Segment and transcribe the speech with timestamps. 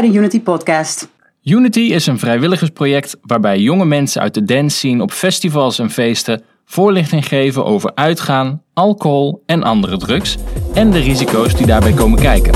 [0.00, 1.08] bij de Unity Podcast.
[1.42, 6.42] Unity is een vrijwilligersproject waarbij jonge mensen uit de dance scene op festivals en feesten
[6.64, 10.36] voorlichting geven over uitgaan, alcohol en andere drugs
[10.74, 12.54] en de risico's die daarbij komen kijken.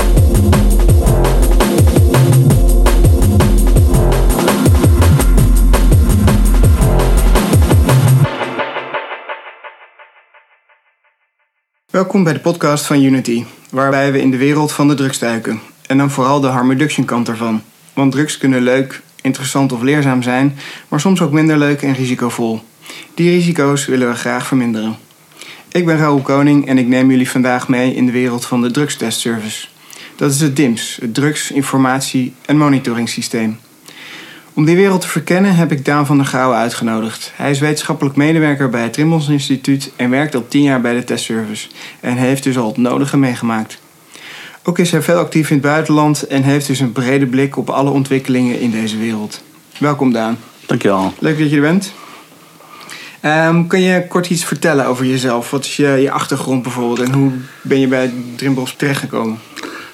[11.85, 15.70] Welkom bij de podcast van Unity, waarbij we in de wereld van de drugs duiken.
[15.91, 17.61] En dan vooral de harm reduction kant ervan.
[17.93, 22.61] Want drugs kunnen leuk, interessant of leerzaam zijn, maar soms ook minder leuk en risicovol.
[23.13, 24.97] Die risico's willen we graag verminderen.
[25.71, 28.71] Ik ben Raoul Koning en ik neem jullie vandaag mee in de wereld van de
[28.71, 29.67] drugstestservice.
[30.15, 33.59] Dat is het DIMS, het Drugs Informatie en Monitoring Systeem.
[34.53, 37.31] Om die wereld te verkennen heb ik Daan van der Gouwen uitgenodigd.
[37.35, 41.03] Hij is wetenschappelijk medewerker bij het Trimbos Instituut en werkt al tien jaar bij de
[41.03, 41.67] testservice.
[41.99, 43.80] En heeft dus al het nodige meegemaakt.
[44.63, 47.69] Ook is hij veel actief in het buitenland en heeft dus een brede blik op
[47.69, 49.41] alle ontwikkelingen in deze wereld.
[49.79, 50.37] Welkom Daan.
[50.65, 51.13] Dankjewel.
[51.19, 51.93] Leuk dat je er bent.
[53.25, 55.51] Um, kan je kort iets vertellen over jezelf?
[55.51, 59.39] Wat is je, je achtergrond bijvoorbeeld en hoe ben je bij Drimbos terechtgekomen?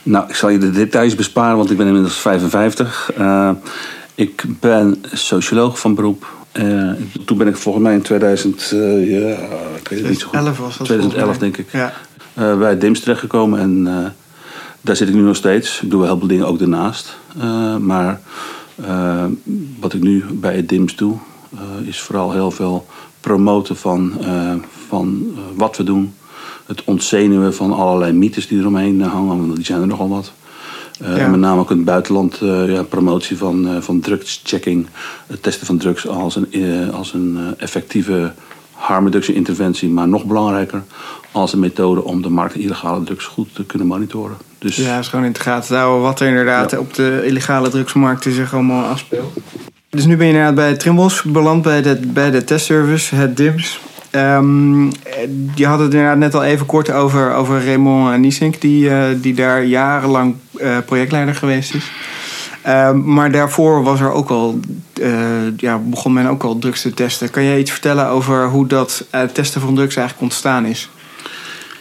[0.03, 3.11] Nou, ik zal je de details besparen, want ik ben inmiddels 55.
[3.19, 3.49] Uh,
[4.15, 6.25] ik ben socioloog van beroep.
[6.53, 6.91] Uh,
[7.25, 8.79] toen ben ik volgens mij in 2000, uh,
[9.11, 9.35] ja,
[9.75, 10.39] ik weet het niet zo goed.
[10.39, 11.67] 2011 was dat 2011 denk ik.
[11.71, 11.93] Ja.
[12.57, 14.13] Bij DIMS terechtgekomen en
[14.87, 15.81] daar zit ik nu nog steeds.
[15.81, 17.17] Ik doe wel heel veel dingen ook daarnaast.
[17.79, 18.21] maar
[19.79, 21.15] wat ik nu bij het DIMS doe,
[21.85, 22.85] is vooral heel veel
[23.19, 24.13] promoten van,
[24.87, 26.13] van wat we doen.
[26.65, 30.31] Het ontzenuwen van allerlei mythes die eromheen hangen, want die zijn er nogal wat.
[31.01, 31.27] Uh, ja.
[31.27, 34.87] Met name ook in het buitenland uh, ja, promotie van, uh, van drugschecking.
[35.27, 38.33] Het testen van drugs als een, als een effectieve
[38.71, 39.89] harmreductie interventie.
[39.89, 40.83] Maar nog belangrijker
[41.41, 44.37] als een methode om de markt illegale drugs goed te kunnen monitoren.
[44.59, 46.79] Dus, ja, is gewoon in de gaten houden wat er inderdaad ja.
[46.79, 49.37] op de illegale drugsmarkten zich allemaal afspeelt.
[49.89, 53.79] Dus nu ben je inderdaad bij Trimbos beland bij de, bij de testservice, het DIMS.
[54.11, 54.91] Um,
[55.55, 59.33] je had het inderdaad net al even kort over, over Raymond Niesink, die, uh, die
[59.33, 61.91] daar jarenlang uh, projectleider geweest is.
[62.67, 64.59] Uh, maar daarvoor was er ook al,
[65.57, 67.29] ja, begon men ook al drugs te testen.
[67.29, 70.89] Kan jij iets vertellen over hoe dat testen van drugs eigenlijk ontstaan is?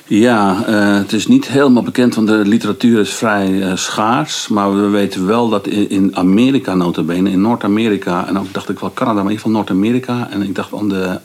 [0.09, 0.65] Ja,
[1.00, 4.49] het is niet helemaal bekend, want de literatuur is vrij schaars.
[4.49, 8.27] Maar we weten wel dat in, in Amerika notabene, in Noord-Amerika...
[8.27, 10.28] en ook dacht ik wel Canada, maar in ieder geval Noord-Amerika...
[10.31, 11.21] en ik dacht aan de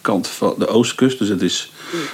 [0.00, 1.72] kant van de oostkust, dus het is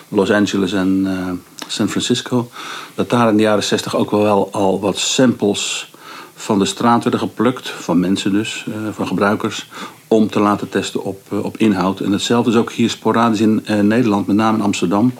[0.08, 1.30] Los Angeles en uh,
[1.66, 2.50] San Francisco,
[2.94, 5.90] dat daar in de jaren 60 ook wel al wat samples
[6.34, 9.68] van de straat werden geplukt, van mensen dus, van gebruikers,
[10.08, 12.00] om te laten testen op, op inhoud.
[12.00, 15.12] En hetzelfde is ook hier sporadisch in Nederland, met name in Amsterdam.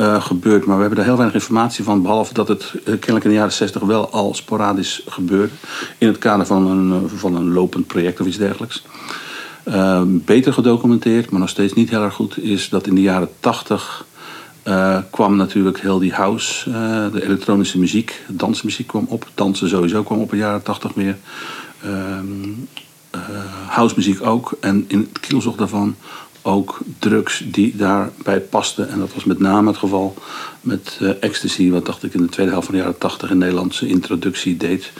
[0.00, 3.36] Gebeurd, maar we hebben er heel weinig informatie van, behalve dat het kennelijk in de
[3.36, 5.52] jaren 60 wel al sporadisch gebeurt
[5.98, 8.82] in het kader van een, van een lopend project of iets dergelijks.
[9.68, 13.28] Uh, beter gedocumenteerd, maar nog steeds niet heel erg goed, is dat in de jaren
[13.40, 14.06] 80
[14.64, 16.70] uh, kwam natuurlijk heel die house,
[17.12, 19.28] de elektronische muziek, dansmuziek kwam op.
[19.34, 21.16] Dansen sowieso kwam op in de jaren 80 meer.
[23.66, 24.56] housemuziek ook.
[24.60, 25.96] En in het kielzocht daarvan
[26.48, 28.88] ook drugs die daarbij pasten.
[28.88, 30.14] En dat was met name het geval
[30.60, 33.88] met ecstasy, wat dacht ik in de tweede helft van de jaren 80 in Nederlandse
[33.88, 34.92] introductie deed.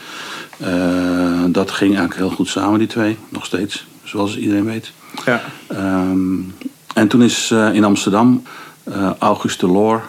[1.48, 4.92] dat ging eigenlijk heel goed samen, die twee, nog steeds zoals iedereen weet.
[5.24, 5.42] Ja.
[5.72, 6.54] Um,
[6.94, 8.42] en toen is uh, in Amsterdam
[8.88, 10.02] uh, Auguste Loor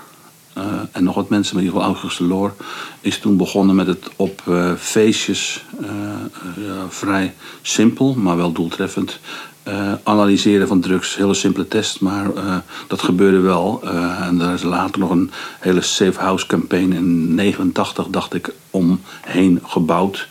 [0.91, 2.53] en nog wat mensen, maar in ieder geval Auguste Loor,
[3.01, 4.43] is toen begonnen met het op
[4.77, 5.65] feestjes
[6.89, 9.19] vrij simpel, maar wel doeltreffend.
[10.03, 12.27] Analyseren van drugs, hele simpele test, maar
[12.87, 13.81] dat gebeurde wel.
[14.21, 19.59] en daar is later nog een hele safe house campaign in 89, dacht ik, omheen
[19.63, 20.27] gebouwd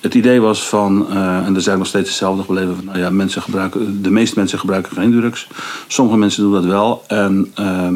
[0.00, 3.10] het idee was van, uh, en er zijn nog steeds hetzelfde gebleven, van, nou ja,
[3.10, 5.48] mensen gebruiken, de meeste mensen gebruiken geen drugs.
[5.86, 7.04] Sommige mensen doen dat wel.
[7.06, 7.88] En uh,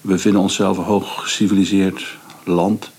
[0.00, 2.90] we vinden onszelf een hoog geciviliseerd land.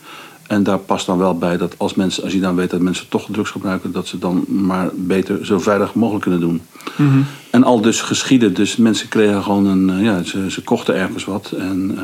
[0.54, 3.10] En daar past dan wel bij dat als, mensen, als je dan weet dat mensen
[3.10, 6.62] toch drugs gebruiken, dat ze dan maar beter zo veilig mogelijk kunnen doen.
[6.96, 7.26] Mm -hmm.
[7.50, 8.54] En al dus geschieden.
[8.54, 11.52] Dus mensen kregen gewoon een, uh, ja, ze, ze, kochten ergens wat.
[11.52, 11.98] En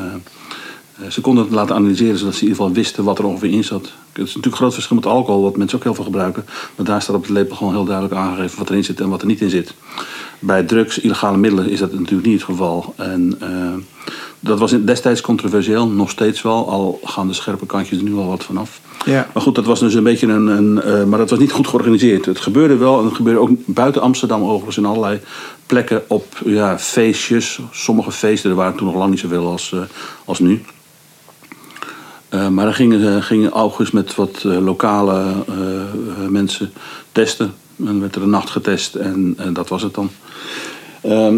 [1.08, 3.64] ze konden het laten analyseren zodat ze in ieder geval wisten wat er ongeveer in
[3.64, 3.82] zat.
[3.82, 6.44] Het is natuurlijk een groot verschil met alcohol, wat mensen ook heel veel gebruiken.
[6.76, 9.20] Maar daar staat op het lepel gewoon heel duidelijk aangegeven wat erin zit en wat
[9.20, 9.74] er niet in zit.
[10.38, 12.94] Bij drugs, illegale middelen, is dat natuurlijk niet het geval.
[12.96, 13.74] En uh,
[14.40, 16.68] dat was destijds controversieel, nog steeds wel.
[16.68, 18.80] Al gaan de scherpe kantjes er nu al wat vanaf.
[19.04, 19.28] Ja.
[19.32, 20.46] Maar goed, dat was dus een beetje een.
[20.46, 22.26] een uh, maar dat was niet goed georganiseerd.
[22.26, 25.20] Het gebeurde wel, en het gebeurde ook buiten Amsterdam overigens in allerlei
[25.66, 27.60] plekken op ja, feestjes.
[27.70, 29.80] Sommige feesten, er waren toen nog lang niet zoveel als, uh,
[30.24, 30.62] als nu.
[32.30, 35.32] Uh, maar dan ging, uh, ging August met wat lokale
[36.28, 36.72] mensen
[37.12, 37.54] testen.
[37.86, 40.10] En werd er een nacht getest en, en dat was het dan.
[41.00, 41.36] Ehm,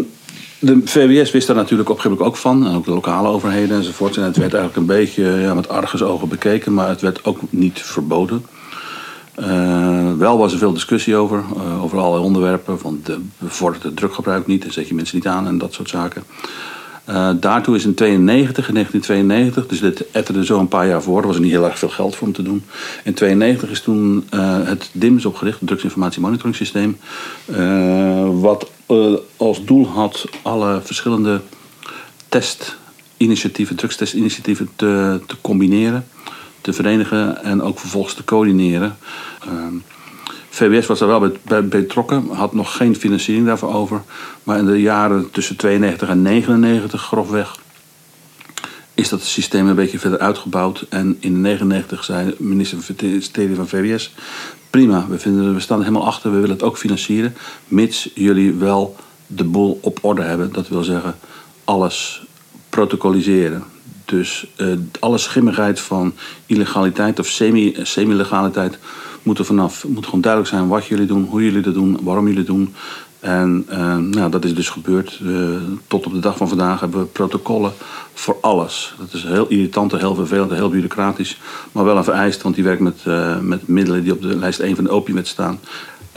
[0.63, 2.67] de VWS wist daar natuurlijk op een gegeven moment ook van.
[2.67, 4.17] En ook de lokale overheden enzovoort.
[4.17, 6.73] En het werd eigenlijk een beetje ja, met argusogen bekeken.
[6.73, 8.45] Maar het werd ook niet verboden.
[10.17, 11.43] wel was er veel discussie over.
[11.81, 12.79] over allerlei onderwerpen.
[12.79, 14.65] Van de, bevordert het drukgebruik niet.
[14.65, 16.23] En zet je mensen niet aan en dat soort zaken.
[17.09, 21.21] Uh, daartoe is in 92, in 1992, dus dit etterde zo een paar jaar voor,
[21.21, 22.63] er was er niet heel erg veel geld voor om te doen.
[23.03, 24.25] In 92 is toen
[24.65, 26.97] het DIMS opgericht, het Drugsinformatie Monitoring Systeem,
[28.85, 31.41] wat als doel had alle verschillende
[32.29, 36.05] testinitiatieven, drugstestinitiatieven te, te combineren,
[36.61, 38.97] te verenigen en ook vervolgens te coördineren.
[39.41, 39.75] Ehm,
[40.49, 44.01] VWS was daar wel bij, betrokken, had nog geen financiering daarvoor over.
[44.43, 47.55] Maar in de jaren tussen 92 en 99, grofweg,
[48.93, 50.85] is dat systeem een beetje verder uitgebouwd.
[50.89, 54.13] En in 99 zei minister van van VWS:
[54.69, 57.35] prima, we, vinden, we staan er helemaal achter, we willen het ook financieren.
[57.67, 58.95] Mits jullie wel
[59.27, 60.51] de boel op orde hebben.
[60.51, 61.15] Dat wil zeggen,
[61.63, 62.23] alles
[62.69, 63.63] protocoliseren.
[64.05, 66.13] Dus uh, alle schimmigheid van
[66.45, 67.27] illegaliteit of
[67.83, 68.77] semi-legaliteit
[69.23, 69.81] moet er vanaf.
[69.81, 72.47] Het moet gewoon duidelijk zijn wat jullie doen, hoe jullie dat doen, waarom jullie het
[72.47, 72.73] doen.
[73.23, 75.19] En uh, nou, dat is dus gebeurd.
[75.23, 75.55] Uh,
[75.87, 77.73] tot op de dag van vandaag hebben we protocollen
[78.13, 78.95] voor alles.
[78.99, 81.39] Dat is heel irritant, heel vervelend, heel bureaucratisch.
[81.71, 84.59] Maar wel een vereist, want die werkt met, uh, met middelen die op de lijst
[84.59, 85.59] 1 van de opiumwet staan.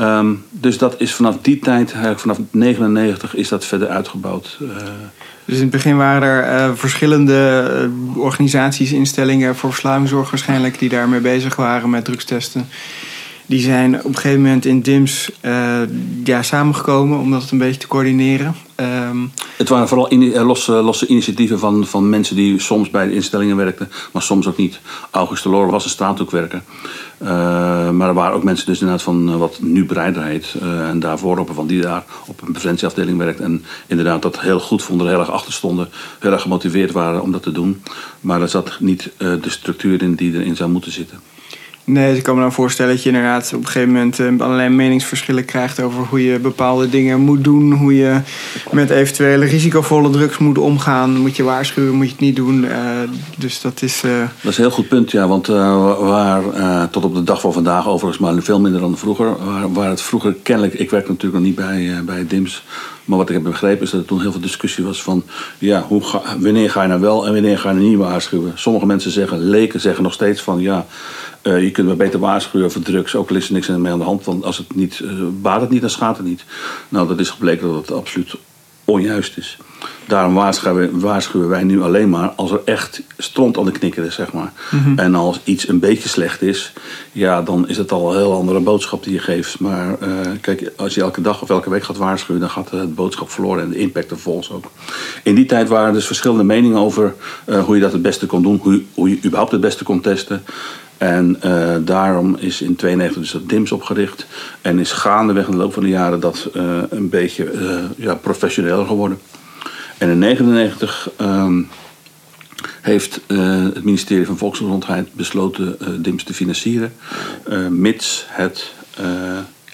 [0.01, 4.59] Um, dus dat is vanaf die tijd, eigenlijk vanaf 99, is dat verder uitgebouwd.
[5.45, 11.57] Dus in het begin waren er verschillende organisaties, instellingen voor verslavingszorg waarschijnlijk, die daarmee bezig
[11.57, 12.69] waren met drugstesten.
[13.47, 15.79] Die zijn op een gegeven moment in DIMS uh,
[16.25, 18.55] ja, samengekomen om dat een beetje te coördineren.
[18.77, 23.15] Um, het waren vooral in, losse, losse initiatieven van, van mensen die soms bij de
[23.15, 24.81] instellingen werkten, maar soms ook niet.
[25.11, 26.63] August de Loor was een straathoekwerker.
[27.23, 27.29] Uh,
[27.91, 29.87] maar er waren ook mensen dus inderdaad van wat nu.
[29.91, 33.41] Uh, en daarvoor op van die daar op een preventieafdeling werkt.
[33.41, 35.89] En inderdaad dat heel goed vonden, heel erg achter stonden.
[36.19, 37.83] Heel erg gemotiveerd waren om dat te doen.
[38.21, 41.21] Maar er zat niet de structuur in die erin zou moeten zitten.
[41.89, 44.69] Nee, ik kan me dan voorstellen dat je inderdaad op een gegeven moment uh, allerlei
[44.69, 47.73] meningsverschillen krijgt over hoe je bepaalde dingen moet doen.
[47.73, 48.21] Hoe je
[48.71, 51.17] met eventuele risicovolle drugs moet omgaan.
[51.17, 52.65] Moet je waarschuwen, moet je het niet doen.
[52.65, 52.71] Uh,
[53.37, 54.05] dus dat is.
[54.05, 54.19] Uh...
[54.41, 55.29] Dat is een heel goed punt, ja.
[55.29, 56.43] Want waar
[56.91, 59.45] tot op de dag van vandaag, overigens, maar veel minder dan vroeger.
[59.45, 60.75] Waar, waar het vroeger kennelijk.
[60.75, 62.65] Ik werk natuurlijk nog niet bij, bij DIMS.
[63.07, 65.25] Maar wat ik heb begrepen is dat er toen heel veel discussie was van...
[65.59, 66.03] ja, hoe
[66.39, 68.53] wanneer ga je nou wel en wanneer ga je nou niet waarschuwen?
[68.55, 70.61] Sommige mensen zeggen, leken zeggen nog steeds van...
[70.61, 70.87] ja,
[71.43, 73.99] uh, je kunt me beter waarschuwen voor drugs, ook al is er niks mee aan
[73.99, 74.25] de hand.
[74.25, 75.11] Want als het niet, uh,
[75.41, 76.45] baat het niet, dan schaadt het niet.
[76.89, 78.35] Nou, dat is gebleken dat het absoluut
[78.85, 79.59] onjuist is.
[80.07, 84.15] Daarom waarschuwen, waarschuwen wij nu alleen maar als er echt stront aan de knikker is,
[84.15, 84.53] zeg maar.
[84.71, 84.99] Mm-hmm.
[84.99, 86.73] En als iets een beetje slecht is,
[87.13, 89.61] ja, dan is het al een heel andere boodschap die je geeft.
[89.61, 90.09] Maar uh,
[90.41, 93.63] kijk, als je elke dag of elke week gaat waarschuwen, dan gaat de boodschap verloren
[93.63, 94.65] en de impact vervolgens ook.
[95.23, 97.15] In die tijd waren er dus verschillende meningen over
[97.47, 100.01] uh, hoe je dat het beste kon doen, hoe, hoe je überhaupt het beste kon
[100.01, 100.43] testen.
[100.99, 104.27] En uh, daarom is in 92 dus dat DIMS opgericht.
[104.63, 106.49] En is gaandeweg in de loop van de jaren dat
[106.91, 107.51] een beetje
[107.97, 109.19] ja, professioneler geworden.
[109.99, 111.69] En in 1999 um,
[112.83, 113.21] heeft
[113.75, 116.93] het ministerie van Volksgezondheid besloten DIMS te financieren.
[117.71, 118.73] mits het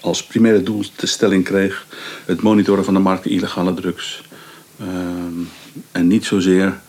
[0.03, 1.85] als primaire doelstelling kreeg
[2.25, 4.23] het monitoren van de markt illegale drugs.
[4.79, 5.39] Ehm,
[5.91, 6.79] en niet zozeer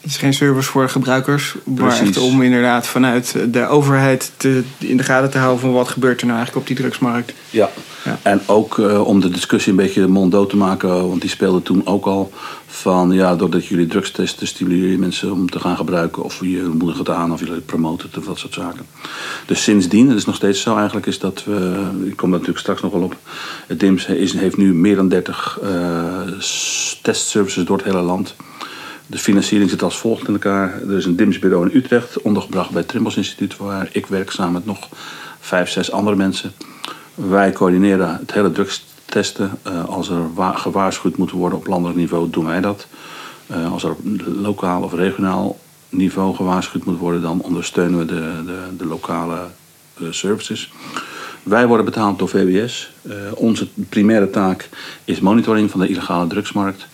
[0.00, 4.96] het is geen service voor gebruikers, maar echt om inderdaad vanuit de overheid te, in
[4.96, 7.32] de gaten te houden van wat gebeurt er nou eigenlijk op die drugsmarkt.
[7.50, 7.70] Ja,
[8.04, 8.18] ja.
[8.22, 11.86] en ook uh, om de discussie een beetje monddood te maken, want die speelde toen
[11.86, 12.32] ook al
[12.66, 16.70] van ja, doordat jullie drugs testen, stimuleer je mensen om te gaan gebruiken of je
[16.74, 18.86] moedigt het aan of jullie promoten of dat soort zaken.
[19.46, 21.54] Dus sindsdien, het is nog steeds zo eigenlijk, is dat we,
[22.04, 23.16] ik kom daar natuurlijk straks nog wel op,
[23.66, 25.70] het DIMS heeft nu meer dan 30 uh,
[27.02, 28.34] testservices door het hele land.
[29.10, 30.82] De financiering zit als volgt in elkaar.
[30.82, 34.52] Er is een DIMS-bureau in Utrecht, ondergebracht bij het Trimbos Instituut, waar ik werk samen
[34.52, 34.88] met nog
[35.40, 36.52] vijf, zes andere mensen.
[37.14, 39.50] Wij coördineren het hele drugstesten.
[39.66, 40.20] Uh, als er
[40.54, 42.86] gewaarschuwd moet worden op landelijk niveau, doen wij dat.
[43.50, 48.32] Uh, als er op lokaal of regionaal niveau gewaarschuwd moet worden, dan ondersteunen we de,
[48.46, 49.38] de, de lokale
[49.98, 50.72] uh, services.
[51.42, 52.92] Wij worden betaald door VWS.
[53.34, 54.68] onze primaire taak
[55.04, 56.86] is monitoring van de illegale drugsmarkt.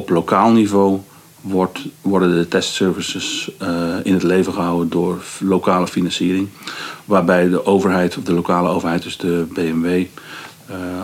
[0.00, 1.00] Op lokaal niveau
[1.40, 3.68] wordt, worden de testservices uh,
[4.02, 6.48] in het leven gehouden door lokale financiering.
[7.04, 10.04] Waarbij de overheid, of de lokale overheid, dus de BMW,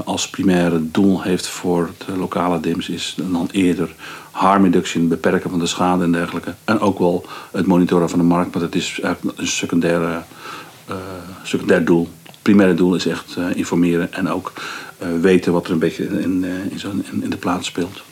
[0.05, 3.95] als primaire doel heeft voor de lokale DIMS, is dan eerder
[4.31, 6.55] harm reduction, beperken van de schade en dergelijke.
[6.65, 10.23] En ook wel het monitoren van de markt, maar dat is eigenlijk een secundaire,
[11.43, 12.09] secundair doel.
[12.23, 14.53] Het primaire doel is echt informeren en ook
[15.21, 18.03] weten wat er een beetje in, in, in de plaats speelt.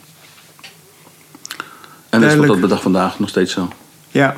[2.14, 3.68] En dat is wat dat bedacht vandaag nog steeds zo.
[4.10, 4.36] Ja,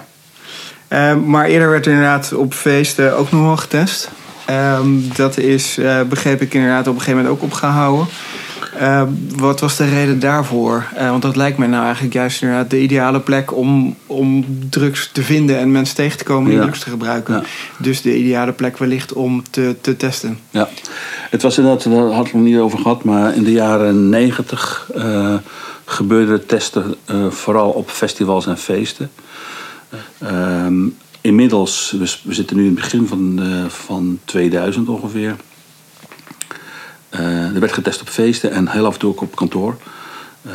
[0.89, 4.11] uh, maar eerder werd inderdaad op feesten ook nog wel getest.
[4.51, 4.81] Uh,
[5.15, 8.07] dat is, uh, begreep ik inderdaad, op een gegeven moment ook opgehouden.
[8.79, 10.87] Ehm, wat was de reden daarvoor?
[10.95, 15.11] Eh, want dat lijkt mij nou eigenlijk juist inderdaad de ideale plek om, om drugs
[15.13, 17.35] te vinden en mensen tegen te komen die drugs te gebruiken.
[17.35, 17.43] Ja.
[17.79, 20.39] Dus de ideale plek wellicht om te, te testen.
[20.51, 20.69] Ja,
[21.31, 24.09] het was inderdaad, daar hadden we het nog niet over gehad, maar in de jaren
[24.09, 25.35] negentig uh,
[25.87, 29.11] gebeurde testen uh, vooral op festivals en feesten.
[30.19, 30.89] Ehm,
[31.21, 35.37] inmiddels, we, zitten nu in het begin van, uh, van 2000 ongeveer.
[37.11, 39.77] Uh, er werd getest op feesten en heel af en toe ook op kantoor.
[40.47, 40.53] Uh,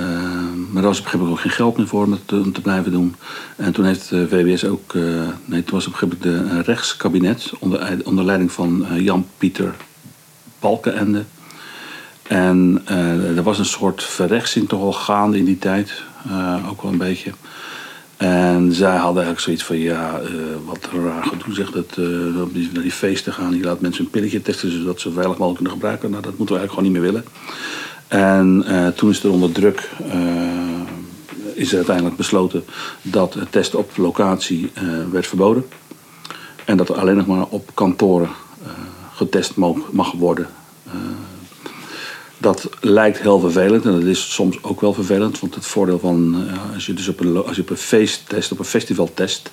[0.70, 2.54] maar daar was op een gegeven moment ook geen geld meer voor om te, om
[2.54, 3.16] te blijven doen.
[3.56, 4.94] En toen heeft de VWS ook,
[5.46, 9.76] nee, toen was op een gegeven moment de rechtskabinet onder, onder leiding van Jan-Pieter
[10.60, 11.24] Balkenende.
[12.32, 12.82] En
[13.36, 16.04] er was een soort verrechtsing toch wel gaande in die tijd,
[16.70, 17.32] ook wel een beetje.
[18.18, 20.30] En zij hadden eigenlijk zoiets van, ja, uh,
[20.66, 23.58] wat raar gedoe zegt dat uh, op die, naar die feesten gaan.
[23.58, 26.10] Je laat mensen een pilletje testen zodat ze veilig mogelijk kunnen gebruiken.
[26.10, 27.26] Nou, dat moeten we eigenlijk gewoon niet meer willen.
[28.08, 29.90] En uh, toen is er onder druk,
[31.54, 32.64] is er uiteindelijk besloten
[33.02, 34.72] dat het testen op locatie
[35.12, 35.66] werd verboden.
[36.66, 38.30] En dat er alleen nog maar op kantoren
[39.14, 40.48] getest mag, mag worden.
[42.42, 45.40] Dat lijkt heel vervelend en dat is soms ook wel vervelend.
[45.40, 48.30] Want het voordeel van uh, als je dus op een, als je op een feest
[48.30, 49.52] test, op een festival test,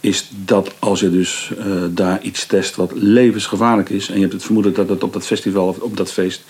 [0.00, 4.08] is dat als je dus uh, daar iets test wat levensgevaarlijk is.
[4.08, 6.42] En je hebt het vermoeden dat het op dat festival of op dat feest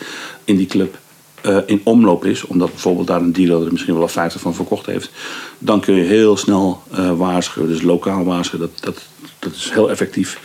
[0.45, 0.99] in die club
[1.47, 2.47] uh, in omloop is.
[2.47, 5.11] Omdat bijvoorbeeld daar een dealer er misschien wel 50 van verkocht heeft.
[5.59, 6.83] Dan kun je heel snel
[7.17, 7.69] waarschuwen.
[7.69, 8.71] Dus lokaal waarschuwen.
[8.75, 9.03] Dat, dat,
[9.39, 10.41] dat is heel effectief.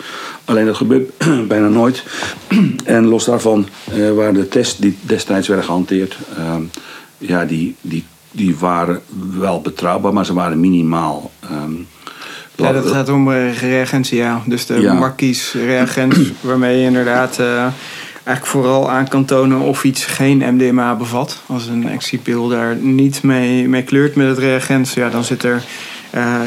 [0.46, 1.12] Alleen dat gebeurt
[1.48, 2.04] bijna nooit.
[2.84, 6.18] en los daarvan uh, waren de tests die destijds werden gehanteerd,
[7.18, 9.02] ja, die, die, die waren
[9.38, 11.32] wel betrouwbaar, maar ze waren minimaal.
[11.52, 11.88] Um,
[12.56, 14.42] ja, dat gaat om reagentie, ja.
[14.46, 14.94] Dus de ja.
[14.94, 17.40] markies reagens, waarmee je inderdaad
[18.24, 21.42] eigenlijk vooral aan kan tonen of iets geen MDMA bevat.
[21.46, 25.64] Als een excipil daar niet mee, mee kleurt met het reagens, ja, dan zit er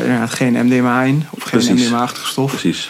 [0.03, 1.25] inderdaad geen MDMA in.
[1.31, 2.51] Of geen MDMA-achtige stof.
[2.51, 2.89] Precies.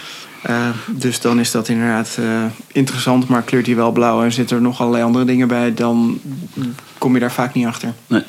[0.51, 4.57] Uh, dus dan is dat inderdaad uh, interessant, maar kleurt hij wel blauw en zitten
[4.57, 6.21] er nog allerlei andere dingen bij, dan
[6.99, 7.93] kom je daar vaak niet achter.
[8.07, 8.23] Nee.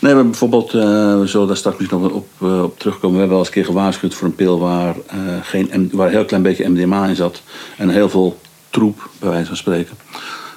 [0.00, 0.82] Nee, maar bijvoorbeeld, uh,
[1.18, 3.12] we zullen daar straks misschien nog op, op terugkomen.
[3.12, 4.94] We hebben wel eens een keer gewaarschuwd voor een pil waar,
[5.42, 7.42] geen, waar een heel klein beetje MDMA in zat.
[7.76, 8.38] En heel veel
[8.70, 9.96] troep, bij wijze van spreken.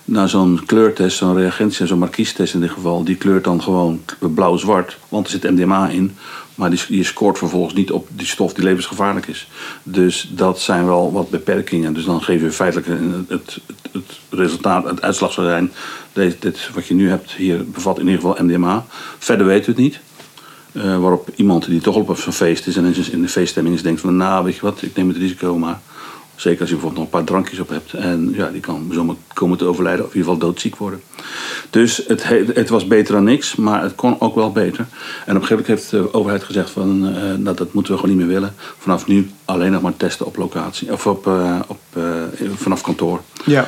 [0.05, 4.97] Nou, zo'n kleurtest, zo'n reagentie, zo'n markiestest in dit geval, die kleurt dan gewoon blauw-zwart,
[5.09, 6.15] want er zit MDMA in.
[6.55, 9.47] Maar die, je scoort vervolgens niet op die stof die levensgevaarlijk is.
[9.83, 11.93] Dus dat zijn wel wat beperkingen.
[11.93, 13.59] Dus dan geef je feitelijk het, het,
[13.91, 15.71] het resultaat, het uitslag zou zijn.
[16.13, 18.85] Dit, dit, wat je nu hebt hier bevat in ieder geval MDMA.
[19.17, 19.99] Verder weten we het niet.
[20.71, 24.01] Uh, waarop iemand die toch op zo'n feest is en in de feeststemming is, denkt
[24.01, 25.79] van nou weet je wat, ik neem het risico maar.
[26.41, 27.93] Zeker als je bijvoorbeeld nog een paar drankjes op hebt.
[27.93, 31.01] En ja, die kan zomaar komen te overlijden of in ieder geval doodziek worden.
[31.69, 34.85] Dus het, het was beter dan niks, maar het kon ook wel beter.
[35.25, 37.99] En op een gegeven moment heeft de overheid gezegd van uh, nou, dat moeten we
[37.99, 38.55] gewoon niet meer willen.
[38.77, 40.91] Vanaf nu alleen nog maar testen op locatie.
[40.91, 42.03] Of op, uh, op, uh,
[42.55, 43.21] vanaf kantoor.
[43.45, 43.67] Ja.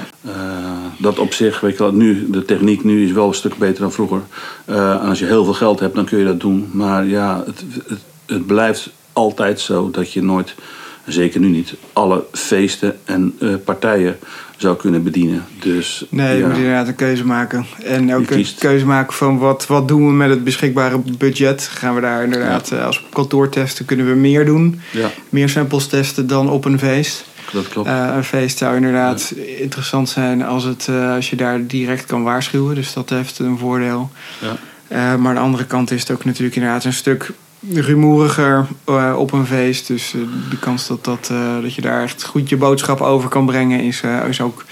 [0.98, 3.82] dat op zich, weet je wel, nu, de techniek nu is wel een stuk beter
[3.82, 4.22] dan vroeger.
[4.66, 6.70] en als je heel veel geld hebt, dan kun je dat doen.
[6.72, 10.56] Maar ja, het, het, het blijft altijd zo dat je nooit
[11.06, 14.18] zeker nu niet, alle feesten en uh, partijen
[14.58, 15.46] zou kunnen bedienen.
[15.60, 17.66] Dus, nee, je moet inderdaad een keuze maken.
[17.84, 21.62] En ook een keuze maken van wat, wat doen we met het beschikbare budget.
[21.64, 22.84] Gaan we daar inderdaad, ja.
[22.84, 24.80] als kantoor testen, kunnen we meer doen.
[24.92, 25.12] Ja.
[25.30, 27.26] Meer samples testen dan op een feest.
[27.52, 27.88] Dat klopt.
[27.88, 32.24] Uh, een feest zou inderdaad interessant zijn als, het, uh, als je daar direct kan
[32.24, 32.76] waarschuwen.
[32.76, 34.12] Dus dat heeft een voordeel.
[34.40, 34.56] Ja.
[34.88, 37.32] Uh, maar aan de andere kant is het ook natuurlijk inderdaad een stuk
[37.72, 39.88] rumoeriger uh, op een feest.
[39.88, 43.30] Dus uh, de kans dat, dat, uh, dat je daar echt goed je boodschap over
[43.30, 44.66] kan brengen is, is ook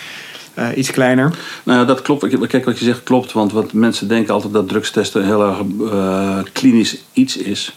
[0.76, 1.36] iets kleiner.
[1.64, 2.48] Nou ja, dat klopt.
[2.48, 3.32] Kijk, wat je zegt klopt.
[3.32, 5.58] Want wat mensen denken altijd dat drugstesten heel erg
[6.54, 7.76] klinisch iets is.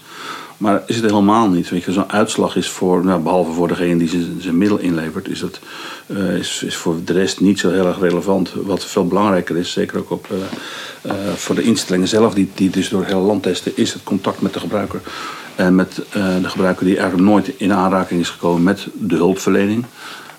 [0.57, 1.71] Maar is het helemaal niet.
[1.71, 5.41] Weet je, zo'n uitslag is voor, nou, behalve voor degene die zijn, middel inlevert, is,
[5.41, 5.61] dat,
[6.07, 8.53] uh, is, is voor de rest niet zo heel erg relevant.
[8.55, 10.39] Wat veel belangrijker is, zeker ook op, uh,
[11.07, 14.03] uh, voor de instellingen zelf, die, die dus door het hele land testen, is het
[14.03, 15.01] contact met de gebruiker.
[15.55, 19.85] En met de gebruiker die eigenlijk nooit in aanraking is gekomen met de hulpverlening.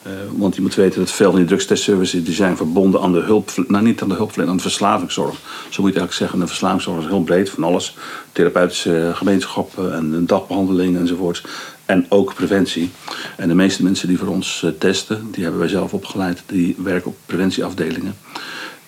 [0.08, 3.20] Uh, want je moet weten dat veel van die drugstestservices die zijn verbonden aan de
[3.20, 5.34] hulp, nou niet aan de hulpverlening, aan de verslavingszorg.
[5.70, 6.40] Zo moet je eigenlijk zeggen.
[6.40, 7.98] De verslavingszorg is heel breed van alles.
[8.32, 11.44] Therapeutische gemeenschappen en dagbehandeling enzovoorts.
[11.86, 12.92] En ook preventie.
[13.38, 17.08] En de meeste mensen die voor ons testen, die hebben wij zelf opgeleid, die werken
[17.08, 18.16] op preventieafdelingen.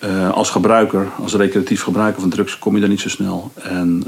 [0.04, 3.52] Uh, als gebruiker, als recreatief gebruiker van drugs, kom je daar niet zo snel.
[3.54, 4.04] En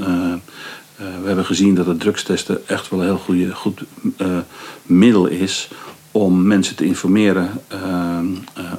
[0.96, 3.82] we hebben gezien dat het drugstesten echt wel een heel goede, goed
[4.82, 5.68] middel is
[6.12, 7.50] om mensen te informeren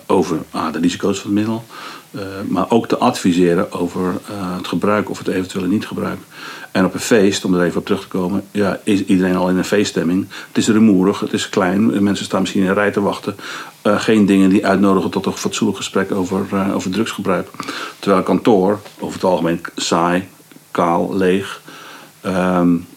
[0.05, 1.63] over ah, de risico's van het middel.
[2.47, 4.21] maar ook te adviseren over
[4.57, 6.19] het gebruik of het eventuele niet gebruik.
[6.71, 9.50] En op een feest, om er even op terug te komen, ja, is iedereen al
[9.50, 10.27] in een feeststemming.
[10.47, 13.35] Het is rumoerig, het is klein, mensen staan misschien in een rij te wachten.
[13.83, 17.50] Geen dingen die uitnodigen tot een fatsoenlijk gesprek over, over drugsgebruik.
[18.00, 20.27] Terwijl kantoor, over het algemeen saai,
[20.71, 21.61] kaal, leeg,
[22.25, 22.88] um,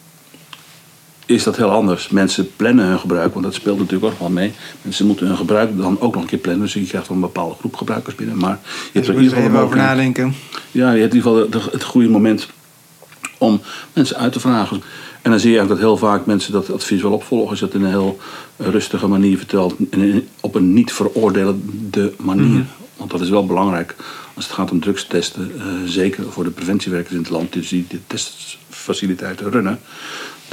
[1.26, 2.08] is dat heel anders.
[2.08, 4.52] Mensen plannen hun gebruik, want dat speelt natuurlijk ook wel mee.
[4.82, 6.62] Mensen moeten hun gebruik dan ook nog een keer plannen.
[6.62, 8.38] Dus je krijgt wel een bepaalde groep gebruikers binnen.
[8.38, 10.34] Maar je hebt er in ieder geval over nadenken.
[10.70, 12.48] Ja, je hebt in ieder geval het goede moment
[13.38, 13.60] om
[13.92, 14.82] mensen uit te vragen.
[15.22, 17.50] En dan zie je eigenlijk dat heel vaak mensen dat advies wel opvolgen.
[17.50, 18.18] Als je het in een heel
[18.56, 19.74] rustige manier vertelt.
[20.40, 22.44] Op een niet veroordelende manier.
[22.44, 22.62] Mhm.
[22.96, 23.94] Want dat is wel belangrijk
[24.34, 25.52] als het gaat om drugstesten.
[25.56, 29.80] Uh, zeker voor de preventiewerkers in het land die die testfaciliteiten runnen.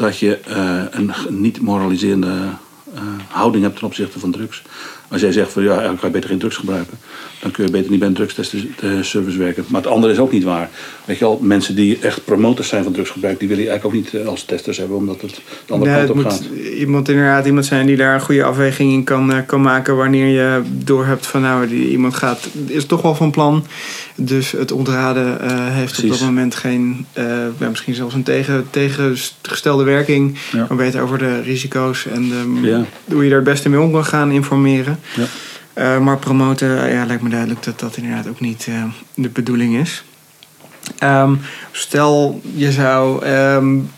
[0.02, 4.62] Dat je uh, een niet moraliserende uh, houding hebt ten opzichte van drugs.
[5.12, 6.98] Als jij zegt van ja, ik ga je beter geen drugs gebruiken,
[7.40, 9.66] dan kun je beter niet bij een drugstestservice werken.
[9.68, 10.70] Maar het andere is ook niet waar.
[11.06, 14.04] Weet je al, mensen die echt promotors zijn van drugsgebruik, die willen je eigenlijk ook
[14.04, 16.44] niet eh, als testers hebben, omdat het de andere kant op moet gaat.
[16.78, 20.28] Iemand inderdaad, iemand zijn die daar een goede afweging in kan, eh, kan maken wanneer
[20.28, 23.66] je doorhebt van nou, die, iemand gaat, is toch wel van plan.
[24.16, 26.12] Dus het ontraden uh, heeft Precies.
[26.12, 27.06] op dat moment geen,
[27.60, 30.38] uh, misschien zelfs een tegen, tegengestelde werking.
[30.52, 30.66] Ja.
[30.68, 32.86] Maar beter over de risico's en de, ja.
[33.14, 35.00] hoe je daar het beste mee om kan gaan informeren.
[35.16, 35.26] Ja.
[35.76, 38.68] Uh, maar promoten, ja, lijkt me duidelijk dat dat inderdaad ook niet
[39.14, 40.04] de bedoeling is.
[41.04, 41.40] Um,
[41.72, 43.90] stel, je zou um,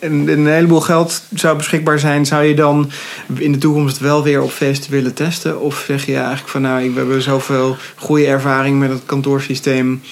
[0.00, 2.90] een, een, heleboel geld zou beschikbaar zijn, zou je dan
[3.34, 5.60] in de toekomst wel weer op feesten willen testen?
[5.60, 10.02] Of zeg je eigenlijk van nou, we hebben zoveel goede ervaring met het kantoorsysteem,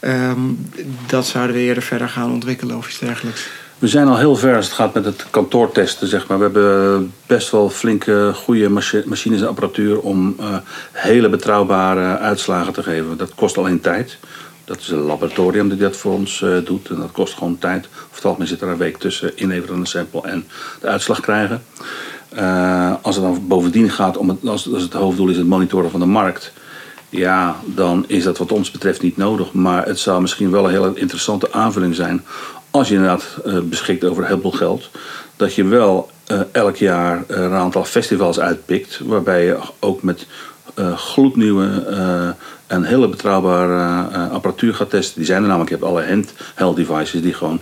[0.00, 0.70] um,
[1.06, 3.48] dat zouden we eerder verder gaan ontwikkelen of iets dergelijks?
[3.78, 6.38] We zijn al heel ver als het gaat met het kantoortesten, zeg maar.
[6.38, 10.56] We hebben best wel flinke, goede machines en apparatuur om uh,
[10.92, 13.16] hele betrouwbare uitslagen te geven.
[13.16, 14.18] Dat kost alleen tijd.
[14.70, 16.88] Dat is een laboratorium die dat voor ons uh, doet.
[16.88, 17.88] En dat kost gewoon tijd.
[18.12, 20.46] Of het zit er een week tussen inleveren een sample en
[20.80, 21.62] de uitslag krijgen.
[22.34, 26.00] Uh, als het dan bovendien gaat om het, als, het hoofddoel is het monitoren van
[26.00, 26.52] de markt.
[27.08, 29.52] Ja, dan is dat wat ons betreft niet nodig.
[29.52, 32.24] Maar het zou misschien wel een hele interessante aanvulling zijn
[32.70, 34.90] als je inderdaad uh, beschikt over heel veel geld,
[35.36, 36.10] dat je wel
[36.52, 40.26] elk jaar een aantal festivals uitpikt, waarbij je ook met
[40.78, 41.68] uh, gloednieuwe
[42.66, 45.16] en hele betrouwbare apparatuur gaat testen.
[45.16, 47.60] Die zijn er namelijk, je hebt alle handheld devices die gewoon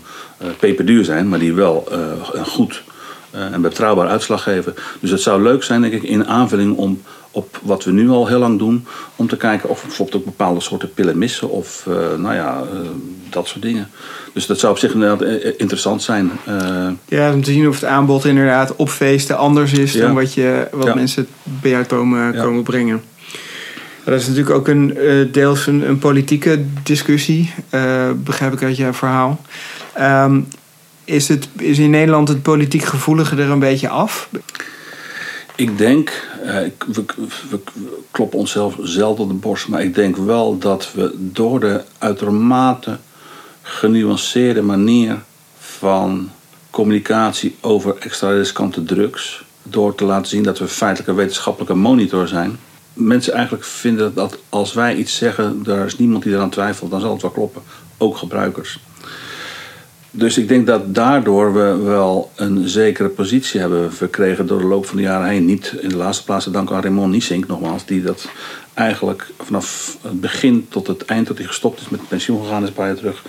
[0.58, 1.86] peperduur zijn, maar die wel
[2.32, 2.82] een goed
[3.30, 4.74] en betrouwbaar uitslag geven.
[5.00, 7.02] Dus het zou leuk zijn, denk ik, in aanvulling om
[7.38, 8.87] op wat we nu al heel lang doen.
[9.16, 11.51] Om te kijken of we bijvoorbeeld ook bepaalde soorten pillen missen.
[11.51, 12.81] Of uh, nou ja, uh,
[13.31, 13.88] dat soort dingen.
[14.33, 16.31] Dus dat zou op zich inderdaad eh, interessant zijn.
[16.48, 20.01] Uh, ja, om te zien of het aanbod inderdaad op feesten anders is ja.
[20.01, 20.94] dan wat, je, wat ja.
[20.94, 22.42] mensen bij jou komen, ja.
[22.42, 23.03] komen brengen.
[24.05, 24.98] Dat is natuurlijk ook een,
[25.33, 27.55] deels een, een, politieke discussie,
[28.16, 29.40] begrijp ik uit jouw verhaal.
[30.01, 30.48] Um,
[31.09, 34.29] is, het, is in Nederland het politiek gevoelige er een beetje af?
[35.58, 37.60] Ik denk, uh, we,
[38.10, 42.98] kloppen onszelf zelden de borst, maar ik denk wel dat we door de uitermate
[43.62, 45.18] genuanceerde manier
[45.58, 46.30] van
[46.70, 52.28] communicatie over extra riskante drugs, door te laten zien dat we feitelijk een wetenschappelijke monitor
[52.28, 52.58] zijn,
[52.92, 57.00] mensen eigenlijk vinden dat als wij iets zeggen, daar is niemand die eraan twijfelt, dan
[57.00, 57.62] zal het wel kloppen.
[57.96, 58.80] Ook gebruikers.
[60.18, 64.87] Dus ik denk dat daardoor we wel een zekere positie hebben verkregen door de loop
[64.87, 65.44] van de jaren heen.
[65.44, 68.28] Niet in de laatste plaats te danken aan Raymond Niesink nogmaals, die dat
[68.78, 72.70] eigenlijk vanaf het begin tot het eind dat hij gestopt is met pensioen gegaan is
[72.76, 73.22] jaar terug,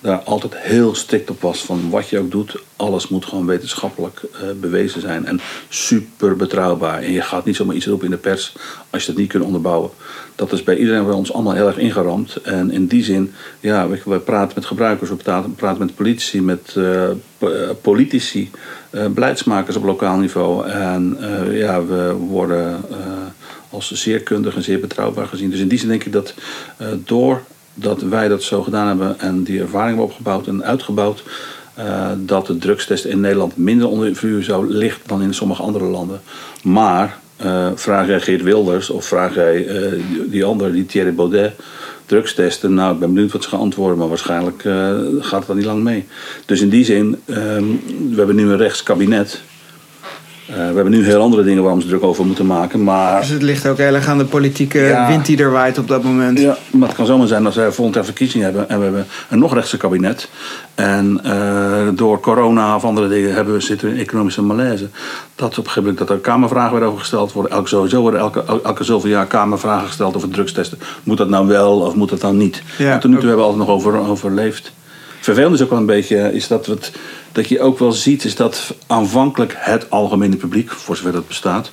[0.00, 4.22] daar altijd heel strikt op was van wat je ook doet, alles moet gewoon wetenschappelijk
[4.34, 7.02] uh, bewezen zijn en super betrouwbaar.
[7.02, 8.56] En je gaat niet zomaar iets roepen in de pers
[8.90, 9.90] als je dat niet kunt onderbouwen.
[10.34, 12.36] Dat is bij iedereen bij ons allemaal heel erg ingeramd.
[12.36, 16.74] En in die zin, ja, we, praten met gebruikers, we praten, praten met politici, met
[16.78, 17.08] uh,
[17.80, 18.50] politici,
[18.90, 20.68] uh, beleidsmakers op lokaal niveau.
[20.68, 21.18] En
[21.50, 22.84] ja, we worden
[23.72, 25.50] als zeer kundig en zeer betrouwbaar gezien.
[25.50, 26.34] Dus in die zin denk ik dat
[26.80, 31.22] uh, doordat wij dat zo gedaan hebben en die ervaring hebben opgebouwd en uitgebouwd,
[31.78, 35.84] uh, dat de drugstest in Nederland minder onder vuur zou liggen dan in sommige andere
[35.84, 36.20] landen.
[36.62, 39.92] Maar eh, vraag jij Geert Wilders of vraag jij eh,
[40.26, 41.52] die, andere, die Thierry Baudet,
[42.06, 42.74] drugstesten.
[42.74, 45.64] Nou, ik ben benieuwd wat ze gaan antwoorden, maar waarschijnlijk eh, gaat het dan niet
[45.64, 46.04] lang mee.
[46.46, 47.64] Dus in die zin, ehm,
[48.10, 49.40] we hebben nu een rechtskabinet.
[50.52, 52.84] Eh, we hebben nu heel andere dingen waar we ons druk over moeten maken.
[52.84, 55.08] Maar Dus het ligt ook heel erg aan de politieke Ja.
[55.08, 56.38] wind die er waait op dat moment.
[56.38, 59.06] Ja, maar het kan zomaar zijn als wij volgend jaar verkiezingen hebben en we hebben
[59.30, 60.28] een nog rechtse kabinet.
[60.74, 64.88] En eh, door corona of andere dingen hebben we, zitten we in economische malaise.
[65.34, 67.52] Dat op een gegeven moment dat er kamervragen worden over gesteld worden.
[67.52, 70.78] Elke, sowieso worden elke, elke zoveel jaar kamervragen gesteld over drugstesten.
[71.02, 72.62] Moet dat nou wel of moet dat nou niet?
[72.78, 74.72] Ja, tot nu toe hebben we altijd nog over, overleefd.
[75.20, 76.92] Vervelend is ook wel een beetje is dat, het,
[77.32, 81.72] dat je ook wel ziet is dat aanvankelijk het algemene publiek, voor zover dat bestaat,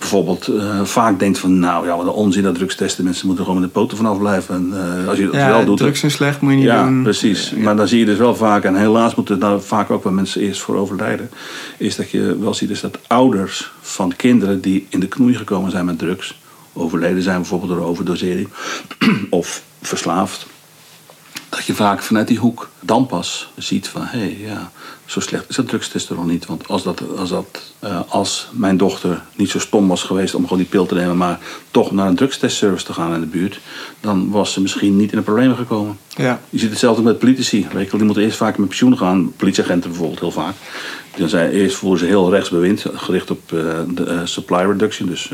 [0.00, 3.60] bijvoorbeeld eh, vaak denkt van nou ja, wat een onzin dat drugstesten, mensen moeten gewoon
[3.60, 4.54] met de poten vanaf blijven.
[4.54, 6.84] En, eh, als je dat Ja, wel doet, drugs zijn slecht, moet je niet ja,
[6.84, 7.02] doen.
[7.02, 7.50] precies.
[7.50, 10.40] Maar dan zie je dus wel vaak, en helaas moeten daar vaak ook wel mensen
[10.40, 11.30] eerst voor overlijden,
[11.78, 15.70] is dat je wel ziet is dat ouders van kinderen die in de knoei gekomen
[15.70, 16.40] zijn met drugs,
[16.72, 18.48] overleden zijn bijvoorbeeld door overdosering
[19.30, 20.46] of verslaafd,
[21.48, 24.70] dat je vaak vanuit die hoek dan pas ziet van hé, hey, ja,
[25.10, 26.46] zo slecht is dat drugstesten nog niet.
[26.46, 30.42] Want als, dat, als, dat, eh, als mijn dochter niet zo stom was geweest om
[30.42, 31.38] gewoon die pil te nemen, maar
[31.70, 33.60] toch naar een drugstestservice te gaan in de buurt,
[34.00, 35.98] dan was ze misschien niet in de problemen gekomen.
[36.16, 36.40] Ja.
[36.50, 37.66] Je ziet hetzelfde met politici.
[37.72, 39.32] Weet je die moeten eerst vaak met pensioen gaan.
[39.36, 40.54] Politieagenten bijvoorbeeld heel vaak.
[41.16, 43.58] Dan zijn, eerst voeren ze heel rechts bewind, gericht op eh,
[43.94, 45.08] de eh, supply reduction.
[45.08, 45.30] Dus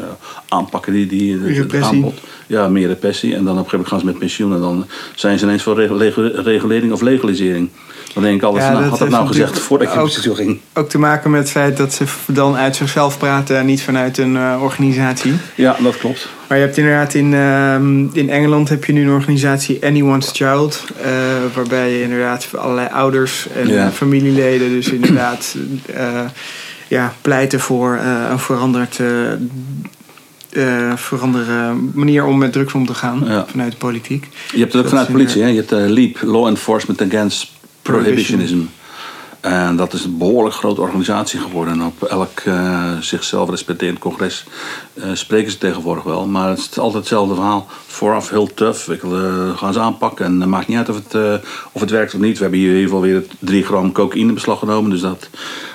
[0.48, 1.58] aanpakken die, die het-
[1.94, 2.14] aanbod.
[2.46, 3.34] Ja, meer repressie.
[3.34, 4.52] En dan op een gegeven moment gaan ze met pensioen.
[4.54, 7.68] En dan zijn ze ineens voor regu- regu- regulering of legalisering.
[8.16, 10.36] Dan denk ik altijd, Ja, nou, dat had dat nou gezegd voordat je op pensioen
[10.36, 10.58] ging?
[10.74, 14.18] Ook te maken met het feit dat ze dan uit zichzelf praten en niet vanuit
[14.18, 15.32] een eh, organisatie.
[15.54, 16.28] Ja, dat klopt.
[16.48, 20.84] Maar je hebt inderdaad in, ehm, in Engeland heb je nu een organisatie Anyone's Child.
[21.02, 21.10] eh,
[21.54, 23.90] waarbij je inderdaad allerlei ouders en Ja.
[23.90, 25.56] familieleden dus inderdaad
[25.94, 26.20] eh,
[26.88, 27.98] ja, pleiten voor
[28.30, 29.00] een veranderd,
[30.96, 33.44] veranderde manier om met drugs om te gaan Ja.
[33.48, 34.28] vanuit de politiek.
[34.52, 35.42] Je hebt het ook vanuit is politie.
[35.42, 35.48] Hè?
[35.48, 37.52] Je hebt eh, LEAP, Law Enforcement Against
[37.86, 38.60] Prohibitionism.
[39.40, 41.74] En dat is een behoorlijk grote organisatie geworden.
[41.74, 44.44] En op elk eh, zichzelf respecterend congres
[44.94, 46.26] eh, spreken ze tegenwoordig wel.
[46.26, 47.66] Maar het is altijd hetzelfde verhaal.
[47.86, 48.88] Vooraf heel tough.
[48.90, 50.24] Ik, eh, gaan ze aanpakken.
[50.24, 51.34] En het maakt niet uit of het, eh,
[51.72, 52.36] of het werkt of niet.
[52.36, 54.90] We hebben hier in ieder geval weer 3 gram cocaïne in beslag genomen.
[54.90, 55.28] Dus dat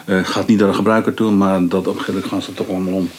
[0.05, 1.31] gaat niet naar de gebruiker toe.
[1.31, 3.09] Maar dat op een gegeven moment gaan ze toch allemaal om.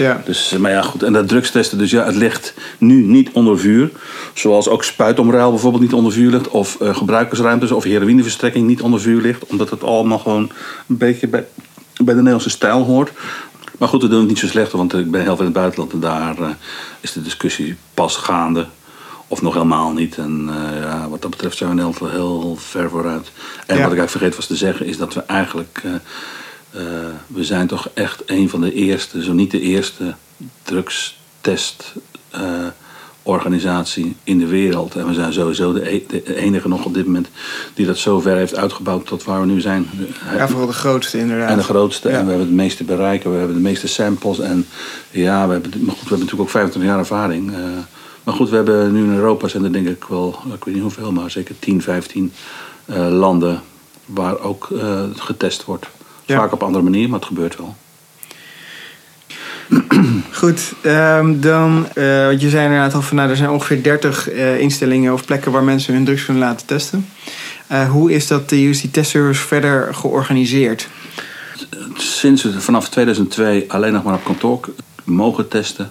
[0.00, 0.22] Ja.
[0.24, 1.02] Dus, eh, maar ja, goed.
[1.02, 3.90] En dat drugstesten, dus ja, het ligt nu niet onder vuur.
[4.34, 6.48] Zoals ook spuitomruil bijvoorbeeld niet onder vuur ligt.
[6.48, 9.46] Of eh, gebruikersruimtes of heroïneverstrekking niet onder vuur ligt.
[9.46, 10.50] Omdat het allemaal gewoon
[10.88, 11.46] een beetje bij,
[11.96, 13.12] bij de Nederlandse stijl hoort.
[13.78, 14.72] Maar goed, we doen het niet zo slecht.
[14.72, 15.92] Want ik ben heel veel in het buitenland.
[15.92, 16.48] En daar eh,
[17.00, 18.66] is de discussie pas gaande.
[19.28, 20.16] Of nog helemaal niet.
[20.18, 23.30] En ja, wat dat betreft zijn we in wel heel ver vooruit.
[23.66, 23.82] En Ja.
[23.82, 25.82] wat ik eigenlijk vergeten was te zeggen, is dat we eigenlijk.
[27.26, 30.14] We zijn toch echt een van de eerste, zo niet de eerste,
[30.62, 31.94] drugstest.
[32.30, 32.40] eh,
[33.22, 34.94] organisatie in de wereld.
[34.96, 37.28] En we zijn sowieso de, e- de enige nog op dit moment
[37.74, 39.86] die dat zo ver heeft uitgebouwd tot waar we nu zijn.
[40.36, 41.50] ja, vooral de grootste inderdaad.
[41.50, 42.08] En de grootste.
[42.08, 42.14] Ja.
[42.18, 43.30] En we hebben het meeste bereiken.
[43.32, 44.38] We hebben de meeste samples.
[44.38, 44.66] En
[45.10, 47.52] ja, we hebben, maar goed, we hebben natuurlijk ook 25 jaar ervaring.
[47.52, 47.58] Eh,
[48.24, 50.82] maar goed, we hebben nu in Europa zijn er denk ik wel, ik weet niet
[50.82, 52.32] hoeveel, maar zeker 10, 15
[52.84, 53.60] eh, landen
[54.06, 55.86] waar ook eh, getest wordt.
[56.30, 56.38] Ja.
[56.38, 57.76] Vaak op andere manier, maar het gebeurt wel.
[60.40, 64.30] Goed, ehm, dan, eh, want je zei inderdaad al van, nou, er zijn ongeveer 30
[64.30, 67.08] eh, instellingen of plekken waar mensen hun drugs kunnen laten testen.
[67.66, 70.88] Eh, hoe is dat de UC testservice verder georganiseerd?
[71.94, 74.68] Sinds we vanaf 2002 alleen nog maar op kantoor
[75.04, 75.90] mogen testen.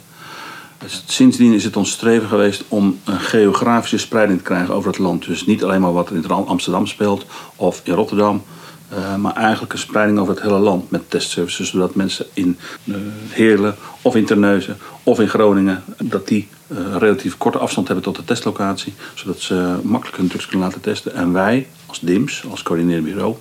[1.06, 5.25] Sindsdien is het ons streven geweest om een geografische spreiding te krijgen over het land.
[5.25, 7.25] Dus niet alleen maar wat in Amsterdam speelt
[7.56, 8.43] of in Rotterdam.
[8.89, 11.69] Eh, maar eigenlijk een spreiding over het hele land met testservices.
[11.69, 12.95] Zodat mensen in eh,
[13.30, 15.84] Heerlen of in Terneuzen of in Groningen...
[16.04, 18.93] dat die eh, relatief korte afstand hebben tot de testlocatie.
[19.13, 21.13] Zodat ze makkelijk hun drugs kunnen laten testen.
[21.13, 23.36] En wij als DIMS, als coördinerend bureau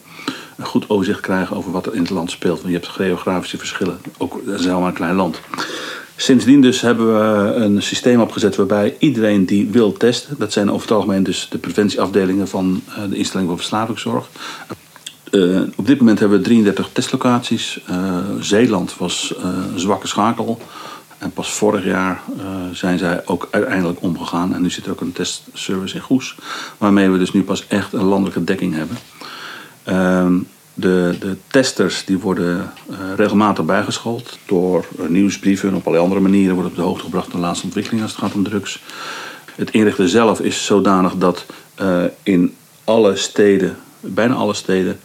[0.56, 2.56] een goed overzicht krijgen over wat er in het land speelt.
[2.60, 3.98] Want je hebt geografische verschillen.
[4.18, 5.40] Ook, is helemaal een klein land.
[6.16, 10.34] Sindsdien dus hebben we een systeem opgezet waarbij iedereen die wil testen...
[10.38, 14.28] dat zijn over het algemeen dus de preventieafdelingen van de instelling voor verslavingszorg...
[15.30, 17.80] Eh, op dit moment hebben we 33 testlocaties.
[17.86, 20.58] Eh, Zeeland was eh, een zwakke schakel.
[21.18, 22.22] En pas vorig jaar
[22.72, 24.54] zijn zij ook uiteindelijk omgegaan.
[24.54, 26.36] En nu zit er ook een testservice in Goes.
[26.78, 28.96] Waarmee we dus nu pas echt een landelijke dekking hebben.
[29.82, 30.38] Ehm,
[30.74, 32.72] de, de testers die worden
[33.16, 34.38] regelmatig bijgeschoold.
[34.46, 37.64] Door nieuwsbrieven en op allerlei andere manieren worden op de hoogte gebracht van de laatste
[37.64, 38.82] ontwikkelingen als het gaat om drugs.
[39.54, 41.46] Het inrichten zelf is zodanig dat
[42.22, 45.00] in alle steden, bijna alle steden,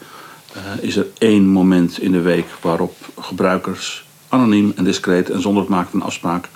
[0.81, 5.71] is er één moment in de week waarop gebruikers anoniem en discreet en zonder het
[5.71, 6.49] maken van afspraak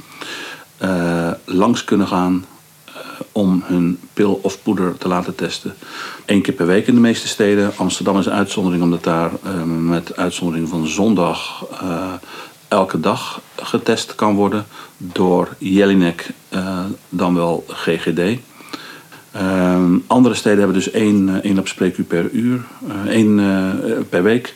[0.78, 2.46] eh, langs kunnen gaan
[2.86, 2.94] eh,
[3.32, 5.74] om hun pil of poeder te laten testen.
[6.26, 7.72] Eén keer per week in de meeste steden.
[7.76, 12.14] Amsterdam is een uitzondering omdat daar eh, met uitzondering van zondag eh,
[12.68, 14.66] elke dag getest kan worden
[14.98, 16.80] door Jelinek, eh,
[17.10, 18.40] dan wel GGD.
[19.38, 24.24] Ehm, andere steden hebben dus één, eh, één spreekuur per uur, eh, één eh, per
[24.24, 24.54] week.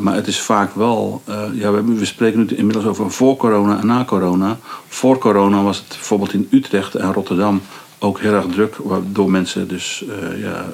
[0.00, 3.86] Maar het is vaak wel, ja, we, we spreken nu inmiddels over voor corona en
[3.86, 4.58] na corona.
[4.88, 7.62] Voor corona was het bijvoorbeeld in Utrecht en Rotterdam
[7.98, 10.04] ook heel erg druk, waardoor mensen dus,
[10.36, 10.66] ja,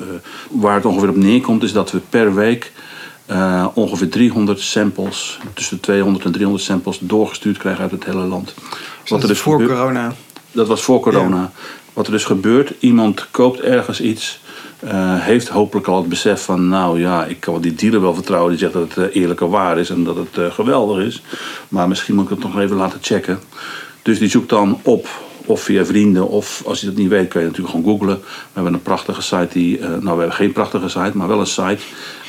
[0.50, 2.72] waar het ongeveer op neerkomt, is dat we per week
[3.74, 8.54] ongeveer 300 samples, tussen 200 en 300 samples doorgestuurd krijgen uit het hele land.
[9.08, 10.14] Wat er dus voor corona.
[10.52, 11.52] dat was voor corona.
[11.96, 14.40] Wat er dus gebeurt, iemand koopt ergens iets,
[14.78, 18.14] eh, heeft hopelijk al het besef van, nou ja, ik kan wel die dealer wel
[18.14, 21.06] vertrouwen die zegt dat het eh, eerlijk en waar is en dat het eh, geweldig
[21.06, 21.22] is.
[21.68, 23.38] Maar misschien moet ik het nog even laten checken.
[24.02, 25.08] Dus die zoekt dan op,
[25.46, 28.18] of via vrienden, of als je dat niet weet, kan je natuurlijk gewoon googlen.
[28.18, 31.46] We hebben een prachtige site die, nou we hebben geen prachtige site, maar wel een
[31.46, 31.82] site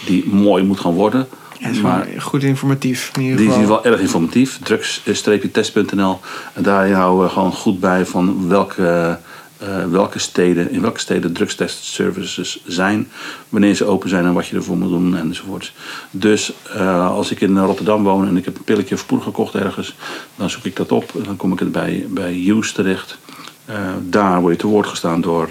[0.05, 1.27] die mooi moet gaan worden.
[1.59, 3.67] Ja, is maar goed informatief in ieder die is geval.
[3.67, 4.59] wel erg informatief.
[4.63, 6.19] Drugs-test.nl.
[6.53, 9.19] En daar houden we gewoon goed bij van welke,
[9.57, 13.09] eh, welke steden, in welke steden drugstestservices zijn.
[13.49, 15.73] Wanneer ze open zijn en wat je ervoor moet doen enzovoort.
[16.11, 19.95] Dus eh, als ik in Rotterdam woon en ik heb een pilletje of gekocht ergens.
[20.35, 23.17] Dan zoek ik dat op en dan kom ik het bij, bij Use terecht.
[23.65, 25.49] Eh, daar word je te woord gestaan door,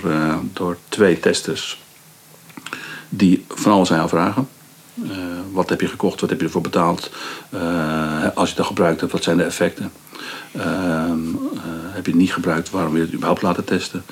[0.52, 1.80] door twee testers.
[3.08, 4.48] Die van alles aan jou vragen.
[5.52, 6.20] Wat heb je gekocht?
[6.20, 7.10] Wat heb je ervoor betaald?
[8.34, 9.92] Als je dat gebruikt hebt, wat zijn de effecten?
[10.56, 11.20] Ehm,
[11.54, 12.70] eh, heb je het niet gebruikt?
[12.70, 14.04] Waarom wil je het überhaupt laten testen?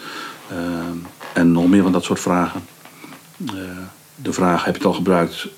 [0.51, 0.97] Ehm,
[1.33, 2.61] en nog meer van dat soort vragen.
[3.47, 3.55] Eh,
[4.14, 5.49] de vraag, heb je het al gebruikt?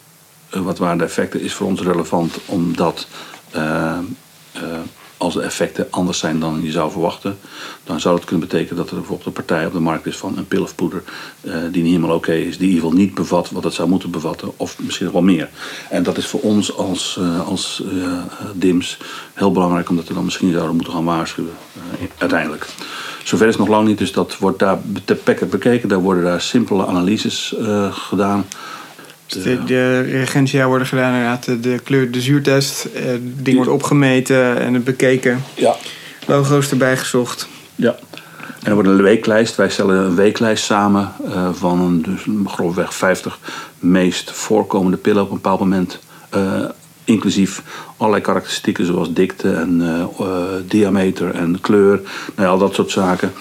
[0.51, 1.41] Eh, wat waren de effecten?
[1.41, 3.07] Is voor ons relevant omdat
[3.51, 3.99] eh,
[4.53, 4.63] eh,
[5.27, 7.39] als de effecten anders zijn dan je zou verwachten,
[7.85, 10.39] dan zou het kunnen betekenen dat er bijvoorbeeld een partij op de markt is van
[10.39, 11.03] een pil of poeder
[11.41, 13.89] eh, die niet helemaal oké is, die in ieder geval niet bevat wat het zou
[13.89, 15.49] moeten bevatten, of misschien nog wel meer.
[15.91, 18.13] En dat is voor ons als, eh, als eh,
[18.55, 18.99] DIMS
[19.35, 21.55] heel belangrijk, omdat we dan misschien zouden moeten gaan waarschuwen
[22.19, 22.67] uiteindelijk.
[23.25, 24.79] Zover is het nog lang niet, dus dat wordt daar
[25.25, 25.89] plekke bekeken.
[25.89, 27.55] Daar worden daar simpele analyses
[27.91, 28.45] gedaan.
[29.27, 31.45] De, de reagentia worden gedaan inderdaad.
[31.45, 32.85] De, de kleur, de zuurtest.
[32.85, 35.43] eh, Het ding wordt opgemeten en het bekeken.
[35.55, 35.77] Ja,
[36.27, 37.49] Logo's erbij gezocht.
[37.75, 37.97] Ja.
[38.63, 39.57] En er wordt een weeklijst.
[39.57, 43.39] Wij stellen een weeklijst samen eh, van een, dus grofweg 50
[43.79, 45.99] meest voorkomende pillen op een bepaald moment.
[46.31, 46.65] Eh,
[47.05, 47.63] inclusief
[47.97, 49.83] allerlei karakteristieken zoals dikte en
[50.67, 52.01] diameter en kleur.
[52.01, 52.03] Nou
[52.37, 53.33] ja, al dat soort zaken.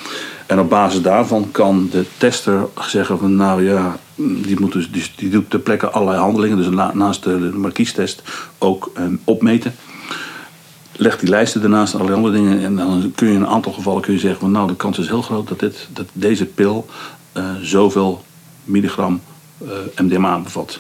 [0.45, 5.03] En op basis daarvan kan de tester zeggen van nou ja, die, moet dus, die,
[5.15, 6.57] die doet ter plekke allerlei handelingen.
[6.57, 8.21] Dus na- naast de, de markiestest
[8.57, 9.75] ook eh, opmeten
[10.97, 12.63] legt die lijsten en allerlei andere dingen.
[12.63, 14.99] En dan kun je in een aantal gevallen kun je zeggen: van, Nou, de kans
[14.99, 16.85] is heel groot dat, dit, dat deze pil
[17.31, 18.23] eh, zoveel
[18.63, 19.21] milligram
[19.57, 20.79] eh, MDMA bevat.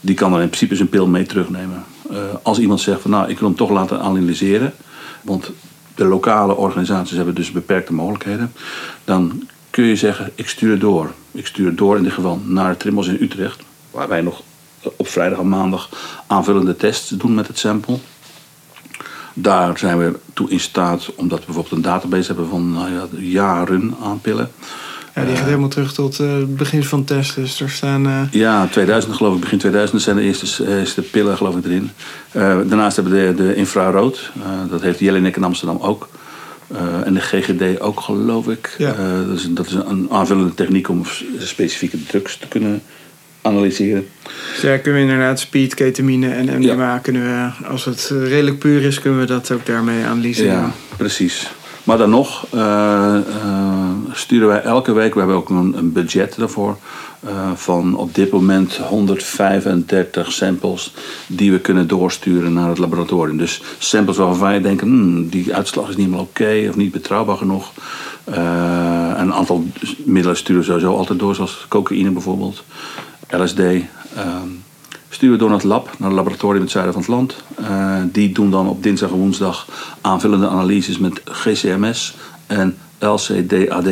[0.00, 1.84] Die kan dan in principe zijn pil mee terugnemen.
[2.10, 4.74] Eh, als iemand zegt: van, Nou, ik wil hem toch laten analyseren.
[5.22, 5.50] Want
[5.96, 8.52] de lokale organisaties hebben dus beperkte mogelijkheden.
[9.04, 11.12] Dan kun je zeggen: Ik stuur door.
[11.32, 13.62] Ik stuur door in dit geval naar Trimbos in Utrecht.
[13.90, 14.42] Waar wij nog
[14.96, 15.88] op vrijdag en maandag
[16.26, 17.98] aanvullende tests doen met het sample.
[19.34, 23.06] Daar zijn we toe in staat, omdat we bijvoorbeeld een database hebben van nou ja,
[23.18, 24.50] jaren aan pillen.
[25.16, 27.34] Ja, die gaat helemaal terug tot eh, het begin van test.
[27.34, 28.06] Dus er staan...
[28.06, 31.64] eh, Ja, 2000 geloof ik, begin 2000 zijn de eerste, eh, eerste pillen geloof ik
[31.64, 31.90] erin.
[32.32, 36.08] Eh, daarnaast hebben we de, de infrarood, eh, dat heeft Jelinek in Amsterdam ook.
[36.74, 38.74] Eh, en de GGD ook geloof ik.
[38.78, 38.92] Ja.
[38.92, 41.02] Eh, dat, is, dat is een aanvullende techniek om
[41.38, 42.82] specifieke drugs te kunnen
[43.42, 44.06] analyseren.
[44.52, 48.58] Dus ja, kunnen we inderdaad speed, ketamine en MDMA kunnen we, als het eh, redelijk
[48.58, 50.52] puur is, kunnen we dat ook daarmee analyseren.
[50.52, 51.50] Ja, precies.
[51.86, 56.34] Maar dan nog eh, eh, sturen wij elke week, we hebben ook een, een budget
[56.38, 56.76] daarvoor,
[57.20, 60.92] eh, van op dit moment 135 samples
[61.26, 63.36] die we kunnen doorsturen naar het laboratorium.
[63.36, 67.36] Dus samples waarvan wij denken, hmm, die uitslag is niet meer oké of niet betrouwbaar
[67.36, 67.72] genoeg.
[68.24, 69.64] En een aantal
[70.04, 72.64] middelen sturen we sowieso altijd door, zoals cocaïne bijvoorbeeld,
[73.28, 73.58] LSD.
[73.58, 74.48] ehm,
[75.08, 77.36] sturen we door naar het lab, naar het laboratorium in het zuiden van het land.
[77.54, 79.66] Eh, die doen dan op dinsdag en woensdag
[80.00, 82.16] aanvullende analyses met GCMS
[82.46, 83.88] en LCDAD.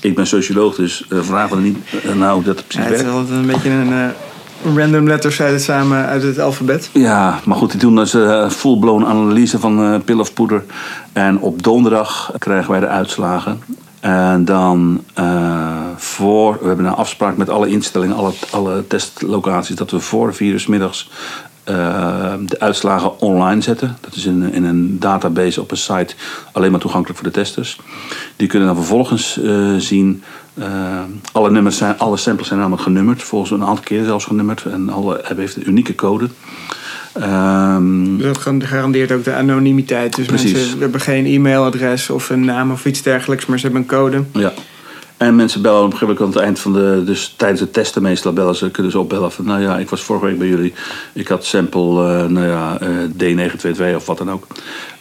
[0.00, 2.94] Ik ben socioloog, dus uh, vragen we niet uh, nou hoe dat Ja, precies het
[2.94, 3.18] is werkt.
[3.18, 6.90] altijd een beetje een eh, random letters uit het samen uit het alfabet.
[6.92, 10.64] Ja, maar goed, die doen dus uh, full-blown analyse van uh, pil of poeder.
[11.12, 13.60] En op donderdag krijgen wij de uitslagen.
[14.02, 19.90] En dan uh, voor, we hebben een afspraak met alle instellingen, alle, alle testlocaties, dat
[19.90, 21.10] we voor vier uur 's middags
[21.64, 23.96] eh, de uitslagen online zetten.
[24.00, 26.14] Dat is in, in een database op een site
[26.52, 27.80] alleen maar toegankelijk voor de testers.
[28.36, 30.22] Die kunnen dan vervolgens eh, zien.
[30.54, 31.00] eh,
[31.32, 34.64] alle, nummers zijn, alle samples zijn namelijk genummerd, volgens een aantal keer zelfs genummerd.
[34.64, 36.28] En alle hebben heeft een unieke code.
[37.12, 40.16] Ehm, Dat garandeert ook de anonimiteit.
[40.16, 40.52] Dus Precies.
[40.52, 44.24] mensen hebben geen e-mailadres of een naam of iets dergelijks, maar ze hebben een code.
[44.32, 44.52] Ja.
[45.16, 47.02] En mensen bellen op een gegeven moment aan het eind van de...
[47.04, 49.44] Dus tijdens het testen meestal bellen ze, kunnen ze opbellen van...
[49.44, 50.72] Nou ja, ik was vorige week bij jullie.
[51.12, 54.46] Ik had sample, eh, nou ja, eh, D922 of wat dan ook.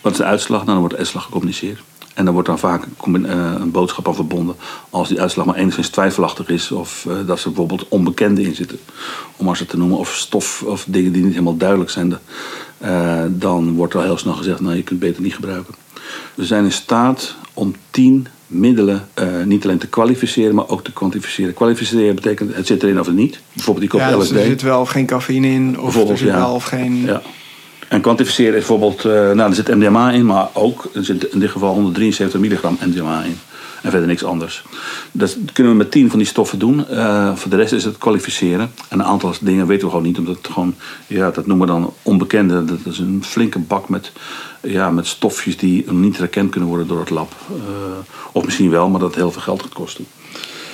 [0.02, 0.58] Wat is de uitslag?
[0.58, 1.80] Nou, dan wordt de uitslag gecommuniceerd.
[2.13, 4.56] En dan wordt dan vaak een eh, een boodschap aan verbonden.
[4.89, 6.71] Als die uitslag maar enigszins twijfelachtig is.
[6.71, 8.80] Of eh, dat er bijvoorbeeld onbekenden in zitten.
[9.38, 9.97] Om maar ze te noemen.
[9.97, 12.17] Of stof of dingen die niet helemaal duidelijk zijn.
[12.78, 15.74] Eh, dan wordt al heel snel gezegd, nou je kunt het beter niet gebruiken.
[16.36, 19.08] We zijn in staat om tien middelen
[19.45, 21.54] niet alleen te kwalificeren, maar ook te kwantificeren.
[21.54, 23.39] Kwalificeren betekent het zit erin of het niet.
[23.54, 24.36] Bijvoorbeeld die kop Ja, dus LSD.
[24.36, 26.38] er zit wel of geen cafeïne in, of er zit ja.
[26.38, 27.06] wel of geen...
[27.06, 27.21] Ja.
[27.91, 31.39] En kwantificeren is bijvoorbeeld, eh, nou er zit MDMA in, maar ook, er zit in
[31.39, 33.38] dit geval 173 milligram MDMA in.
[33.82, 34.63] En verder niks anders.
[35.12, 36.88] Dat kunnen we met 10 van die stoffen doen.
[36.88, 38.71] Eh, voor de rest is het kwalificeren.
[38.89, 40.75] En een aantal dingen weten we gewoon niet, omdat het gewoon,
[41.08, 42.65] ja, dat noemen we dan onbekende.
[42.65, 44.12] Dat is een flinke bak met,
[44.62, 47.32] ja, met stofjes die niet herkend kunnen worden door het lab.
[47.49, 47.56] Eh,
[48.32, 50.06] of misschien wel, maar dat heel veel geld gaat kosten.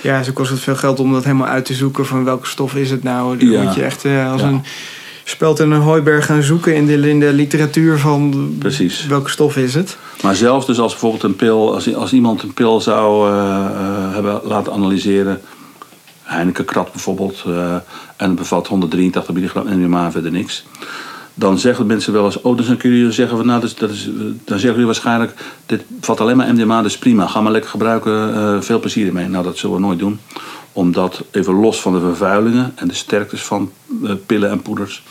[0.01, 2.75] Ja, zo kost het veel geld om dat helemaal uit te zoeken van welke stof
[2.75, 3.37] is het nou.
[3.37, 3.63] Dan Ja.
[3.63, 4.47] moet je echt eh, als Ja.
[4.47, 4.61] een
[5.29, 9.05] speld in een hooiberg gaan zoeken in de, in de literatuur van Precies.
[9.05, 9.97] welke stof is het.
[10.21, 14.13] Maar zelfs dus als bijvoorbeeld een pil, als, als iemand een pil zou eh, eh,
[14.13, 15.41] hebben laten analyseren,
[16.23, 17.73] Heineken Krat bijvoorbeeld, eh,
[18.15, 20.65] en het bevat 183 milligram MDMA en verder niks.
[21.33, 23.89] Dan zeggen mensen wel eens, oh, dus dan kun je zeggen van, nou, dus, dat
[23.89, 24.09] is,
[24.45, 25.33] dan zeggen jullie waarschijnlijk,
[25.65, 29.27] dit bevat alleen maar MDMA, dus prima, ga maar lekker gebruiken, veel plezier ermee.
[29.27, 30.19] Nou, dat zullen we nooit doen,
[30.77, 33.71] omdat even los van de vervuilingen en de sterktes van
[34.03, 35.03] eh, pillen en poeders,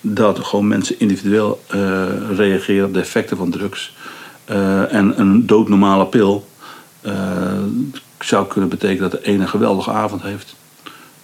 [0.00, 2.04] dat gewoon mensen individueel eh,
[2.36, 3.94] reageren op de effecten van drugs.
[4.44, 6.46] Eh, en een doodnormale pil
[8.18, 10.56] zou kunnen betekenen dat de ene een geweldige avond heeft.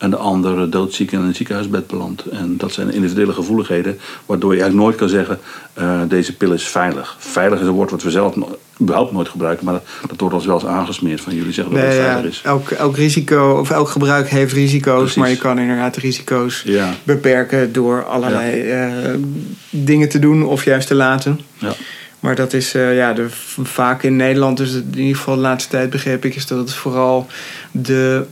[0.05, 2.25] En de andere doodziek in een ziekenhuisbed belandt.
[2.25, 3.99] En dat zijn individuele gevoeligheden.
[4.27, 5.39] Waardoor je eigenlijk nooit kan zeggen:
[5.75, 7.17] eh, deze pil is veilig.
[7.19, 8.35] Veilig is een woord wat we zelf
[8.81, 9.65] überhaupt nooit gebruiken.
[9.65, 12.13] Maar dat, dat wordt ons wel eens aangesmeerd van jullie zeggen dat Nee, het ja,
[12.13, 12.41] veilig is.
[12.45, 15.17] elk, elk risico of elk gebruik heeft risico's, Precies.
[15.17, 18.93] maar je kan inderdaad de risico's Ja, beperken door allerlei eh,
[19.71, 21.41] dingen te doen of juist te laten.
[21.59, 21.73] ja.
[22.21, 23.27] Maar dat is eh, ja, de,
[23.63, 26.75] vaak in Nederland, dus in ieder geval de laatste tijd begreep ik, is dat het
[26.75, 27.27] vooral
[27.71, 28.25] de,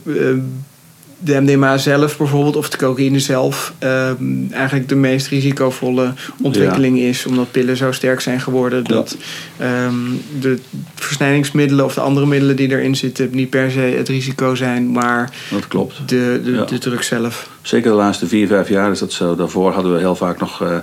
[1.23, 4.09] de MDMA zelf bijvoorbeeld, of de cocaïne zelf, eh,
[4.51, 7.25] eigenlijk de meest risicovolle ontwikkeling is.
[7.25, 9.17] Omdat pillen zo sterk zijn geworden dat
[9.57, 9.95] ehm,
[10.39, 10.59] de
[10.95, 15.31] versnijdingsmiddelen of de andere middelen die erin zitten niet per se het risico zijn, maar
[15.49, 15.97] dat klopt.
[16.05, 16.63] de, de, Ja.
[16.63, 17.49] de drug zelf.
[17.61, 19.35] Zeker de laatste vier, vijf jaar is dat zo.
[19.35, 20.77] Daarvoor hadden we heel vaak nog eh,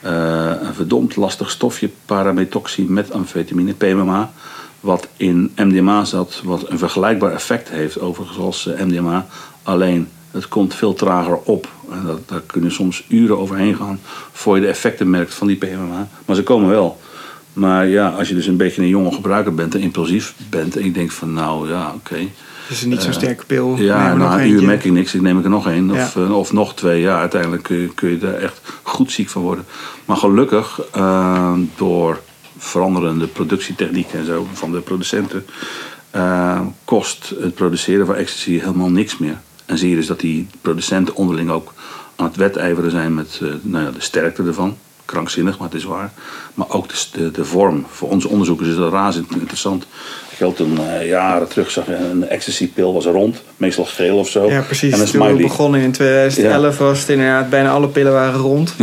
[0.00, 4.32] eh, een verdomd lastig stofje, parametoxy met amfetamine, PMMA.
[4.80, 9.26] Wat in MDMA zat, wat een vergelijkbaar effect heeft overigens als eh, MDMA.
[9.62, 11.68] Alleen het komt veel trager op.
[11.90, 14.00] En dat, daar kunnen soms uren overheen gaan
[14.32, 16.08] voor je de effecten merkt van die PMMA.
[16.26, 17.00] Maar ze komen wel.
[17.52, 20.84] Maar ja, als je dus een beetje een jonge gebruiker bent en impulsief bent en
[20.84, 22.16] je denkt van nou ja, oké.
[22.16, 23.76] Het is niet zo'n Eh, sterke pil.
[23.76, 25.14] Ja, na een uur merk ik niks.
[25.14, 25.90] Ik neem ik er nog één.
[25.90, 26.22] Of, Ja.
[26.22, 27.00] eh, of nog twee.
[27.00, 29.64] Ja, uiteindelijk kun je, kun je daar echt goed ziek van worden.
[30.04, 32.20] Maar gelukkig, eh, door
[32.58, 35.46] veranderende productietechnieken en zo van de producenten,
[36.84, 39.40] kost het produceren van ecstasy helemaal niks meer.
[39.66, 41.72] En zie je dus dat die producenten onderling ook
[42.16, 44.76] aan het wedijveren zijn met eh, nou ja, de sterkte ervan.
[45.04, 46.12] Krankzinnig, maar het is waar.
[46.54, 47.86] Maar ook de, de, de vorm.
[47.90, 49.82] Voor onze onderzoekers is dat razend interessant.
[50.30, 53.42] Ik geloof toen eh, jaren terug zag je een ecstasy-pil was rond.
[53.56, 54.50] Meestal geel of zo.
[54.50, 54.92] Ja, precies.
[54.92, 58.74] En een Toen we begonnen in 2011 was het inderdaad bijna alle pillen waren rond.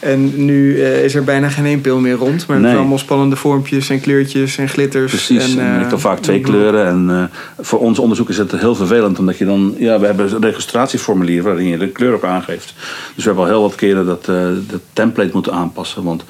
[0.00, 2.46] En nu eh, is er bijna geen één pil meer rond.
[2.46, 2.76] Maar Nee.
[2.76, 5.10] allemaal spannende vormpjes en kleurtjes en glitters.
[5.12, 6.86] Precies, En, en, eh, vaak twee kleuren.
[6.86, 10.32] En eh, voor ons onderzoek is het heel vervelend, omdat je dan, ja, we hebben
[10.34, 12.74] een registratieformulier waarin je de kleur op aangeeft.
[13.14, 16.02] Dus we hebben al heel wat keren dat de template moeten aanpassen.
[16.02, 16.24] Want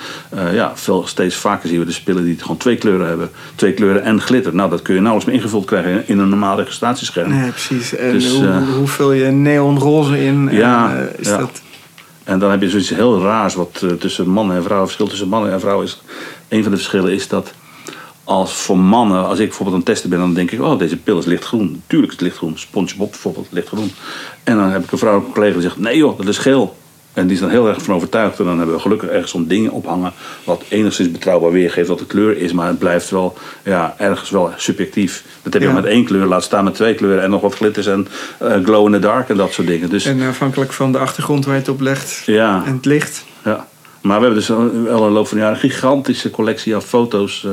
[0.53, 3.31] ja, veel, steeds vaker zien we de spullen die gewoon twee kleuren hebben.
[3.55, 4.55] Twee kleuren en glitter.
[4.55, 7.31] Nou, dat kun je nauwelijks meer ingevuld krijgen in een normaal registratiescherm.
[7.31, 7.97] Nee, precies.
[7.97, 10.49] En Dus, hoe, hoe vul je neonroze in?
[10.53, 11.37] Ja, En, is ja.
[11.39, 11.63] dat...
[12.29, 15.29] En dan heb je zoiets heel raars wat eh, tussen mannen en vrouwen, verschil tussen
[15.29, 16.01] mannen en vrouwen is.
[16.49, 17.53] Een van de verschillen is dat
[18.25, 20.97] als voor mannen, als ik bijvoorbeeld aan het testen ben, dan denk ik, oh deze
[20.97, 21.83] pil is lichtgroen.
[21.87, 22.59] Tuurlijk is het lichtgroen.
[22.59, 23.93] SpongeBob bijvoorbeeld, lichtgroen.
[24.45, 26.77] En dan heb ik een vrouwelijke collega die zegt, nee joh, dat is geel.
[27.13, 28.39] En die is dan heel erg van overtuigd.
[28.39, 30.13] En dan hebben we gelukkig ergens zo'n ding ophangen.
[30.45, 32.53] Wat enigszins betrouwbaar weergeeft wat de kleur is.
[32.53, 35.25] Maar het blijft wel ja, ergens wel subjectief.
[35.43, 35.75] Dat heb je Ja.
[35.75, 36.27] met één kleur.
[36.27, 37.23] Laat staan met twee kleuren.
[37.23, 39.89] En nog wat glitters en eh, glow in the dark en dat soort dingen.
[39.91, 43.25] Dus En afhankelijk van de achtergrond waar je het op legt ja, en het licht.
[43.45, 43.67] ja.
[44.03, 47.47] Maar we hebben dus in de loop van de jaren een gigantische collectie aan foto's
[47.47, 47.53] eh,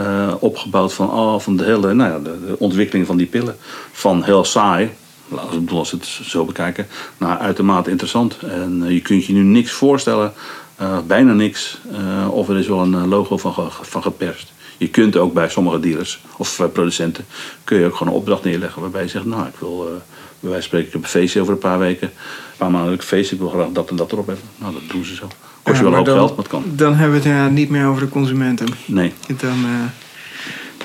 [0.00, 3.56] eh, opgebouwd van, al van de hele nou ja, de, de ontwikkeling van die pillen.
[3.92, 4.90] Van heel saai,
[5.70, 6.86] als we het zo bekijken,
[7.18, 8.38] naar uitermate interessant.
[8.38, 10.32] En eh, je kunt je nu niks voorstellen,
[10.76, 14.52] eh, bijna niks, eh, of er is wel een logo van, van geperst.
[14.76, 17.24] Je kunt ook bij sommige dealers of producenten
[17.64, 19.92] kun je ook gewoon een opdracht neerleggen waarbij je zegt, nou ik wil eh,
[20.40, 23.34] bij wijze van spreken een feestje over een paar weken, een paar maanden een feestje,
[23.34, 24.44] ik wil graag dat en dat erop hebben.
[24.58, 25.26] Nou dat doen ze zo.
[25.62, 26.62] Kost je Ja, wel een hoop dan- geld, maar het kan.
[26.66, 28.66] Dan hebben we het inderdaad niet meer over de consumenten.
[28.86, 29.12] Nee.
[29.36, 29.64] Dan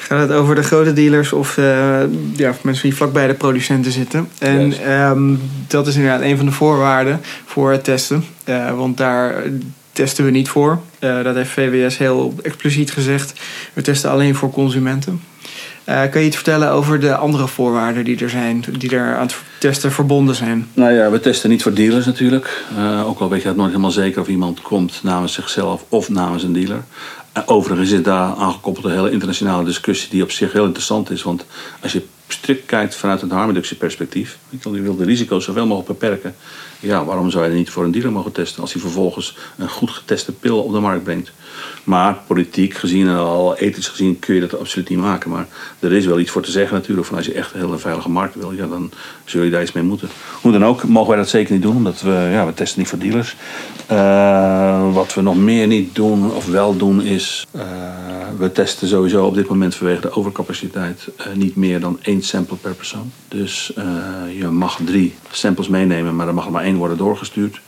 [0.10, 2.02] gaat het over de grote dealers of eh,
[2.36, 4.30] ja, mensen die vlakbij de producenten zitten.
[4.40, 5.36] En ehm,
[5.68, 8.24] dat is inderdaad een van de voorwaarden voor het testen.
[8.44, 9.44] Eh, want daar
[9.92, 10.80] testen we niet voor.
[11.00, 13.34] Eh, dat heeft VWS heel expliciet gezegd.
[13.74, 15.22] We testen alleen voor consumenten.
[15.84, 19.28] Eh, kan je iets vertellen over de andere voorwaarden die er zijn, die er aan
[19.28, 20.68] het testen verbonden zijn?
[20.74, 22.64] Nou ja, we testen niet voor dealers natuurlijk.
[23.06, 26.44] Ook al weet je het nooit helemaal zeker of iemand komt namens zichzelf of namens
[26.44, 26.84] een dealer.
[27.46, 31.24] Overigens is daar aangekoppeld een hele internationale discussie die op zich heel interessant is.
[31.24, 31.46] Want
[31.82, 36.36] als je strikt kijkt vanuit een harmreductieperspectief, je wil de risico's zoveel mogelijk beperken.
[36.80, 39.90] Ja, waarom zou je niet voor een dealer mogen testen als hij vervolgens een goed
[39.90, 41.32] geteste pil op de markt brengt?
[41.84, 45.30] Maar politiek gezien en al ethisch gezien kun je dat absoluut niet maken.
[45.30, 45.48] Maar
[45.80, 47.08] er is wel iets voor te zeggen natuurlijk.
[47.08, 48.92] Van als je echt een hele veilige markt wil, ja, dan
[49.26, 50.10] zul je daar iets mee moeten.
[50.42, 51.76] Hoe dan ook, mogen wij dat zeker niet doen.
[51.76, 53.36] Omdat we, ja, we testen niet voor dealers.
[53.86, 57.48] Eh, wat we nog meer niet doen of wel doen is...
[57.52, 57.62] eh,
[58.38, 61.08] we testen sowieso op dit moment vanwege de overcapaciteit...
[61.18, 63.12] eh, niet meer dan één sample per persoon.
[63.28, 63.74] Dus
[64.38, 67.60] je mag drie samples meenemen, maar er mag er maar één worden doorgestuurd.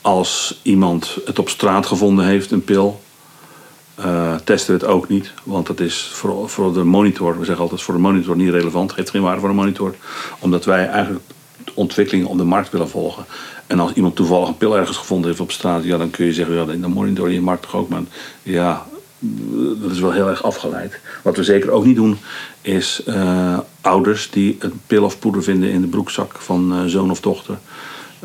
[0.00, 3.04] Als iemand het op straat gevonden heeft, een pil...
[3.96, 7.62] Eh, testen we het ook niet, want dat is voor, voor de monitor, we zeggen
[7.62, 9.94] altijd voor de monitor niet relevant, heeft geen waarde voor de monitor,
[10.38, 11.24] omdat wij eigenlijk
[11.74, 13.24] ontwikkelingen op de markt willen volgen.
[13.66, 16.32] En als iemand toevallig een pil ergens gevonden heeft op straat, ja, dan kun je
[16.32, 18.02] zeggen, ja, dan monitor je markt toch ook, maar
[18.42, 18.86] ja,
[19.80, 21.00] dat is wel heel erg afgeleid.
[21.22, 22.18] Wat we zeker ook niet doen,
[22.62, 27.10] is eh, ouders die een pil of poeder vinden in de broekzak van eh, zoon
[27.10, 27.58] of dochter.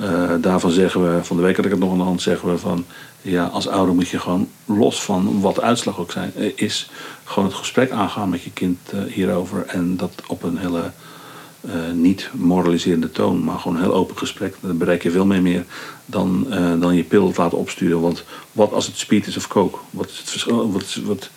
[0.01, 2.51] Eh, daarvan zeggen we, van de week had ik het nog aan de hand, zeggen
[2.51, 2.85] we van
[3.21, 6.89] ja, als ouder moet je gewoon los van wat de uitslag ook zijn, eh, is,
[7.23, 9.65] gewoon het gesprek aangaan met je kind eh, hierover.
[9.65, 10.91] En dat op een hele
[11.93, 14.55] niet moraliserende toon, maar gewoon een heel open gesprek.
[14.59, 15.65] Daar bereik je veel mee meer
[16.05, 16.47] dan,
[16.79, 18.01] dan je pil laten opsturen.
[18.01, 19.77] Want wat als het speed is of coke?
[19.89, 20.71] Wat is het verschil?
[20.71, 21.29] Wat, wat,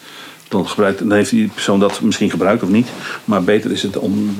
[0.48, 2.88] dan, gebruikt, dan heeft die persoon dat misschien gebruikt of niet.
[3.24, 4.36] Maar beter is het om,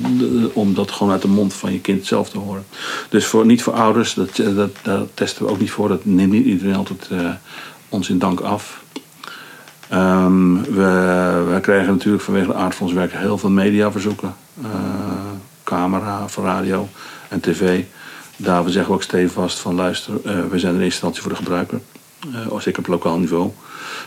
[0.52, 2.64] om dat gewoon uit de mond van je kind zelf te horen.
[3.08, 5.88] Dus voor, niet voor ouders, dat, dat, daar testen we ook niet voor.
[5.88, 7.30] Dat neemt niet iedereen altijd eh,
[7.88, 8.82] ons in dank af.
[9.88, 12.76] Ehm, we, we krijgen natuurlijk vanwege de aard
[13.12, 14.34] heel veel mediaverzoeken.
[14.62, 14.70] Eh,
[15.64, 16.88] camera, voor radio
[17.28, 17.82] en tv.
[18.36, 21.36] Daar zeggen we ook stevast van luister, eh, we zijn in eerste instantie voor de
[21.36, 21.80] gebruiker.
[22.28, 23.50] Uh, zeker op lokaal niveau.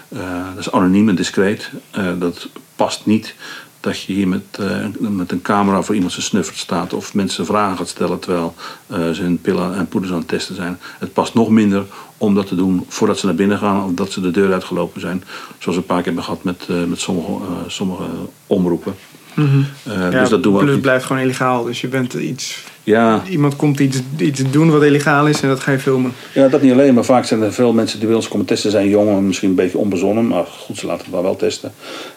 [0.10, 1.72] Uh, dat is anoniem en discreet.
[1.98, 3.36] Uh, dat past niet
[3.80, 4.60] dat je hier met,
[5.00, 8.56] met een camera voor iemand zijn snuffert staat of mensen vragen gaat stellen terwijl
[8.88, 10.80] uh, ze hun pillen en poeders aan het testen zijn.
[11.00, 11.86] Het past nog minder
[12.18, 15.02] om dat te doen voordat ze naar binnen gaan of dat ze de deur uitgelopen
[15.02, 15.24] zijn.
[15.58, 18.04] Zoals we een paar keer hebben gehad met, met sommige, sommige
[18.48, 18.96] omroepen.
[19.38, 19.66] Mm -hmm.
[19.94, 22.64] ja, dus dat doen we ook het blijft gewoon illegaal, dus je bent iets.
[22.84, 23.24] Ja.
[23.30, 26.14] Iemand komt iets, iets doen wat illegaal is en dat ga je filmen.
[26.34, 28.72] Ja, dat niet alleen, maar vaak zijn er veel mensen die bij ons komen testen,
[28.72, 31.72] zijn jong en misschien een beetje onbezonnen, maar goed, ze laten het maar wel testen.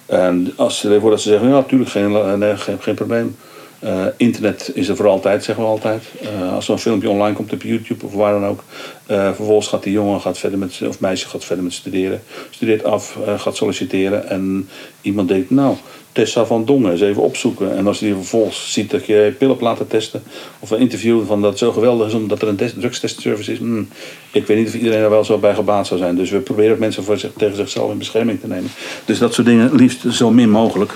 [0.06, 3.36] En als ze ervoor dat ze zeggen, ja, natuurlijk, geen, nee, geen, geen probleem.
[3.84, 6.04] Uh, internet is er voor altijd, zeggen we altijd.
[6.22, 8.64] Uh, als een filmpje online komt op YouTube of waar dan ook.
[9.10, 12.22] Uh, vervolgens gaat die jongen gaat verder met, of meisje gaat verder met studeren.
[12.50, 14.28] Studeert af, gaat solliciteren.
[14.28, 14.68] En
[15.00, 15.76] iemand denkt, nou,
[16.12, 17.76] Tessa van Dongen, eens even opzoeken.
[17.76, 20.22] En als hij vervolgens ziet dat je pillen hebt laten testen.
[20.58, 23.58] Of een interview van dat het zo geweldig is omdat er een drugstestservice is.
[23.58, 23.88] Hmm,
[24.32, 26.16] ik weet niet of iedereen er wel zo bij gebaat zou zijn.
[26.16, 28.70] Dus we proberen mensen voor zich, tegen zichzelf in bescherming te nemen.
[29.04, 30.92] Dus dat soort dingen liefst zo min mogelijk.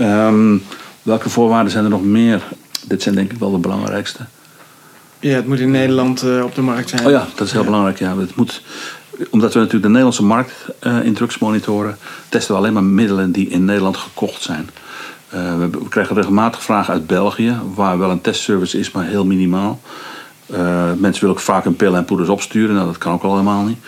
[0.00, 0.62] Um,
[1.02, 2.42] Welke voorwaarden zijn er nog meer?
[2.86, 4.24] Dit zijn denk ik wel de belangrijkste.
[5.20, 7.04] Ja, het moet in Nederland uh, op de markt zijn.
[7.04, 7.66] Oh ja, dat is heel ja.
[7.66, 7.98] belangrijk.
[7.98, 8.18] Ja.
[8.18, 8.62] Het moet,
[9.30, 11.96] omdat we natuurlijk de Nederlandse markt uh, in drugs monitoren,
[12.28, 14.70] testen we alleen maar middelen die in Nederland gekocht zijn.
[15.34, 19.24] Uh, we, we, krijgen regelmatig vragen uit België, waar wel een testservice is, maar heel
[19.24, 19.80] minimaal.
[20.96, 23.64] mensen willen ook vaak hun pillen en poeders opsturen, nou, dat kan ook al helemaal
[23.64, 23.78] niet.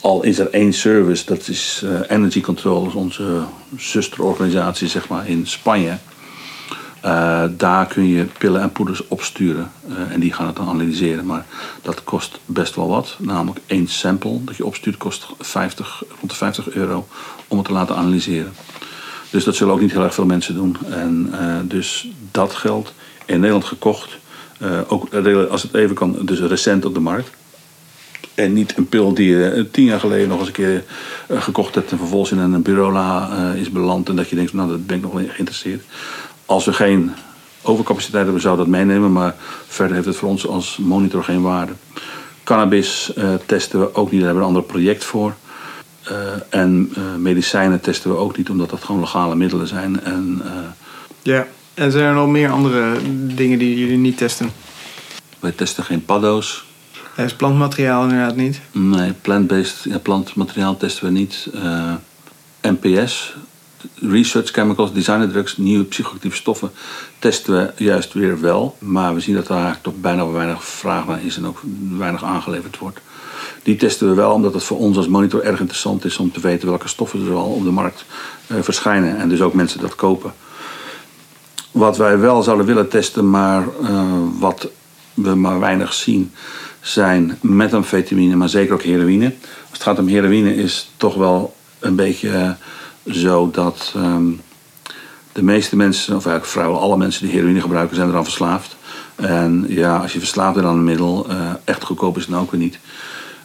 [0.00, 3.42] Al is er één service, dat is Energy Control, onze
[3.76, 5.98] zusterorganisatie zeg maar, in Spanje.
[7.04, 11.26] Uh, daar kun je pillen en poeders opsturen uh, en die gaan het dan analyseren.
[11.26, 11.46] Maar
[11.82, 13.16] dat kost best wel wat.
[13.18, 17.06] Namelijk één sample dat je opstuurt kost 50, rond de 50 euro
[17.48, 18.52] om het te laten analyseren.
[19.30, 20.76] Dus dat zullen ook niet heel erg veel mensen doen.
[20.90, 22.92] En uh, dus dat geld
[23.24, 24.18] in Nederland gekocht.
[24.86, 25.14] ook
[25.50, 27.30] als het even kan, dus recent op de markt.
[28.34, 30.84] En niet een pil die je tien jaar geleden nog eens een keer
[31.28, 34.86] gekocht hebt en vervolgens in een bureaula is beland en dat je denkt, nou dat
[34.86, 35.84] ben ik nog wel geïnteresseerd.
[36.46, 37.12] Als we geen
[37.62, 39.34] overcapaciteit hebben, zou dat meenemen, maar
[39.66, 41.72] verder heeft het voor ons als monitor geen waarde.
[42.44, 43.12] Cannabis
[43.46, 45.34] testen we ook niet, daar hebben we een ander project voor.
[46.48, 50.02] en medicijnen testen we ook niet, omdat dat gewoon legale middelen zijn.
[50.02, 50.42] En,
[51.22, 51.46] ja.
[51.74, 52.96] En zijn er nog meer andere
[53.34, 54.50] dingen die jullie niet testen?
[55.40, 56.64] Wij testen geen paddo's.
[57.16, 58.60] is plantmateriaal inderdaad niet?
[58.72, 61.48] Nee, plant-based ja, plantmateriaal testen we niet.
[61.54, 61.92] Eh,
[62.62, 63.34] NPS,
[63.94, 66.70] research chemicals, designer drugs, nieuwe psychoactieve stoffen
[67.18, 68.76] testen we juist weer wel.
[68.78, 71.60] Maar we zien dat eigenlijk toch bijna weinig vraag naar is en ook
[71.98, 73.00] weinig aangeleverd wordt.
[73.62, 76.40] Die testen we wel omdat het voor ons als monitor erg interessant is om te
[76.40, 78.04] weten welke stoffen er al op de markt
[78.46, 79.16] uh, verschijnen.
[79.16, 80.34] En dus ook mensen dat kopen.
[81.70, 84.68] Wat wij wel zouden willen testen, maar uh, wat
[85.14, 86.32] we maar weinig zien,
[86.80, 89.24] zijn methamfetamine, maar zeker ook heroïne.
[89.60, 92.50] Als het gaat om heroïne is toch wel een beetje uh,
[93.06, 94.40] zo dat um,
[95.32, 98.76] de meeste mensen, of eigenlijk vrijwel alle mensen die heroïne gebruiken, zijn eraan verslaafd.
[99.14, 102.42] En ja, als je verslaafd bent aan een middel, uh, echt goedkoop is het nou
[102.42, 102.78] ook niet.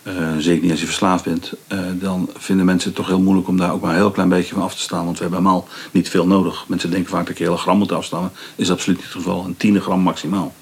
[0.03, 3.47] Uh, zeker niet als je verslaafd bent, uh, dan vinden mensen het toch heel moeilijk
[3.47, 5.05] om daar ook maar een heel klein beetje van af te staan.
[5.05, 6.65] Want we hebben helemaal niet veel nodig.
[6.67, 8.31] Mensen denken vaak dat je hele gram moet afstaan.
[8.55, 9.45] is absoluut niet het geval.
[9.45, 10.53] Een tiende gram maximaal.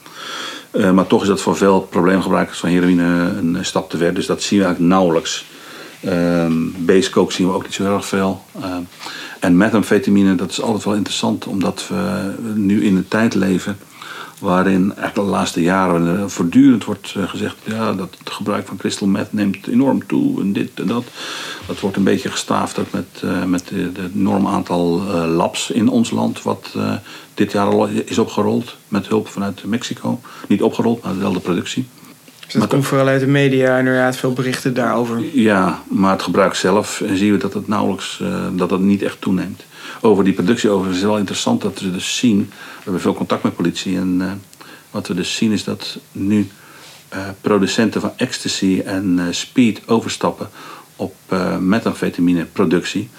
[0.94, 3.04] Maar toch is dat voor veel probleemgebruikers van heroïne
[3.38, 4.14] een stap te ver.
[4.14, 5.46] Dus dat zien we eigenlijk nauwelijks.
[7.12, 8.42] Coke zien we ook niet zo erg veel.
[8.62, 8.82] Ehm,
[9.40, 11.48] en methamfetamine, dat is altijd wel interessant.
[11.48, 13.78] Omdat we nu in een tijd leven
[14.40, 17.56] waarin eigenlijk de laatste jaren voortdurend wordt eh, gezegd...
[17.64, 21.04] Ja, dat het gebruik van crystal meth neemt enorm toe en dit en dat.
[21.66, 26.12] Dat wordt een beetje gestaafd met, uh, met het enorm aantal uh, labs in ons
[26.12, 26.42] land...
[26.42, 26.76] wat
[27.34, 30.20] dit jaar al is opgerold met hulp vanuit Mexico.
[30.48, 31.88] Niet opgerold, maar wel de productie.
[32.48, 35.24] Dus dat maar komt vooral uit de media inderdaad veel berichten daarover.
[35.34, 38.22] Ja, maar het gebruik zelf zien we dat het nauwelijks,
[38.56, 39.64] dat het niet echt toeneemt
[40.02, 40.88] over die productie over.
[40.88, 42.40] Het is wel interessant dat we dus zien.
[42.50, 43.98] We hebben veel contact met politie.
[43.98, 44.32] En uh,
[44.92, 46.48] wat we dus zien is dat nu
[47.14, 50.50] uh, producenten van ecstasy en speed overstappen
[50.96, 51.16] op
[51.60, 53.10] methamphetamine productie.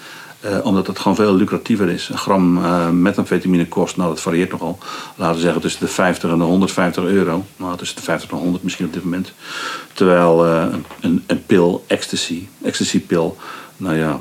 [0.63, 2.09] Omdat het gewoon veel lucratiever is.
[2.09, 2.53] Een gram
[3.01, 4.77] methamphetamine kost, nou dat varieert nogal.
[5.15, 7.45] Laten we zeggen tussen de 50 en de 150 euro.
[7.57, 9.33] Nou tussen de 50 en 100 misschien op dit moment.
[9.93, 10.45] Terwijl
[10.99, 13.37] een, een pil ecstasy, ecstasy pil,
[13.77, 14.19] nou ja,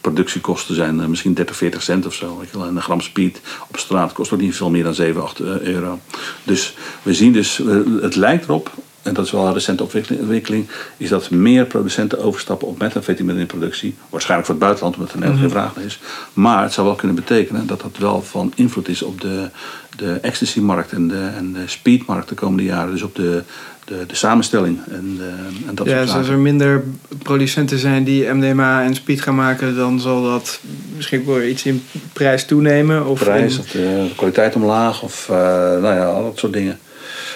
[0.00, 2.42] productiekosten zijn eh, misschien 30, 40 cent of zo.
[2.52, 5.60] En een gram speed op straat kost ook niet veel meer dan 7, 8 eh,
[5.60, 5.98] euro.
[6.44, 8.70] Dus we zien dus, eh, het lijkt erop,
[9.02, 13.46] en dat is wel een recente ontwikkeling, is dat meer producenten overstappen op methamphetamine in
[13.46, 13.94] productie.
[14.08, 15.48] Waarschijnlijk voor het buitenland, omdat er net geen mhm.
[15.48, 16.00] vraag naar is.
[16.32, 19.48] Maar het zou wel kunnen betekenen dat dat wel van invloed is op de,
[19.96, 22.92] de ecstasy-markt en de, en de speedmarkt de komende jaren.
[22.92, 23.42] Dus op de,
[23.84, 24.78] de, de samenstelling.
[24.90, 26.84] En, uh, en dat ja, dus als er minder
[27.22, 30.60] producenten zijn die MDMA en speed gaan maken, dan zal dat
[30.96, 31.82] misschien wel iets in
[32.12, 33.06] prijs toenemen.
[33.06, 36.78] Of prijs, of de kwaliteit omlaag, of uh, nou ja, al dat soort dingen.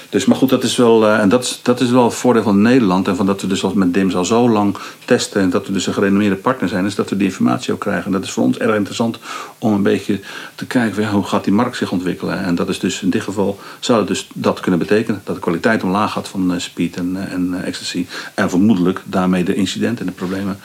[0.09, 2.63] Dus, maar goed, dat is wel, uh, en dat dat is wel het voordeel van
[2.63, 3.09] Nederland.
[3.09, 5.41] En van dat we dus met DIMS al zo lang testen.
[5.41, 6.85] En dat we dus een gerenommeerde partner zijn.
[6.85, 8.05] Is dat we die informatie ook krijgen.
[8.05, 9.19] En dat is voor ons erg interessant
[9.59, 10.21] om een beetje
[10.55, 11.03] te kijken.
[11.03, 12.45] Ja, hoe gaat die markt zich ontwikkelen.
[12.45, 15.21] En dat is dus in dit geval zou het dus dat kunnen betekenen.
[15.25, 18.07] Dat de kwaliteit omlaag gaat van uh, speed en, uh, en ecstasy.
[18.35, 20.59] En vermoedelijk daarmee de incidenten en de problemen.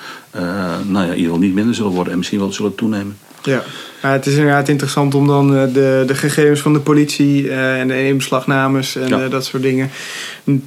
[0.88, 2.12] nou ja, in ieder geval niet minder zullen worden.
[2.12, 3.18] En misschien wel zullen toenemen.
[3.44, 3.64] Ja.
[4.02, 7.80] Maar het is inderdaad interessant om dan eh, de, de gegevens van de politie uh,
[7.80, 9.20] en de inbeslagnames en ja.
[9.20, 9.90] uh, dat soort dingen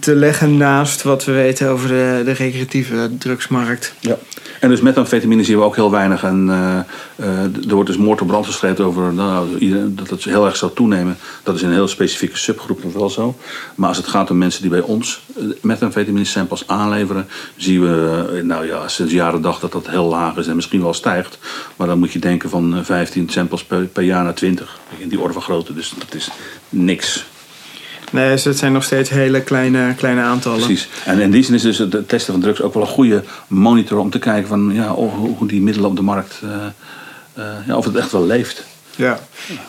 [0.00, 3.94] te leggen naast wat we weten over de, de recreatieve drugsmarkt.
[4.00, 4.18] Ja.
[4.62, 6.22] En dus methamphetamine zien we ook heel weinig.
[6.24, 10.72] En uh, er wordt dus moord op brand over nou, dat het heel erg zou
[10.74, 11.16] toenemen.
[11.42, 13.36] Dat is in een heel specifieke subgroep wel zo.
[13.74, 15.20] Maar als het gaat om mensen die bij ons
[15.60, 20.46] methamphetamine samples aanleveren, zien we nou ja, sinds jaren dag dat dat heel laag is
[20.46, 21.38] en misschien wel stijgt.
[21.76, 24.78] Maar dan moet je denken van 15 samples per, per jaar naar 20.
[24.98, 25.74] In die orde van grootte.
[25.74, 26.30] Dus dat is
[26.68, 27.24] niks.
[28.12, 30.58] Nee, dus het zijn nog steeds hele kleine, kleine aantallen.
[30.58, 30.88] Precies.
[31.04, 33.98] En in die zin is dus het testen van drugs ook wel een goede monitor
[33.98, 36.50] om te kijken van, ja, hoe die middelen op de markt, uh,
[37.38, 38.64] uh, ja, of het echt wel leeft.
[38.96, 39.18] Ja.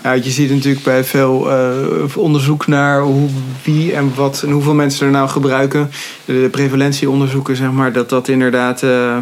[0.03, 3.29] ja, je ziet natuurlijk bij veel uh, onderzoek naar hoe,
[3.63, 5.89] wie en wat en hoeveel mensen er nou gebruiken.
[6.25, 9.17] De prevalentieonderzoeken, zeg maar, dat dat inderdaad, uh,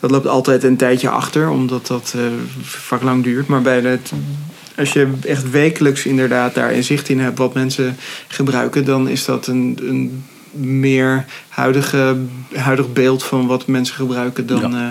[0.00, 2.22] dat loopt altijd een tijdje achter, omdat dat uh,
[2.62, 3.46] vaak lang duurt.
[3.46, 4.12] Maar bij het
[4.80, 7.96] als je echt wekelijks inderdaad daar inzicht in hebt wat mensen
[8.28, 12.16] gebruiken, dan is dat een, een meer huidige,
[12.54, 14.78] huidig beeld van wat mensen gebruiken dan, Ja.
[14.78, 14.86] eh,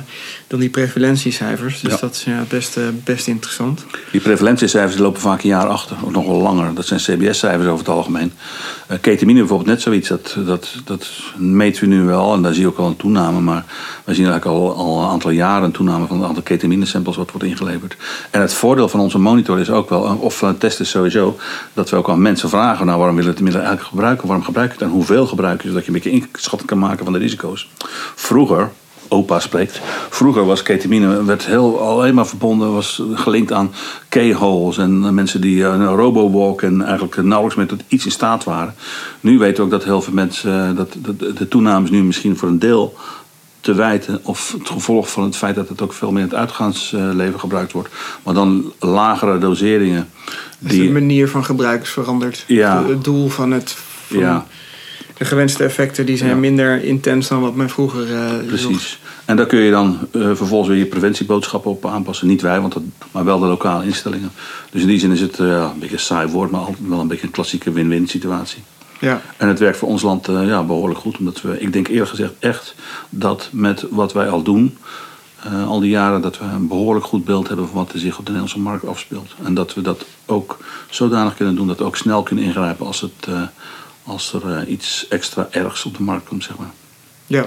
[0.48, 1.80] dan die prevalentiecijfers.
[1.82, 1.98] Dus Ja.
[2.00, 3.86] dat is ja, best, eh, best interessant.
[4.12, 6.74] Die prevalentiecijfers lopen vaak een jaar achter, of nog wel langer.
[6.74, 8.32] Dat zijn CBS-cijfers over het algemeen.
[8.88, 10.08] Eh ketamine bijvoorbeeld net zoiets.
[10.10, 11.08] Dat, dat, dat
[11.38, 13.40] meten we nu wel en daar zie je ook al een toename.
[13.40, 13.66] Maar
[14.04, 17.32] we zien eigenlijk al, al een aantal jaren een toename van het aantal ketamine-samples wat
[17.32, 17.96] wordt ingeleverd.
[18.32, 21.38] En het voordeel van onze monitor is ook wel, of van het test is sowieso,
[21.74, 24.28] dat we ook aan mensen vragen: nou, waarom willen we het middel eigenlijk gebruiken?
[24.28, 25.68] Waarom gebruik je het en hoeveel gebruik je?
[25.68, 26.12] Zodat je een beetje
[26.66, 27.70] kan maken van de risico's.
[28.16, 28.72] Vroeger
[29.10, 29.82] opa spreekt.
[30.10, 33.72] Vroeger was ketamine werd heel, alleen maar verbonden, was gelinkt aan
[34.10, 38.76] K-holes en mensen die eh, een robowalk en eigenlijk nauwelijks tot iets in staat waren.
[39.20, 42.04] Nu weten we ook dat heel veel mensen, eh, dat de, de toename is nu
[42.04, 42.98] misschien voor een deel
[43.62, 46.38] te wijten of het gevolg van het feit dat het ook veel meer in het
[46.38, 47.90] uitgaansleven gebruikt wordt.
[48.24, 50.10] Maar dan lagere doseringen.
[50.60, 52.44] Dus de manier van gebruik is veranderd.
[52.48, 52.86] Ja.
[52.86, 53.72] Het doel van het...
[54.08, 54.46] Van Ja.
[55.20, 56.36] De gewenste effecten die zijn Ja.
[56.36, 58.48] minder intens dan wat men vroeger zocht.
[58.48, 59.00] Precies.
[59.26, 62.28] En daar kun je dan eh, vervolgens weer je preventieboodschappen op aanpassen.
[62.28, 64.32] Niet wij, want dat, maar wel de lokale instellingen.
[64.72, 67.00] Dus in die zin is het eh, een beetje een saai woord, maar altijd wel
[67.00, 68.64] een beetje een klassieke win-win situatie.
[69.00, 69.22] Ja.
[69.38, 71.18] En het werkt voor ons land ja, behoorlijk goed.
[71.18, 72.76] Omdat we, ik denk eerlijk gezegd echt
[73.10, 74.78] dat met wat wij al doen,
[75.68, 78.26] al die jaren, dat we een behoorlijk goed beeld hebben van wat er zich op
[78.26, 79.36] de Nederlandse markt afspeelt.
[79.44, 80.58] En dat we dat ook
[80.90, 83.28] zodanig kunnen doen dat we ook snel kunnen ingrijpen als, het,
[84.10, 86.72] als er eh, iets extra ergs op de markt komt, zeg maar.
[87.28, 87.46] Ja.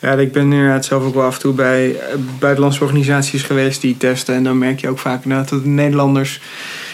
[0.00, 3.80] Ja, ik ben inderdaad zelf ook wel af en toe bij eh, buitenlandse organisaties geweest
[3.80, 4.34] die testen.
[4.34, 6.40] En dan merk je ook vaak dat de Nederlanders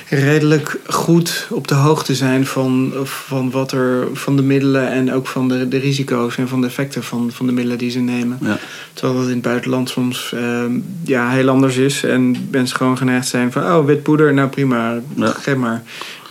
[0.09, 5.26] redelijk goed op de hoogte zijn van, van, wat er, van de middelen en ook
[5.26, 8.39] van de, de risico's en van de effecten van, van de middelen die ze nemen.
[8.41, 8.59] Ja.
[8.93, 12.05] Terwijl dat in het buitenland soms ehm, ja, heel anders is.
[12.05, 15.26] En mensen gewoon geneigd zijn van, oh, wit poeder, nou prima, Ja.
[15.26, 15.82] geef maar.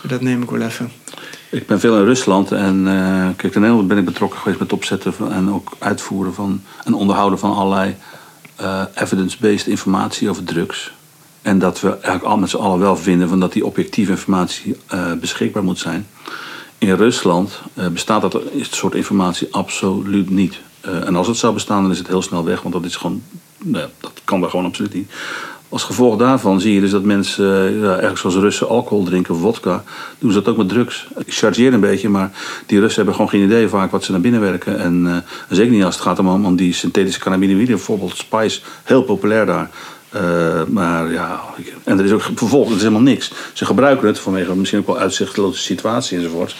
[0.02, 0.90] Dat neem ik wel even.
[1.54, 4.72] Ik ben veel in Rusland en eh, kijk, in Nederland ben ik betrokken geweest met
[4.72, 7.96] opzetten van, en ook uitvoeren van en onderhouden van allerlei
[8.56, 10.92] eh, evidence-based informatie over drugs.
[11.42, 14.76] En dat we eigenlijk al met z'n allen wel vinden van dat die objectieve informatie
[14.86, 16.06] eh, beschikbaar moet zijn.
[16.78, 17.60] In Rusland
[17.92, 18.40] bestaat dat
[18.70, 20.60] soort informatie absoluut niet.
[20.80, 23.22] En als het zou bestaan, dan is het heel snel weg, want dat is gewoon,
[23.58, 25.10] nou ja, dat kan daar gewoon absoluut niet.
[25.74, 29.36] Als gevolg daarvan zie je dus dat mensen, eh, ja, ergens zoals Russen, alcohol drinken,
[29.36, 29.84] vodka,
[30.18, 31.06] doen ze dat ook met drugs.
[31.16, 32.30] Ik chargeer een beetje, maar
[32.66, 34.78] die Russen hebben gewoon geen idee vaak wat ze naar binnen werken.
[34.78, 35.16] En eh,
[35.56, 39.70] zeker niet als het gaat om, om die synthetische cannabinoïden, bijvoorbeeld Spice, heel populair daar.
[40.14, 41.40] Eh, maar ja,
[41.84, 43.32] en er is ook vervolgens er is helemaal niks.
[43.52, 46.56] Ze gebruiken het vanwege misschien ook wel uitzichtloze situatie enzovoort.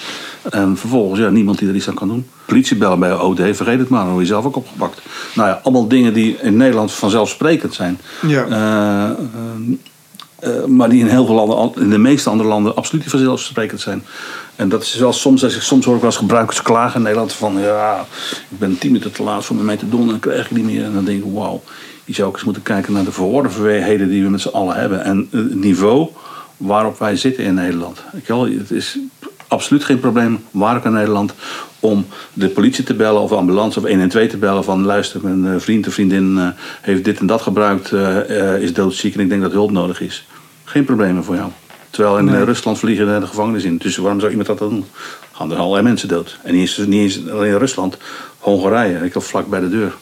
[0.51, 2.27] En vervolgens, ja, niemand die er iets aan kan doen.
[2.47, 5.01] Politie bellen bij OD, vergeet het maar, dan word je zelf ook opgepakt.
[5.35, 8.01] Nou ja, allemaal dingen die in Nederland vanzelfsprekend zijn.
[8.27, 8.47] Ja.
[8.47, 9.11] Eh,
[10.39, 13.81] eh, maar die in heel veel landen, in de meeste andere landen, absoluut niet vanzelfsprekend
[13.81, 14.05] zijn.
[14.57, 17.03] En dat is wel soms, als ik, soms hoor ik wel eens gebruikers klagen in
[17.03, 18.07] Nederland van ja,
[18.51, 20.75] ik ben tien minuten te laat voor mijn metadon en dan krijg ik die niet
[20.75, 20.85] meer.
[20.85, 21.63] En dan denk ik, wauw,
[22.05, 25.05] je zou ook eens moeten kijken naar de verordenheden die we met z'n allen hebben.
[25.05, 26.09] En het niveau
[26.57, 28.03] waarop wij zitten in Nederland.
[28.13, 28.99] Ik het is
[29.49, 31.35] absoluut geen probleem, waar ook in Nederland,
[31.81, 35.55] om de politie te bellen of de ambulance of 112 te bellen van luister, mijn
[35.55, 36.49] eh, vriend of vriendin eh,
[36.81, 40.27] heeft dit en dat gebruikt, eh, is doodziek en ik denk dat hulp nodig is.
[40.65, 41.51] Geen problemen voor jou.
[41.91, 42.45] Terwijl in Nee.
[42.45, 43.77] Rusland vliegen er de gevangenis in.
[43.77, 44.85] Dus waarom zou iemand dat dan doen?
[45.33, 46.39] Gaan er allerlei mensen dood.
[46.43, 47.97] En niet eens, niet eens alleen in Rusland,
[48.39, 49.95] Hongarije, ik heb vlak bij de deur.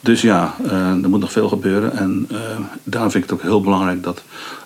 [0.00, 1.96] Dus ja, eh, er moet nog veel gebeuren.
[1.96, 2.38] En eh,
[2.82, 4.22] daarom vind ik het ook heel belangrijk dat,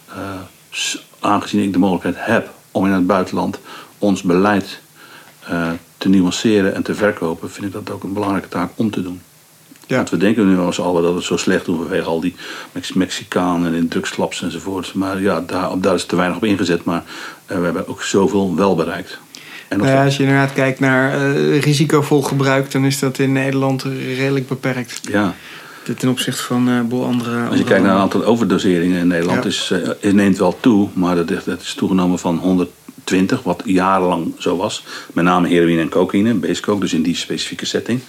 [0.09, 3.59] eh, aangezien ik de mogelijkheid heb om in het buitenland
[3.99, 4.83] ons beleid
[5.99, 9.21] te nuanceren en te verkopen, vind ik dat ook een belangrijke taak om te doen.
[9.87, 9.97] Ja.
[9.97, 12.35] Want we denken nu als allen dat we het zo slecht doen vanwege al die
[12.73, 14.95] Mex Mexicanen en in drugslabs enzovoort.
[14.95, 16.85] Maar ja, daar, daar is te weinig op ingezet.
[16.85, 17.03] Maar
[17.47, 19.19] we hebben ook zoveel wel bereikt.
[19.69, 23.33] En Nou ja, als je inderdaad kijkt naar eh, risicovol gebruik, dan is dat in
[23.33, 23.83] Nederland
[24.17, 25.01] redelijk beperkt.
[25.11, 25.35] ja.
[25.99, 27.47] Ten opzichte van een boel andere.
[27.49, 29.49] Als je kijkt naar een aantal overdoseringen in Nederland, Ja.
[29.49, 33.63] is, eh, het neemt wel toe, maar dat, is- dat is toegenomen van 120, wat
[33.65, 34.85] jarenlang zo was.
[35.13, 38.01] Met name heroïne en cocaïne, base coke, dus in die specifieke setting.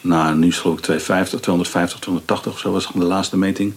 [0.00, 3.72] Nou, nu is het geloof ik 250, 250, 280 of zo was de laatste meting.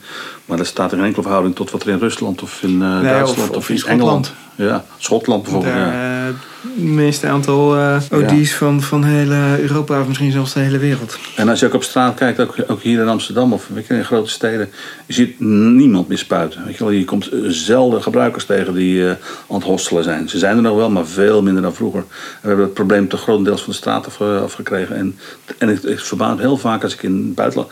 [0.46, 3.02] Maar dat staat in geen enkele verhouding tot wat er in Rusland of in eh,
[3.02, 4.26] Duitsland of, of in Engeland.
[4.26, 4.32] Schotland.
[4.56, 5.74] Ja, Schotland bijvoorbeeld.
[5.74, 6.28] Daar, ja.
[6.28, 6.34] eh,
[6.64, 11.18] het meeste aantal eh OD's van, van hele Europa, of misschien zelfs de hele wereld.
[11.36, 13.94] En als je ook op straat kijkt, ook, ook hier in Amsterdam of weet je,
[13.94, 14.70] in grote steden,
[15.06, 16.66] je ziet niemand meer spuiten.
[16.66, 19.10] Weet je, wel, je komt eh, zelden gebruikers tegen die eh,
[19.50, 20.30] aan het hostelen zijn.
[20.30, 22.02] Ze zijn er nog wel, maar veel minder dan vroeger.
[22.02, 22.08] En
[22.42, 24.96] we hebben het probleem te grotendeels van de straat af, eh, afgekregen.
[24.96, 25.18] En,
[25.58, 27.72] en ik, ik verbaas me heel vaak als ik in het buitenland.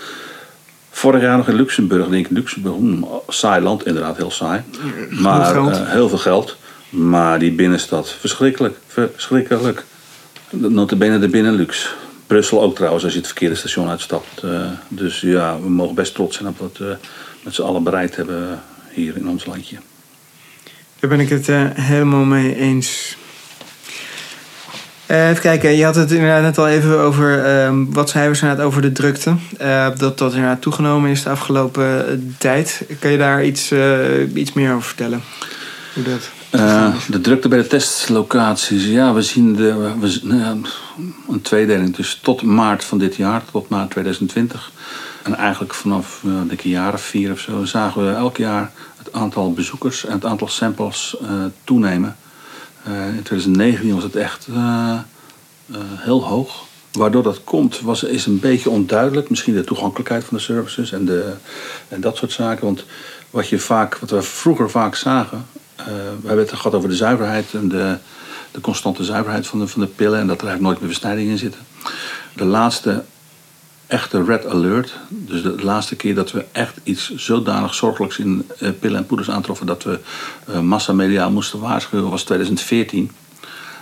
[0.91, 4.61] Vorig jaar nog in Luxemburg, denk ik, Luxemburg, hmm, saai land, inderdaad heel saai.
[5.09, 5.71] Maar geld.
[5.71, 6.57] eh, heel veel geld.
[6.89, 9.85] Maar die binnenstad, verschrikkelijk, verschrikkelijk.
[10.49, 11.95] Notabene de Benelux.
[12.27, 14.43] Brussel ook trouwens, als je het verkeerde station uitstapt.
[14.43, 16.97] Uh, dus ja, we mogen best trots zijn op wat we
[17.43, 19.77] met z'n allen bereid hebben hier in ons landje.
[20.99, 23.17] Daar ben ik het uh, helemaal mee eens.
[25.11, 28.65] Uh, even kijken, je had het inderdaad net al even over uh, wat cijfers inderdaad
[28.65, 29.35] over de drukte.
[29.61, 32.85] Uh, dat dat inderdaad toegenomen is de afgelopen tijd.
[32.99, 33.71] Kan je daar iets,
[34.33, 35.21] iets meer over vertellen?
[35.93, 36.29] Hoe dat
[37.07, 38.85] de drukte bij de testlocaties.
[38.85, 40.61] Ja, we zien de, we, nou
[41.29, 41.95] een tweedeling.
[41.95, 44.71] Dus tot maart van dit jaar, tot maart 2020.
[45.23, 49.13] En eigenlijk vanaf uh, een jaar of vier of zo zagen we elk jaar het
[49.13, 51.15] aantal bezoekers en het aantal samples
[51.63, 52.15] toenemen.
[52.87, 56.65] Uh, in 2019 was het echt uh, uh, heel hoog.
[56.91, 59.29] Waardoor dat komt, was, is een beetje onduidelijk.
[59.29, 61.33] Misschien de toegankelijkheid van de services en, de,
[61.87, 62.65] en dat soort zaken.
[62.65, 62.85] Want
[63.29, 65.45] wat, je vaak, wat we vroeger vaak zagen.
[65.75, 67.97] we hebben het gehad over de zuiverheid en de,
[68.51, 70.19] de constante zuiverheid van de, van de pillen.
[70.19, 71.61] En dat er eigenlijk nooit meer versnijding in zitten.
[72.33, 73.03] De laatste
[73.91, 74.93] echte red alert.
[75.09, 79.29] Dus de laatste keer dat we echt iets zodanig zorgelijks in uh, pillen en poeders
[79.29, 79.99] aantroffen dat we
[80.49, 83.11] uh, massamediaal moesten waarschuwen was 2014.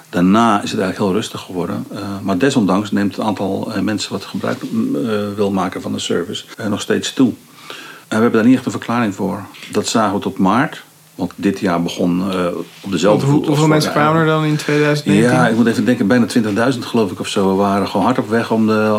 [0.10, 1.86] Daarna is het eigenlijk heel rustig geworden.
[1.94, 4.60] Uh, maar desondanks neemt het aantal mensen wat gebruik
[5.36, 7.34] wil maken van de service nog steeds toe.
[8.08, 9.46] En we hebben daar niet echt een verklaring voor.
[9.72, 10.84] Dat zagen we tot maart.
[11.20, 12.46] Want dit jaar begon uh,
[12.82, 13.48] op dezelfde voet.
[13.48, 15.38] Hoeveel mensen kwamen er dan in 2019?
[15.38, 16.26] Ja, ik moet even denken, bijna
[16.74, 17.50] 20.000 geloof ik of zo.
[17.50, 18.94] We waren gewoon hard op weg om, de,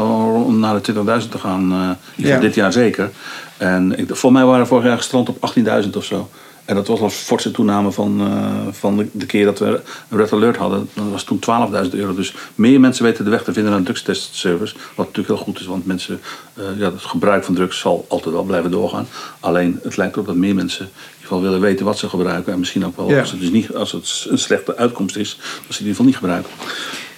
[0.47, 0.93] om naar de
[1.23, 1.73] 20.000 te gaan.
[1.73, 1.91] Uh,
[2.27, 2.39] ja.
[2.39, 3.11] Dit jaar zeker.
[3.57, 5.55] En ik, voor mij waren we vorig jaar gestrand op
[5.85, 6.29] 18.000 of zo.
[6.65, 10.19] En dat was een forse toename van, uh, van de, de, keer dat we een
[10.19, 10.89] Red Alert hadden.
[10.95, 11.41] Dat was toen
[11.85, 12.15] 12.000 euro.
[12.15, 14.75] Dus meer mensen weten de weg te vinden naar een drugstestservice.
[14.95, 16.21] Wat natuurlijk heel goed is, want mensen,
[16.59, 19.07] uh, ja, het gebruik van drugs zal altijd wel blijven doorgaan.
[19.41, 20.89] Alleen het lijkt erop dat meer mensen
[21.31, 22.53] geval willen weten wat ze gebruiken.
[22.53, 25.47] En misschien ook wel, als, het dus niet, als het een slechte uitkomst is, dat
[25.47, 26.51] ze het in ieder geval niet gebruiken.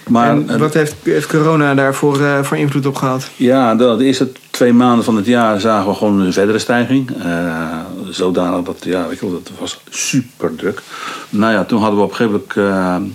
[0.07, 3.29] Maar, en wat heeft, heeft corona daarvoor uh, voor invloed op gehad?
[3.35, 7.09] Ja, de, de, eerste twee maanden van het jaar zagen we gewoon een verdere stijging.
[7.25, 10.81] Uh, zodanig dat, ja, weet je wel, dat was super druk.
[11.29, 13.11] Nou ja, toen hadden we op een gegeven moment...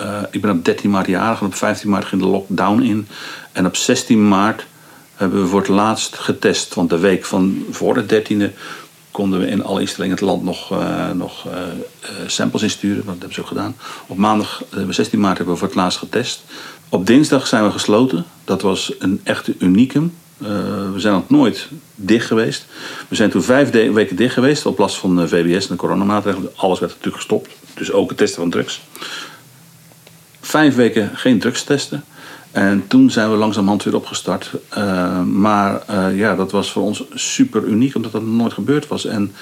[0.00, 3.08] Uh, ik ben op 13 maart jarig en op 15 maart ging de lockdown in.
[3.52, 4.66] En op 16 maart
[5.14, 6.74] hebben we voor het laatst getest.
[6.74, 8.54] Want de week van voor de 13e
[9.10, 11.52] konden we in alle instellingen het land nog, uh, nog uh,
[12.26, 13.04] samples insturen.
[13.04, 13.76] Dat hebben ze ook gedaan.
[14.06, 16.42] Op maandag, 16 maart, hebben we voor het laatst getest.
[16.88, 18.24] Op dinsdag zijn we gesloten.
[18.44, 20.12] Dat was een echte unicum.
[20.38, 22.66] we zijn nog nooit dicht geweest.
[23.08, 26.50] We zijn toen vijf weken dicht geweest op last van de VBS en de coronamaatregelen.
[26.56, 27.50] Alles werd natuurlijk gestopt.
[27.74, 28.80] Dus ook het testen van drugs.
[30.40, 32.04] Vijf weken geen drugs testen.
[32.52, 34.50] En toen zijn we langzamerhand weer opgestart.
[34.78, 39.04] Uh, maar uh, ja, dat was voor ons super uniek, omdat dat nooit gebeurd was.
[39.04, 39.32] En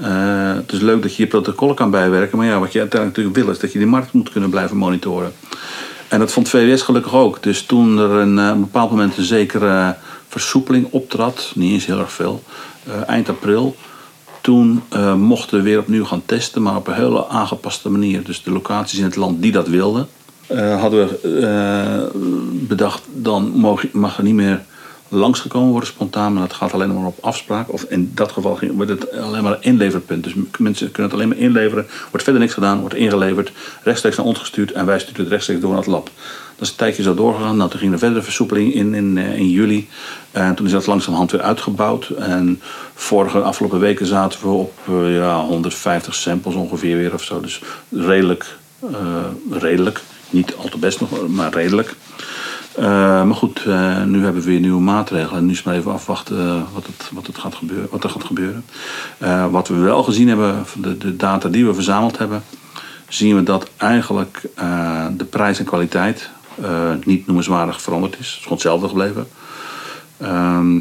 [0.00, 2.38] uh, het is leuk dat je je protocollen kan bijwerken.
[2.38, 4.76] Maar ja, wat je uiteindelijk natuurlijk wil, is dat je die markt moet kunnen blijven
[4.76, 5.32] monitoren.
[6.08, 7.42] En dat vond VWS gelukkig ook.
[7.42, 9.96] Dus toen er een, een bepaald moment een zekere
[10.28, 12.42] versoepeling optrad, niet eens heel erg veel,
[13.06, 13.76] eind april.
[14.40, 14.82] Toen
[15.16, 18.24] mochten we weer opnieuw gaan testen, maar op een hele aangepaste manier.
[18.24, 20.08] Dus de locaties in het land die dat wilden.
[20.50, 22.20] Uh, hadden we uh,
[22.68, 24.60] bedacht, dan mag, mag er niet meer
[25.08, 27.72] langsgekomen worden spontaan, maar dat gaat alleen maar op afspraak.
[27.72, 30.24] Of in dat geval wordt het alleen maar een inleverpunt.
[30.24, 34.26] Dus mensen kunnen het alleen maar inleveren, wordt verder niks gedaan, wordt ingeleverd, rechtstreeks naar
[34.26, 36.10] ons gestuurd en wij sturen het rechtstreeks door naar het lab.
[36.56, 37.56] Dat is een tijdje zo doorgegaan.
[37.56, 39.88] Nou, toen ging er verdere versoepeling in, in, eh, in juli.
[40.30, 42.08] En toen is dat langzamerhand weer uitgebouwd.
[42.08, 42.60] En
[42.94, 44.72] vorige afgelopen weken zaten we op
[45.08, 47.40] ja, 150 samples ongeveer weer of zo.
[47.40, 48.56] Dus redelijk,
[49.50, 50.00] redelijk.
[50.30, 51.96] Niet al te best nog, maar redelijk.
[52.78, 52.84] Uh,
[53.24, 55.38] maar goed, uh, nu hebben we weer nieuwe maatregelen.
[55.38, 58.10] En nu is maar even afwachten uh, wat, het, wat, het gaat gebeuren, wat er
[58.10, 58.64] gaat gebeuren.
[59.50, 62.42] wat we wel gezien hebben, de, de data die we verzameld hebben,
[63.08, 64.40] zien we dat eigenlijk
[65.16, 66.30] de prijs en kwaliteit
[67.04, 68.26] niet noemenswaardig veranderd is.
[68.26, 69.28] Het is gewoon hetzelfde gebleven.
[70.18, 70.78] Ehm,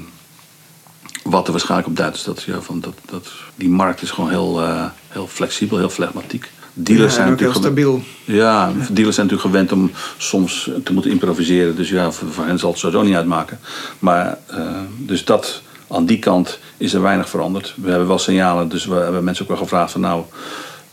[1.24, 4.30] wat er waarschijnlijk op duidt is dat, ja, van dat, dat die markt is gewoon
[4.30, 4.62] heel,
[5.08, 6.52] heel flexibel, heel flegmatiek.
[6.78, 8.02] Dealers ja, zijn natuurlijk stabiel.
[8.24, 11.76] Ja, dealers zijn natuurlijk gewend om soms te moeten improviseren.
[11.76, 13.60] Dus ja, voor, voor hen zal het sowieso niet uitmaken.
[14.00, 14.58] Maar uh,
[14.98, 17.74] dus dat, aan die kant is er weinig veranderd.
[17.82, 20.24] We hebben wel signalen, dus we hebben mensen ook wel gevraagd van nou,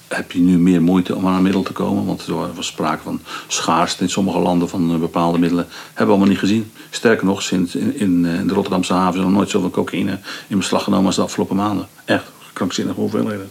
[0.09, 2.07] heb je nu meer moeite om aan een middel te komen?
[2.07, 5.67] Want er was sprake van schaarste in sommige landen van bepaalde middelen.
[5.87, 6.73] Hebben we allemaal niet gezien.
[6.91, 10.19] Sterker nog, sinds in, in, in de Rotterdamse haven is nog nooit zoveel cocaïne
[10.49, 11.89] in beslag genomen als de afgelopen maanden.
[12.05, 13.51] Echt krankzinnige hoeveelheden.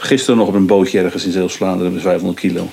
[0.00, 2.68] Gisteren nog op een bootje ergens in Zeeuws-Vlaanderen met 500 kilo.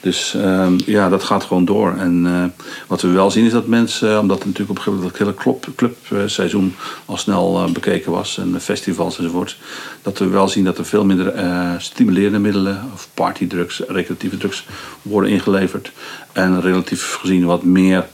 [0.00, 1.96] Dus ehm, ja, dat gaat gewoon door.
[1.96, 5.18] En eh, wat we wel zien is dat mensen, eh, omdat natuurlijk op een gegeven
[5.18, 6.74] moment het hele clubseizoen
[7.04, 9.56] al snel uh, bekeken was en festivals enzovoort,
[10.02, 11.34] dat we wel zien dat er veel minder
[11.78, 14.66] stimulerende middelen of partydrugs, recreatieve drugs
[15.02, 15.92] worden ingeleverd.
[16.32, 18.06] En relatief gezien wat meer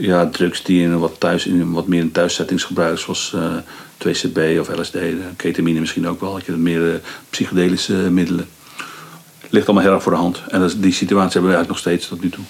[0.00, 3.36] ja, drugs die in wat, thuis, in wat meer in thuissettings gebruikt, zoals
[4.06, 4.96] 2CB of LSD,
[5.36, 8.48] ketamine misschien ook wel, dat je meer psychedelische middelen
[9.50, 10.42] ligt allemaal heel erg voor de hand.
[10.48, 12.44] En dat, die situatie hebben we eigenlijk nog steeds tot nu toe.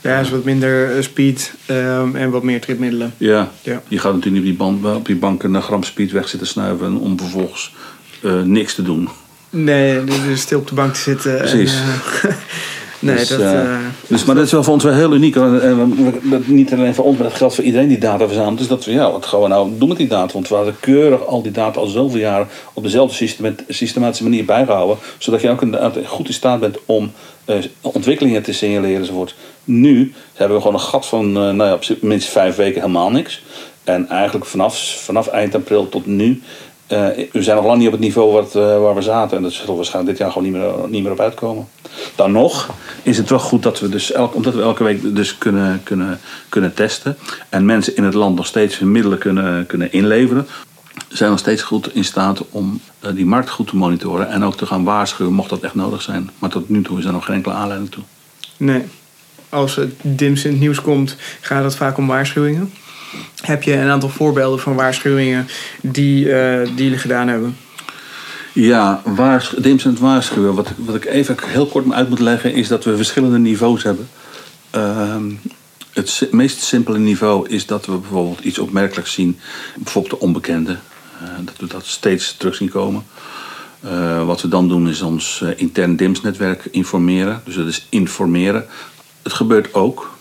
[0.00, 3.14] Ja, is wat minder eh, speed um, en wat meer tripmiddelen.
[3.16, 3.50] Ja.
[3.62, 6.28] ja, je gaat natuurlijk niet op die, band, op die bank een gram speed weg
[6.28, 7.74] zitten snuiven om vervolgens
[8.20, 9.08] uh, niks te doen.
[9.50, 11.36] Nee, dus stil op de bank te zitten.
[11.36, 11.74] Precies.
[11.74, 12.36] En, uh,
[12.98, 13.76] Nee, dus, dat, uh,
[14.06, 15.34] dus, maar dat is wel voor ons wel heel uniek.
[15.34, 18.58] Dat niet alleen voor ons, maar dat geldt voor iedereen die data verzamelt.
[18.58, 20.32] Dus dat we, ja, wat gaan we nou doen met die data?
[20.32, 23.28] Want we hadden keurig al die data al zoveel jaren op dezelfde
[23.68, 24.96] systematische manier bijgehouden.
[25.18, 25.64] Zodat je ook
[26.06, 27.12] goed in staat bent om
[27.46, 29.34] uh, ontwikkelingen te signaleren enzovoort.
[29.64, 33.10] Nu hebben we gewoon een gat van, uh, nou ja, op minstens vijf weken helemaal
[33.10, 33.42] niks.
[33.84, 36.42] En eigenlijk vanaf, vanaf eind april tot nu
[36.88, 39.36] uh, we zijn nog lang niet op het niveau wat, uh, waar we zaten.
[39.36, 41.68] En dat zullen we waarschijnlijk dit jaar gewoon niet meer, niet meer op uitkomen.
[42.14, 45.38] Dan nog is het wel goed dat we dus elk, omdat we elke week dus
[45.38, 47.16] kunnen, kunnen, kunnen testen.
[47.48, 50.46] En mensen in het land nog steeds hun middelen kunnen, kunnen inleveren.
[51.08, 54.28] Zijn nog steeds goed in staat om uh, die markt goed te monitoren.
[54.28, 56.30] En ook te gaan waarschuwen mocht dat echt nodig zijn.
[56.38, 58.02] Maar tot nu toe is er nog geen enkele aanleiding toe.
[58.56, 58.82] Nee.
[59.48, 62.72] Als het dims in het nieuws komt, gaat het vaak om waarschuwingen.
[63.40, 65.48] Heb je een aantal voorbeelden van waarschuwingen
[65.80, 67.56] die, uh, die jullie gedaan hebben?
[68.58, 70.54] Ja, het waarschuwen.
[70.54, 74.08] Wat, wat ik even heel kort uit moet leggen is dat we verschillende niveaus hebben.
[74.76, 75.16] Uh,
[75.92, 79.38] het meest simpele niveau is dat we bijvoorbeeld iets opmerkelijks zien.
[79.76, 80.78] Bijvoorbeeld de onbekende.
[81.22, 83.06] Uh, dat we dat steeds terug zien komen.
[83.84, 87.42] Uh, wat we dan doen is ons intern DIMS-netwerk informeren.
[87.44, 88.66] Dus dat is informeren.
[89.22, 90.14] Het gebeurt ook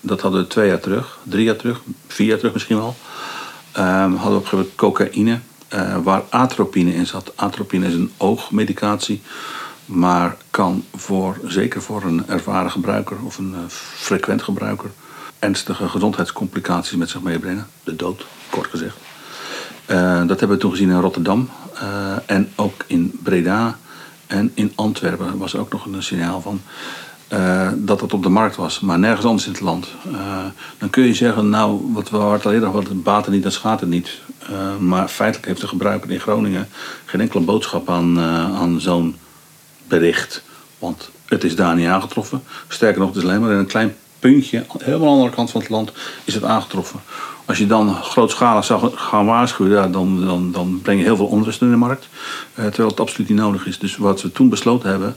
[0.00, 2.96] dat hadden we twee jaar terug, drie jaar terug, vier jaar terug misschien wel.
[3.78, 5.40] Um, hadden we op een cocaïne,
[5.74, 7.32] uh, waar atropine in zat.
[7.34, 9.22] Atropine is een oogmedicatie,
[9.84, 13.58] maar kan voor, zeker voor een ervaren gebruiker of een uh,
[13.94, 14.90] frequent gebruiker
[15.38, 17.66] ernstige gezondheidscomplicaties met zich meebrengen.
[17.84, 18.96] De dood, kort gezegd.
[20.26, 21.48] dat hebben we toen gezien in Rotterdam
[22.26, 23.78] en ook in Breda
[24.26, 26.60] en in Antwerpen was ook nog een signaal van.
[27.32, 29.88] Uh, dat het op de markt was, maar nergens anders in het land.
[30.12, 30.44] Uh,
[30.78, 33.80] dan kun je zeggen, nou, wat we hadden al eerder, wat baten niet, dat schaadt
[33.80, 34.18] het niet.
[34.50, 36.68] Uh, maar feitelijk heeft de gebruiker in Groningen
[37.04, 39.16] geen enkele boodschap aan, aan zo'n
[39.88, 40.42] bericht.
[40.78, 42.42] Want het is daar niet aangetroffen.
[42.68, 45.50] Sterker nog, het is alleen maar in een klein puntje, helemaal aan de andere kant
[45.50, 45.92] van het land,
[46.24, 47.00] is het aangetroffen.
[47.44, 51.60] Als je dan grootschalig zou gaan waarschuwen, dan, dan, dan breng je heel veel onrust
[51.60, 52.08] in de markt.
[52.54, 53.78] terwijl het absoluut niet nodig is.
[53.78, 55.16] Dus wat we toen besloten hebben,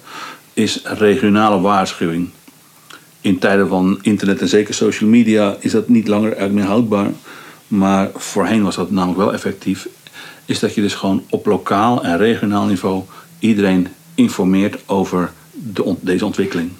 [0.54, 2.30] is regionale waarschuwing.
[3.22, 7.12] In tijden van internet en zeker social media is dat niet langer eigenlijk meer houdbaar.
[7.68, 9.88] Maar voorheen was dat namelijk wel effectief.
[10.46, 13.04] Is dat je dus gewoon op lokaal en regionaal niveau
[13.40, 16.72] iedereen informeert over de, deze ontwikkeling.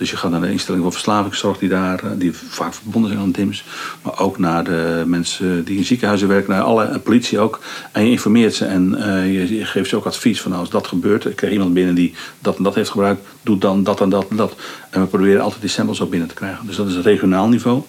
[0.00, 3.22] Dus je gaat naar de instelling voor verslavingszorg die daar, eh, die vaak verbonden zijn
[3.22, 3.64] aan DIMS.
[4.02, 7.60] Maar ook naar de mensen die in ziekenhuizen werken, naar alle politie ook.
[7.92, 10.86] En je informeert ze en uh, je, geeft ze ook advies van nou, als dat
[10.86, 14.08] gebeurt, ik krijg iemand binnen die dat en dat heeft gebruikt, doe dan dat en
[14.08, 14.54] dat en dat.
[14.90, 16.66] En we proberen altijd die samples ook binnen te krijgen.
[16.66, 17.82] Dus dat is het regionaal niveau.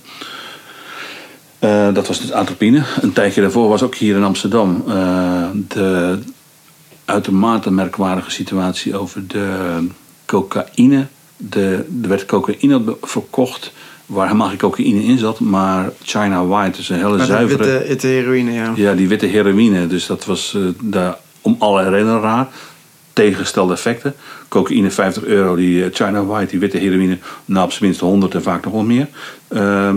[1.59, 2.83] Uh, dat was dus atropine.
[3.01, 4.83] Een tijdje daarvoor was ook hier in Amsterdam
[5.67, 6.19] de
[7.05, 9.87] uitermate merkwaardige situatie over de
[10.25, 11.07] cocaïne
[11.49, 13.71] de, er werd cocaïne verkocht
[14.11, 17.63] waar helemaal geen cocaïne in zat, maar China White, dus een hele maar zuivere...
[17.63, 18.73] Witte, witte heroïne, ja.
[18.75, 19.87] Ja, die witte heroïne.
[19.87, 22.47] Dus dat was uh, daar om alle redenen raar.
[23.13, 24.15] Tegengestelde effecten.
[24.47, 28.33] Cocaïne 50 euro, die eh, China White, die witte heroïne, nou op zijn minst 100
[28.33, 29.07] en vaak nog wel meer.
[29.49, 29.89] Uh,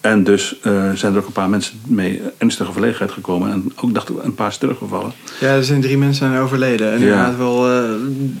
[0.00, 3.52] en dus uh, zijn er ook een paar mensen mee ernstige verlegenheid gekomen.
[3.52, 5.12] En ook dachten we een paar is teruggevallen.
[5.40, 6.92] Ja, er zijn drie mensen aan overleden.
[6.92, 7.04] En ja.
[7.06, 7.70] inderdaad wel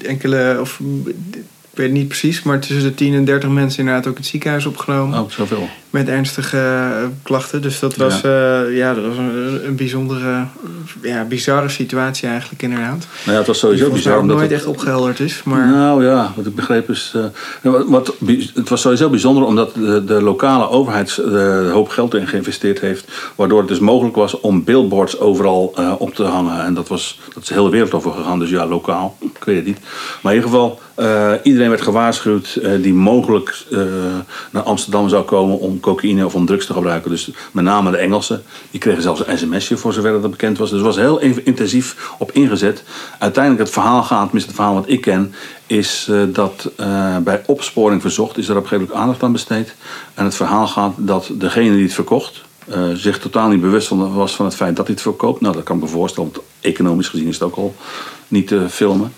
[0.02, 1.44] enkele, of ik
[1.76, 5.20] weet niet precies, maar tussen de 10 en 30 mensen inderdaad ook het ziekenhuis opgenomen.
[5.20, 5.68] Oh, zoveel.
[5.90, 7.62] Met ernstige uh, klachten.
[7.62, 8.62] Dus dat was, ja.
[8.62, 10.44] Uh, ja, dat was een, een bijzondere,
[11.02, 13.06] ja, bizarre situatie eigenlijk inderdaad.
[13.24, 14.18] Nou ja, het was sowieso bizar.
[14.18, 14.58] omdat nooit het...
[14.58, 15.42] echt opgehelderd is.
[15.44, 15.68] Maar...
[15.68, 17.12] Nou ja, wat ik begreep is...
[17.16, 17.24] Uh,
[17.62, 18.14] wat, wat,
[18.54, 23.32] het was sowieso bijzonder omdat de, de lokale overheid een hoop geld in geïnvesteerd heeft.
[23.34, 26.64] Waardoor het dus mogelijk was om billboards overal op te hangen.
[26.64, 28.38] En dat, was, dat is de hele wereld over gegaan.
[28.38, 29.16] Dus ja, lokaal.
[29.20, 29.78] Ik weet het niet.
[30.22, 33.80] Maar in ieder geval Eh, iedereen werd gewaarschuwd eh, die mogelijk eh,
[34.50, 37.10] naar Amsterdam zou komen om cocaïne of om drugs te gebruiken.
[37.10, 38.42] Dus met name de Engelsen.
[38.70, 40.70] Die kregen zelfs een sms'je voor zover dat bekend was.
[40.70, 42.82] Dus was heel intensief op ingezet.
[43.18, 45.34] Uiteindelijk het verhaal gaat, tenminste het verhaal wat ik ken,
[45.66, 46.70] is dat
[47.22, 49.74] bij opsporing verzocht is er op een gegeven moment aandacht aan besteed.
[50.14, 52.42] En het verhaal gaat dat degene die het verkocht,
[52.94, 55.40] zich totaal niet bewust was van het feit dat hij het verkoopt.
[55.40, 57.74] Nou, dat kan ik me voorstellen, want economisch gezien is het ook al
[58.28, 59.12] niet te filmen.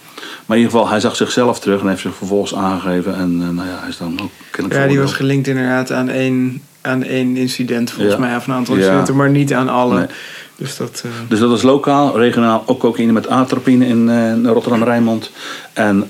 [0.47, 3.15] Maar in ieder geval, hij zag zichzelf terug en heeft zich vervolgens aangegeven.
[3.15, 6.09] En uh, nou ja, hij is dan ook kennelijk Ja, die was gelinkt inderdaad aan
[6.09, 8.37] één, aan één incident volgens mij.
[8.37, 10.09] Of een aantal incidenten, maar niet aan alle.
[10.57, 11.13] Dus dat, uh...
[11.29, 15.31] dus dat is lokaal, regionaal ook cocaïne met atropine in, uh, in Rotterdam-Rijnmond.
[15.73, 16.09] En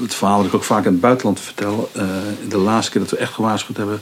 [0.00, 1.90] het verhaal dat ik ook vaak in het buitenland vertel.
[2.48, 4.00] de laatste keer dat we echt gewaarschuwd hebben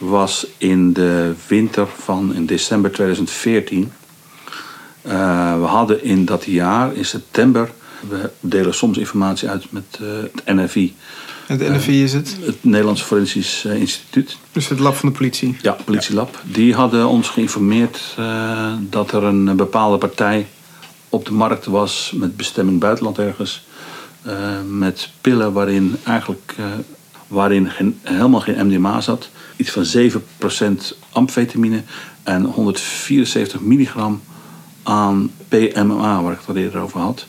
[0.00, 3.92] was in de winter van in december 2014.
[5.02, 7.70] We hadden in dat jaar, in september,
[8.08, 10.94] we delen soms informatie uit met uh, het NFI.
[11.46, 12.36] Het NFI is het?
[12.40, 14.36] Het Nederlands Forensisch Instituut.
[14.52, 15.56] Dus het lab van de politie?
[15.62, 16.42] Ja, politielab.
[16.44, 20.46] Die hadden ons geïnformeerd uh, dat er een bepaalde partij
[21.08, 23.64] op de markt was met bestemming buitenland ergens.
[24.68, 26.54] met pillen waarin eigenlijk
[27.30, 29.30] waarin geen, helemaal geen MDMA zat.
[29.56, 29.86] Iets van
[30.82, 31.82] 7% amfetamine
[32.22, 34.20] en 174 milligram
[34.82, 37.26] aan PMMA, waar ik het al eerder over had.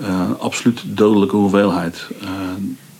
[0.00, 2.06] Uh, absoluut dodelijke hoeveelheid.
[2.22, 2.28] Uh,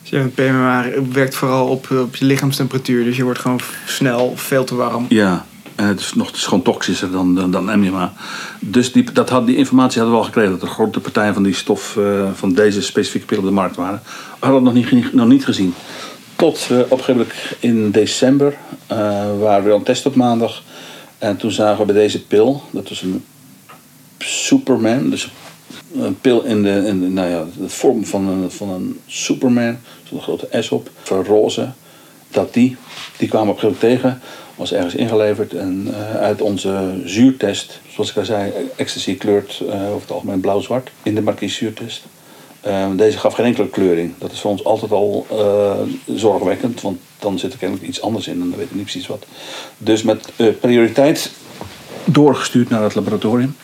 [0.02, 4.74] ja, PMMA werkt vooral op, op je lichaamstemperatuur, dus je wordt gewoon snel veel te
[4.74, 5.06] warm.
[5.08, 8.12] Ja, en het is, nog, het is gewoon toxischer dan, dan, dan MDMA.
[8.60, 11.42] Dus die, dat had, die informatie hadden we al gekregen dat er grote partijen van
[11.42, 14.00] die stof, uh, van deze specifieke pil op de markt waren.
[14.40, 15.74] We hadden het nog niet, nog niet gezien.
[16.36, 17.26] Tot uh, op
[17.58, 18.56] in december
[18.92, 18.98] uh,
[19.38, 20.62] waren we aan het testen op maandag.
[21.18, 23.24] En toen zagen we bij deze pil, dat was een
[24.18, 25.30] Superman, dus
[25.94, 29.78] een pil in de, in de, nou ja, de vorm van een, van een Superman,
[30.08, 31.68] zo'n grote S op, van roze.
[32.30, 32.76] Dat die,
[33.16, 34.20] die kwamen op een tegen,
[34.54, 35.54] was ergens ingeleverd.
[35.54, 40.40] En uh, uit onze zuurtest, zoals ik al zei, ecstasy kleurt uh, over het algemeen
[40.40, 42.02] blauw-zwart in de marquise zuurtest.
[42.66, 44.14] Uh, deze gaf geen enkele kleuring.
[44.18, 45.26] Dat is voor ons altijd al
[46.06, 49.06] zorgwekkend, want dan zit er kennelijk iets anders in en dan weet ik niet precies
[49.06, 49.26] wat.
[49.78, 51.30] Dus met prioriteit
[52.04, 53.56] doorgestuurd naar het laboratorium.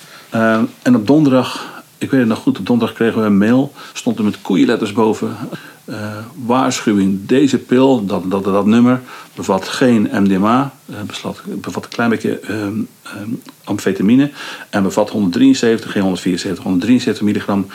[0.83, 1.73] En op donderdag
[2.03, 3.73] ik weet het nog goed, op donderdag kregen we een mail.
[3.93, 5.37] Stond er met koeienletters boven.
[5.85, 5.97] Uh,
[6.47, 9.01] waarschuwing, deze pil, dat, dat, dat nummer,
[9.35, 10.75] bevat geen MDMA.
[10.91, 10.97] Uh,
[11.45, 14.31] bevat een klein beetje um, um, amfetamine.
[14.71, 17.67] En bevat 173, geen 174, 173 milligram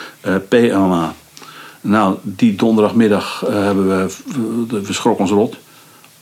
[0.48, 1.14] PMA.
[1.80, 4.14] Nou, die donderdagmiddag hebben we,
[4.68, 5.56] we ons rot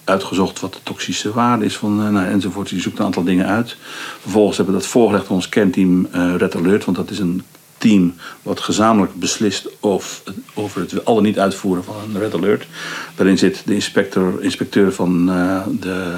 [0.06, 2.70] uitgezocht wat de toxische waarde is van nou, enzovoort.
[2.70, 3.76] Je zoekt een aantal dingen uit.
[4.20, 7.42] Vervolgens hebben we dat voorgelegd aan ons kernteam uh, Red Alert, want dat is een
[7.78, 10.22] team wat gezamenlijk beslist of,
[10.54, 12.66] over het al niet uitvoeren van een red alert.
[13.14, 16.14] Daarin zit de inspecteur, inspecteur van uh, de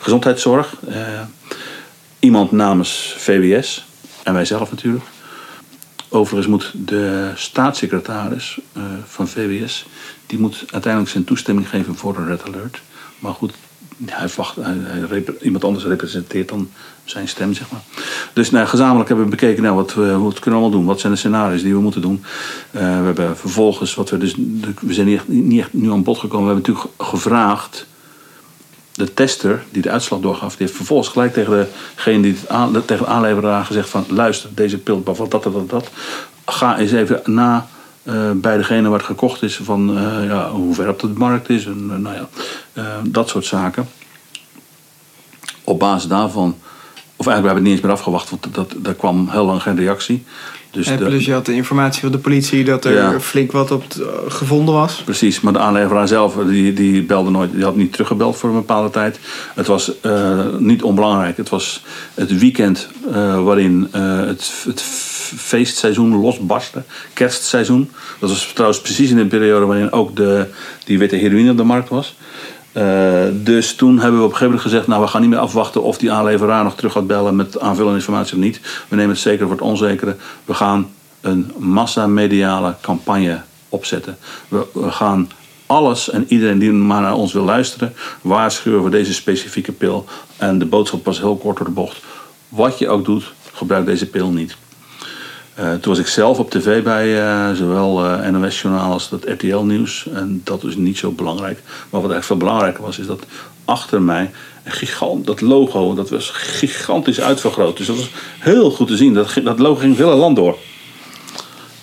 [0.00, 0.74] gezondheidszorg,
[2.18, 3.86] iemand namens VWS
[4.22, 5.04] en wij zelf natuurlijk.
[6.08, 8.58] Overigens moet de staatssecretaris
[9.04, 9.86] van VWS,
[10.28, 12.80] die moet uiteindelijk zijn toestemming geven voor een red alert.
[13.18, 13.54] Maar goed,
[14.04, 14.56] hij, wacht,
[15.40, 16.70] iemand anders representeert dan
[17.04, 17.80] zijn stem, zeg maar.
[18.32, 20.84] Dus nou, gezamenlijk hebben we bekeken, nou, wat, we, wat kunnen we allemaal doen?
[20.84, 22.24] Wat zijn de scenario's die we moeten doen?
[22.70, 24.34] Uh, we hebben vervolgens, wat we dus,
[24.80, 26.46] we zijn niet, niet echt nu aan bod gekomen.
[26.46, 27.86] We hebben natuurlijk gevraagd,
[28.94, 33.04] de tester die de uitslag doorgaf, die heeft vervolgens gelijk tegen degene die het tegen
[33.04, 35.90] de aanleveraar gezegd van, luister, deze pil bevat dat, dat, dat, dat.
[36.44, 37.68] Ga eens even na
[38.08, 41.48] uh, bij degene waar het gekocht is van uh, ja, hoe ver op de markt
[41.48, 42.28] is en nou ja,
[43.02, 43.88] dat soort zaken.
[45.64, 46.56] Op basis daarvan
[47.16, 49.62] of eigenlijk, we hebben het niet eens meer afgewacht, want dat, daar kwam heel lang
[49.62, 50.24] geen reactie.
[50.70, 53.84] Dus en plus je had de informatie van de politie dat er flink wat op
[54.28, 55.02] gevonden was.
[55.04, 58.54] Precies, maar de aanleveraar zelf die, die belde nooit, die had niet teruggebeld voor een
[58.54, 59.20] bepaalde tijd.
[59.54, 59.92] Het was
[60.58, 61.36] niet onbelangrijk.
[61.36, 61.84] Het was
[62.14, 62.88] het weekend
[63.44, 64.80] waarin het, het
[65.36, 67.90] feestseizoen losbarstte, kerstseizoen.
[68.18, 70.46] Dat was trouwens precies in de periode waarin ook de,
[70.84, 72.14] die witte heroïne op de markt was.
[72.72, 75.38] Uh, dus toen hebben we op een gegeven moment gezegd: Nou, we gaan niet meer
[75.38, 78.60] afwachten of die aanleveraar nog terug gaat bellen met aanvullende informatie of niet.
[78.88, 80.16] We nemen het zeker voor het onzekere.
[80.44, 84.16] We gaan een massamediale campagne opzetten.
[84.48, 85.30] We, we, gaan
[85.66, 90.04] alles en iedereen die maar naar ons wil luisteren waarschuwen voor deze specifieke pil.
[90.36, 91.96] En de boodschap was heel kort door de bocht:
[92.48, 94.56] wat je ook doet, gebruik deze pil niet.
[95.60, 99.24] Uh, toen was ik zelf op tv bij uh, zowel uh, NOS Journaal als dat
[99.24, 100.08] RTL Nieuws.
[100.12, 101.62] En dat is niet zo belangrijk.
[101.90, 103.26] Maar wat echt veel belangrijker was, is dat
[103.64, 104.30] achter mij
[104.64, 107.76] een gigant, dat logo, dat was gigantisch uitvergroot.
[107.76, 109.14] Dus dat was heel goed te zien.
[109.14, 110.56] Dat, dat logo ging hele land door.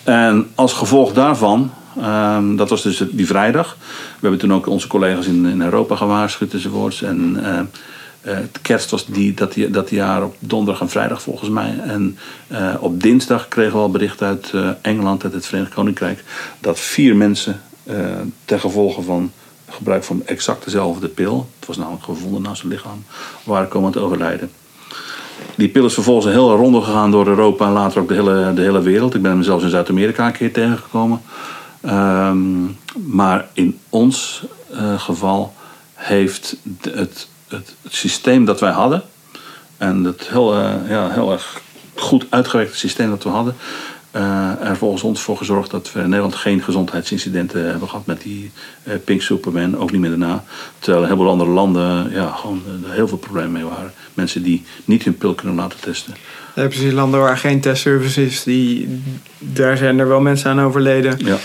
[0.04, 1.72] En als gevolg daarvan,
[2.02, 3.78] ehm, dat was dus die vrijdag.
[3.80, 7.02] We hebben toen ook onze collega's in, in Europa gewaarschuwd enzovoorts.
[7.02, 7.38] En
[8.28, 11.80] uh, het kerst was die, dat, die, dat jaar op donderdag en vrijdag volgens mij.
[11.84, 12.18] En
[12.52, 16.24] uh, op dinsdag kregen we al bericht uit Engeland, uit het Verenigd Koninkrijk,
[16.60, 17.62] dat vier mensen
[18.46, 19.32] ten gevolge van
[19.70, 23.04] gebruik van exact dezelfde pil, het was namelijk gevonden naast het lichaam,
[23.44, 24.52] waren komen te overlijden.
[25.56, 28.54] Die pil is vervolgens een hele ronde gegaan door Europa en later ook de hele,
[28.54, 29.16] de hele wereld.
[29.16, 31.22] Ik ben hem zelfs in Zuid-Amerika een keer tegengekomen.
[31.86, 34.44] Um, maar in ons
[34.98, 35.54] geval
[35.94, 39.04] heeft het, het, systeem dat wij hadden,
[39.78, 41.62] en het heel, uh, ja, heel erg
[41.96, 43.56] goed uitgewerkte systeem dat we hadden,
[44.16, 48.22] uh, er volgens ons voor gezorgd dat we in Nederland geen gezondheidsincidenten hebben gehad met
[48.22, 48.52] die
[48.84, 50.44] uh, Pink Superman, ook niet meer daarna.
[50.80, 53.94] Terwijl een heleboel andere landen ja, gewoon heel veel problemen mee waren.
[54.14, 56.14] Mensen die niet hun pil kunnen laten testen.
[56.56, 59.02] Precies, landen waar geen testservice is, die,
[59.40, 61.18] daar zijn er wel mensen aan overleden.
[61.18, 61.38] Ja.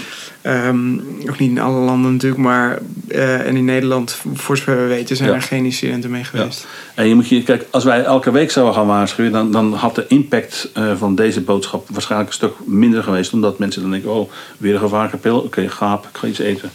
[0.69, 4.87] Um, ook niet in alle landen natuurlijk, maar uh, en in Nederland, voor zover we
[4.87, 5.35] weten, zijn Ja.
[5.35, 6.67] er geen incidenten mee geweest.
[6.95, 9.95] En je moet je, kijk, als wij elke week zouden gaan waarschuwen, dan, dan had
[9.95, 13.33] de impact eh, van deze boodschap waarschijnlijk een stuk minder geweest.
[13.33, 16.71] Omdat mensen dan denken, oh, weer een gevaarlijke pil, oké, gaap, ik ga iets eten.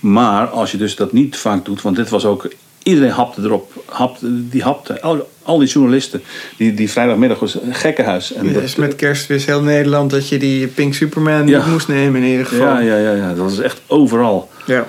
[0.00, 2.48] Maar als je dus dat niet vaak doet, want dit was ook,
[2.82, 6.22] iedereen hapte erop, hapte, die hapte, al, al die journalisten,
[6.56, 8.32] die, die vrijdagmiddag was een gekkenhuis.
[8.32, 11.58] En dat- is met kerst wist heel Nederland dat je die Pink Superman Ja.
[11.58, 12.66] niet moest nemen in ieder geval.
[12.66, 14.50] ja, ja, ja, ja, dat was echt overal.
[14.66, 14.86] Ja.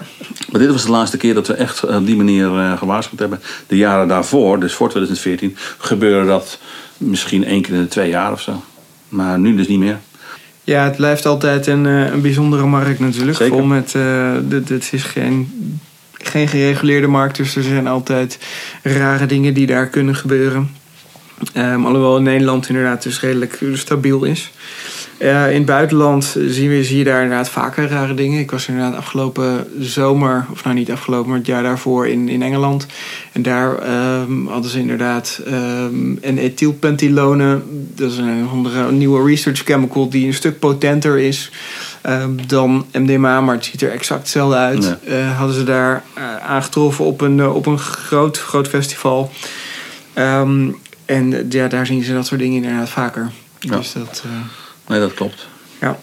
[0.52, 3.40] Maar dit was de laatste keer dat we echt op die manier eh, gewaarschuwd hebben.
[3.68, 6.60] De jaren daarvoor, dus voor 2014, gebeurde dat
[6.98, 8.64] misschien één keer in de twee jaar of zo.
[9.10, 10.00] Maar nu dus niet meer.
[10.64, 13.38] Ja, het blijft altijd een, eh, een bijzondere markt natuurlijk.
[13.38, 13.58] Zeker.
[13.58, 15.52] Vol met, eh, dit, dit is geen,
[16.24, 18.40] geen gereguleerde markt, dus er zijn altijd
[18.84, 20.70] rare dingen die daar kunnen gebeuren.
[21.54, 24.52] Ehm, alhoewel in Nederland inderdaad dus redelijk stabiel is.
[25.22, 28.40] In het buitenland zien we, zie je daar inderdaad vaker rare dingen.
[28.40, 32.42] Ik was inderdaad afgelopen zomer, of nou niet afgelopen, maar het jaar daarvoor in, in
[32.42, 32.86] Engeland.
[33.32, 37.60] En daar ehm, hadden ze inderdaad ehm een ethylpentilone.
[37.96, 41.52] Dat is een andere nieuwe research chemical die een stuk potenter is
[42.48, 44.96] dan MDMA, maar het ziet er exact hetzelfde uit.
[45.06, 49.32] Eh, hadden ze daar eh, aangetroffen op een, eh, op een groot, groot festival.
[50.14, 50.70] Ehm,
[51.06, 53.32] en ja, daar zien ze dat soort dingen inderdaad vaker.
[53.60, 53.78] Ja.
[53.78, 54.24] Dus dat...
[54.88, 55.48] Nee, dat klopt.
[55.80, 55.98] ja.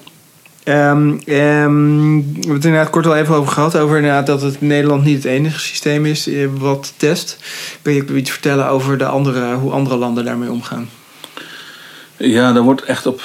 [0.65, 3.77] Ehm, ehm, we hebben het inderdaad kort al even over gehad.
[3.77, 6.29] Over inderdaad dat het in Nederland niet het enige systeem is
[6.59, 7.39] wat test.
[7.83, 10.89] Kun je iets vertellen over de andere, hoe andere landen daarmee omgaan?
[12.17, 13.23] Ja, daar wordt echt op.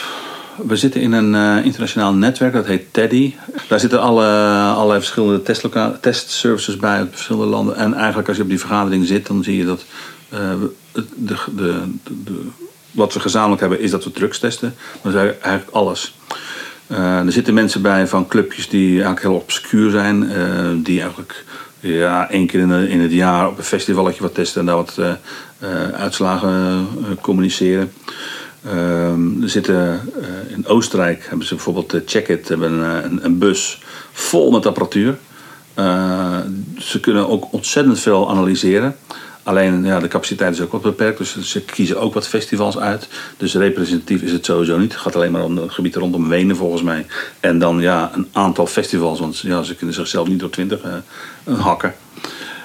[0.57, 3.33] We zitten in een eh, internationaal netwerk, dat heet TEDDY.
[3.67, 4.25] Daar zitten alle,
[4.73, 7.75] allerlei verschillende testloka- testservices bij uit verschillende landen.
[7.75, 9.85] En eigenlijk als je op die vergadering zit, dan zie je dat
[10.29, 10.39] eh,
[10.91, 12.47] de, de, de,
[12.91, 14.75] wat we gezamenlijk hebben is dat we drugs testen.
[15.01, 16.17] Dat is eigenlijk alles.
[16.87, 20.31] Eh, er zitten mensen bij van clubjes die eigenlijk heel obscuur zijn.
[20.83, 21.45] die eigenlijk
[21.79, 24.99] ja, één keer in, in het jaar op een festivalletje wat testen en daar wat
[25.93, 26.87] uitslagen
[27.21, 27.91] communiceren.
[28.65, 33.25] Ehm, er zitten eh, in Oostenrijk hebben ze bijvoorbeeld uh, Check It, hebben een, een,
[33.25, 35.17] een bus vol met apparatuur.
[35.73, 36.37] Eh,
[36.77, 38.95] ze kunnen ook ontzettend veel analyseren.
[39.43, 43.07] Alleen ja, de capaciteit is ook wat beperkt, dus ze kiezen ook wat festivals uit.
[43.37, 44.91] Dus representatief is het sowieso niet.
[44.91, 47.05] Het gaat alleen maar om het gebied rondom Wenen volgens mij.
[47.39, 51.59] En dan ja, een aantal festivals, want ja, ze kunnen zichzelf niet door twintig eh,
[51.59, 51.93] hakken.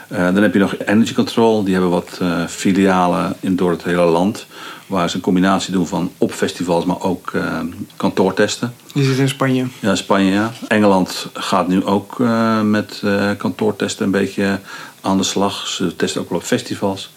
[0.09, 3.85] Eh, dan heb je nog Energy Control, die hebben wat eh, filialen in, door het
[3.85, 4.47] hele land.
[4.87, 7.61] Waar ze een combinatie doen van op festivals, maar ook eh,
[7.97, 8.75] kantoortesten.
[8.95, 9.67] Je zit in Spanje.
[9.81, 10.53] Ja, Spanje, ja.
[10.69, 12.23] Engeland gaat nu ook
[12.63, 13.03] met
[13.37, 14.61] kantoortesten een beetje
[15.01, 15.67] aan de slag.
[15.67, 17.11] Ze testen ook wel op festivals.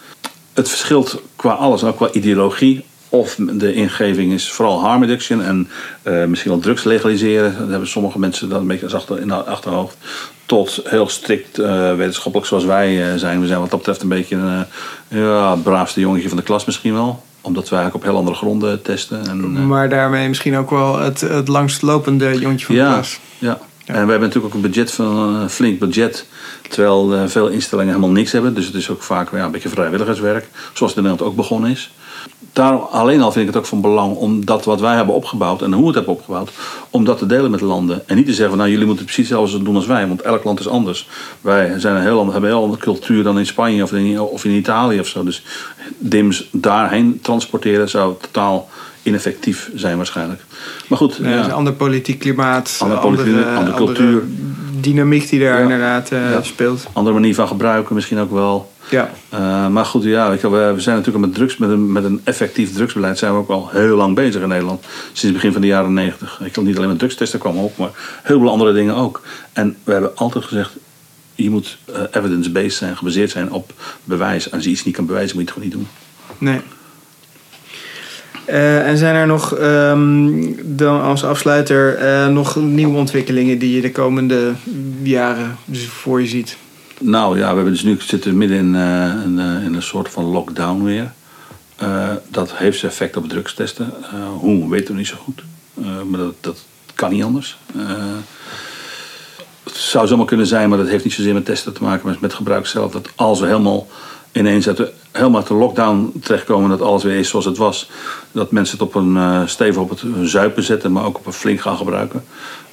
[0.53, 2.85] Het verschilt qua alles, ook qua ideologie.
[3.13, 5.69] Of de ingeving is vooral harm reduction en
[6.03, 7.55] eh, misschien wel drugs legaliseren.
[7.57, 9.97] Dat hebben sommige mensen dat een beetje als achter, in de achterhoofd.
[10.45, 13.41] Tot heel strikt eh, wetenschappelijk zoals wij eh, zijn.
[13.41, 14.65] We zijn wat dat betreft een beetje een
[15.07, 17.23] ja, braafste jongetje van de klas misschien wel.
[17.41, 19.27] Omdat wij eigenlijk op heel andere gronden testen.
[19.27, 23.19] En, Maar daarmee misschien ook wel het, het langstlopende jongetje van de ja, klas.
[23.37, 23.59] ja.
[23.85, 26.25] En we hebben natuurlijk ook een budget van een flink budget.
[26.69, 28.53] Terwijl veel instellingen helemaal niks hebben.
[28.53, 30.47] Dus het is ook vaak ja, een beetje vrijwilligerswerk.
[30.73, 31.91] Zoals het in Nederland ook begonnen is.
[32.53, 35.61] Daar alleen al vind ik het ook van belang om dat wat wij hebben opgebouwd
[35.61, 36.51] en hoe we het hebben opgebouwd,
[36.89, 38.07] om dat te delen met landen.
[38.07, 40.43] En niet te zeggen van nou jullie moeten precies hetzelfde doen als wij, want elk
[40.43, 41.07] land is anders.
[41.41, 44.19] Wij zijn een heel ander, hebben een heel andere cultuur dan in Spanje of in,
[44.19, 45.23] of in Italië of zo.
[45.23, 45.43] Dus
[45.97, 48.69] DIMS daarheen transporteren zou totaal
[49.03, 50.41] ineffectief zijn waarschijnlijk.
[50.87, 51.43] Maar goed, ja.
[51.43, 52.79] een ander politiek klimaat.
[52.81, 54.23] Ander politiek- andere cultuur.
[54.81, 55.61] Dynamiek die daar Ja.
[55.63, 56.41] inderdaad eh, Ja.
[56.43, 56.87] speelt.
[56.93, 58.71] Andere manier van gebruiken misschien ook wel.
[58.89, 59.09] Ja.
[59.29, 62.03] Eh, maar goed, ja, weet je we, we zijn natuurlijk met drugs, met een, met
[62.03, 64.83] een effectief drugsbeleid zijn we ook al heel lang bezig in Nederland.
[65.05, 66.39] Sinds het begin van de jaren negentig.
[66.43, 67.89] Ik wil niet alleen met drugstesten kwamen op, maar
[68.23, 69.21] heel veel andere dingen ook.
[69.53, 70.71] En we hebben altijd gezegd,
[71.35, 74.45] je moet eh, evidence-based zijn, gebaseerd zijn op bewijs.
[74.49, 75.87] En als je iets niet kan bewijzen, moet je het gewoon niet
[76.37, 76.47] doen.
[76.49, 76.61] Nee.
[78.45, 83.81] Eh, en zijn er nog, ehm, dan als afsluiter, eh, nog nieuwe ontwikkelingen die je
[83.81, 84.53] de komende
[85.03, 85.57] jaren
[85.87, 86.57] voor je ziet?
[86.99, 90.23] Nou ja, we hebben dus nu zitten midden in, eh, een, in een soort van
[90.23, 91.11] lockdown weer.
[92.29, 93.93] Dat heeft zijn effect op drugstesten.
[94.39, 95.43] Hoe weten we niet zo goed.
[96.09, 96.65] Maar dat, dat
[96.95, 97.57] kan niet anders.
[99.63, 102.17] Het zou zomaar kunnen zijn, maar dat heeft niet zozeer met testen te maken, maar
[102.21, 102.91] met gebruik zelf.
[102.91, 103.87] Dat als we helemaal
[104.31, 107.89] ineens uit de, helemaal uit de lockdown terechtkomen, dat alles weer is zoals het was.
[108.31, 111.33] Dat mensen het op een eh, stevig op het zuipen zetten, maar ook op een
[111.33, 112.23] flink gaan gebruiken.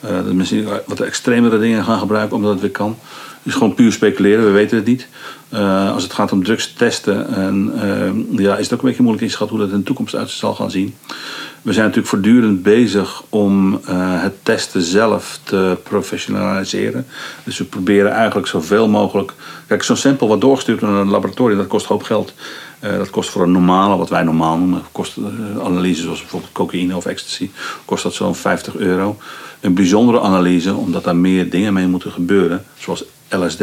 [0.00, 2.98] Eh, dat mensen wat extremere dingen gaan gebruiken omdat het weer kan.
[3.42, 5.08] Is gewoon puur speculeren, we weten het niet.
[5.48, 9.02] Eh, als het gaat om drugs testen, en, eh, ja, is het ook een beetje
[9.02, 10.94] moeilijk inschatten hoe dat in de toekomst uit zal gaan zien.
[11.62, 17.06] We zijn natuurlijk voortdurend bezig om eh, het testen zelf te professionaliseren.
[17.44, 19.32] Dus we proberen eigenlijk zoveel mogelijk.
[19.66, 22.34] Kijk, zo'n sample wat doorgestuurd naar een laboratorium, dat kost hoop geld.
[22.80, 25.16] Dat kost voor een normale, wat wij normaal noemen, kost
[25.64, 27.50] analyse zoals bijvoorbeeld cocaïne of ecstasy,
[27.84, 29.16] kost dat zo'n 50 euro.
[29.60, 33.62] Een bijzondere analyse, omdat daar meer dingen mee moeten gebeuren, zoals LSD,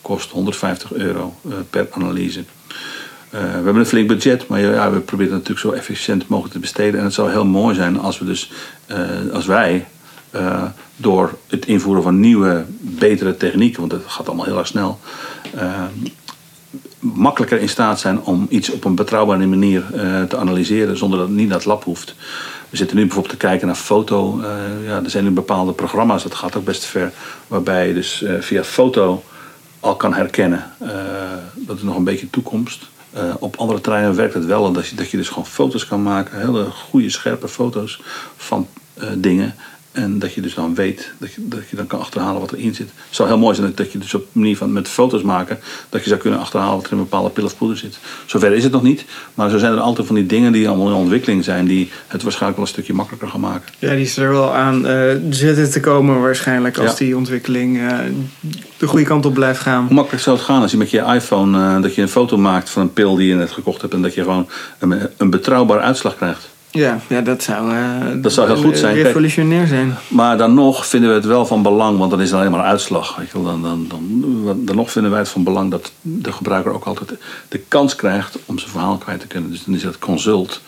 [0.00, 2.44] kost 150 euro eh, per analyse.
[3.30, 6.54] Eh, we hebben een flink budget, maar ja, we proberen het natuurlijk zo efficiënt mogelijk
[6.54, 6.98] te besteden.
[6.98, 8.52] En het zou heel mooi zijn als we dus,
[8.86, 8.98] eh,
[9.32, 9.86] als wij
[10.96, 15.00] door het invoeren van nieuwe, betere technieken, want dat gaat allemaal heel erg snel,
[16.98, 19.84] makkelijker in staat zijn om iets op een betrouwbare manier
[20.28, 22.14] te analyseren zonder dat het niet naar het lab hoeft.
[22.72, 24.40] We zitten nu bijvoorbeeld te kijken naar foto.
[24.40, 27.12] eh, ja, er zijn nu bepaalde programma's, dat gaat ook best ver,
[27.46, 29.22] waarbij je dus eh, via foto
[29.80, 30.72] al kan herkennen.
[30.78, 30.90] eh,
[31.54, 32.90] dat is nog een beetje toekomst.
[33.38, 36.40] Op andere terreinen werkt het wel, dat je, dat je dus gewoon foto's kan maken,
[36.40, 38.00] hele goede, scherpe foto's
[38.36, 38.66] van
[39.14, 39.54] dingen.
[39.92, 42.74] En dat je dus dan weet, dat je, dat je dan kan achterhalen wat erin
[42.74, 42.88] zit.
[43.06, 45.58] Het zou heel mooi zijn dat, je dus op manier van met foto's maken,
[45.88, 47.98] dat je zou kunnen achterhalen wat er in een bepaalde pil of poeder zit.
[48.26, 49.04] Zover is het nog niet,
[49.34, 52.22] maar zo zijn er altijd van die dingen die allemaal in ontwikkeling zijn, die het
[52.22, 53.72] waarschijnlijk wel een stukje makkelijker gaan maken.
[53.78, 56.96] Ja, die is er wel aan eh, zitten te komen waarschijnlijk als Ja.
[56.96, 57.98] die ontwikkeling eh,
[58.76, 59.84] de goede kant op blijft gaan.
[59.86, 62.36] Hoe makkelijk zou het gaan als je met je iPhone eh, dat je een foto
[62.36, 64.48] maakt van een pil die je net gekocht hebt en dat je gewoon
[64.78, 66.50] een, een betrouwbare uitslag krijgt?
[66.72, 68.94] Ja, ja dat zou, eh, Dat zou heel goed zijn.
[68.94, 69.94] Revolutionair zijn.
[70.08, 72.64] Maar dan nog vinden we het wel van belang, want dan is het alleen maar
[72.64, 73.16] uitslag.
[73.16, 73.44] Weet je wel.
[73.44, 77.12] Dan, dan, dan, dan nog vinden wij het van belang dat de gebruiker ook altijd
[77.48, 79.50] de kans krijgt om zijn verhaal kwijt te kunnen.
[79.50, 80.60] Dus dan is dat consult,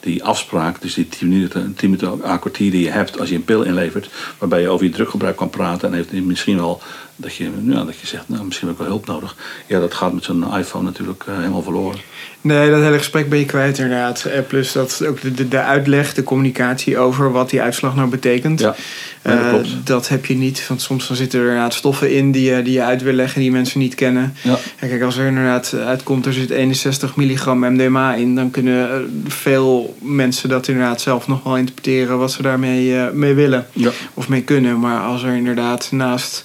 [0.00, 3.34] die afspraak, dus die 10 minuten, 10 minuten à kwartier die je hebt als je
[3.34, 4.08] een pil inlevert,
[4.38, 6.80] waarbij je over je druggebruik kan praten en heeft hij misschien wel
[7.20, 9.36] dat je, ja, dat je zegt, nou, misschien heb ik wel hulp nodig.
[9.66, 11.98] Ja, dat gaat met zo'n iPhone natuurlijk eh, helemaal verloren.
[12.40, 14.24] Nee, dat hele gesprek ben je kwijt inderdaad.
[14.24, 18.08] Eh, plus dat ook de, de, de uitleg, de communicatie over wat die uitslag nou
[18.08, 18.60] betekent.
[18.60, 18.74] Ja,
[19.24, 20.66] ja, dat heb je niet.
[20.68, 23.40] Want soms dan zitten er inderdaad stoffen in die, je- die je uit wil leggen
[23.40, 24.34] die mensen niet kennen.
[24.42, 24.58] Ja.
[24.80, 29.96] Ja, kijk, als er inderdaad uitkomt, er zit 61 milligram MDMA in, dan kunnen veel
[30.02, 33.90] mensen dat inderdaad zelf nog wel interpreteren wat ze daarmee mee willen Ja.
[34.14, 34.78] of mee kunnen.
[34.80, 36.44] Maar als er inderdaad naast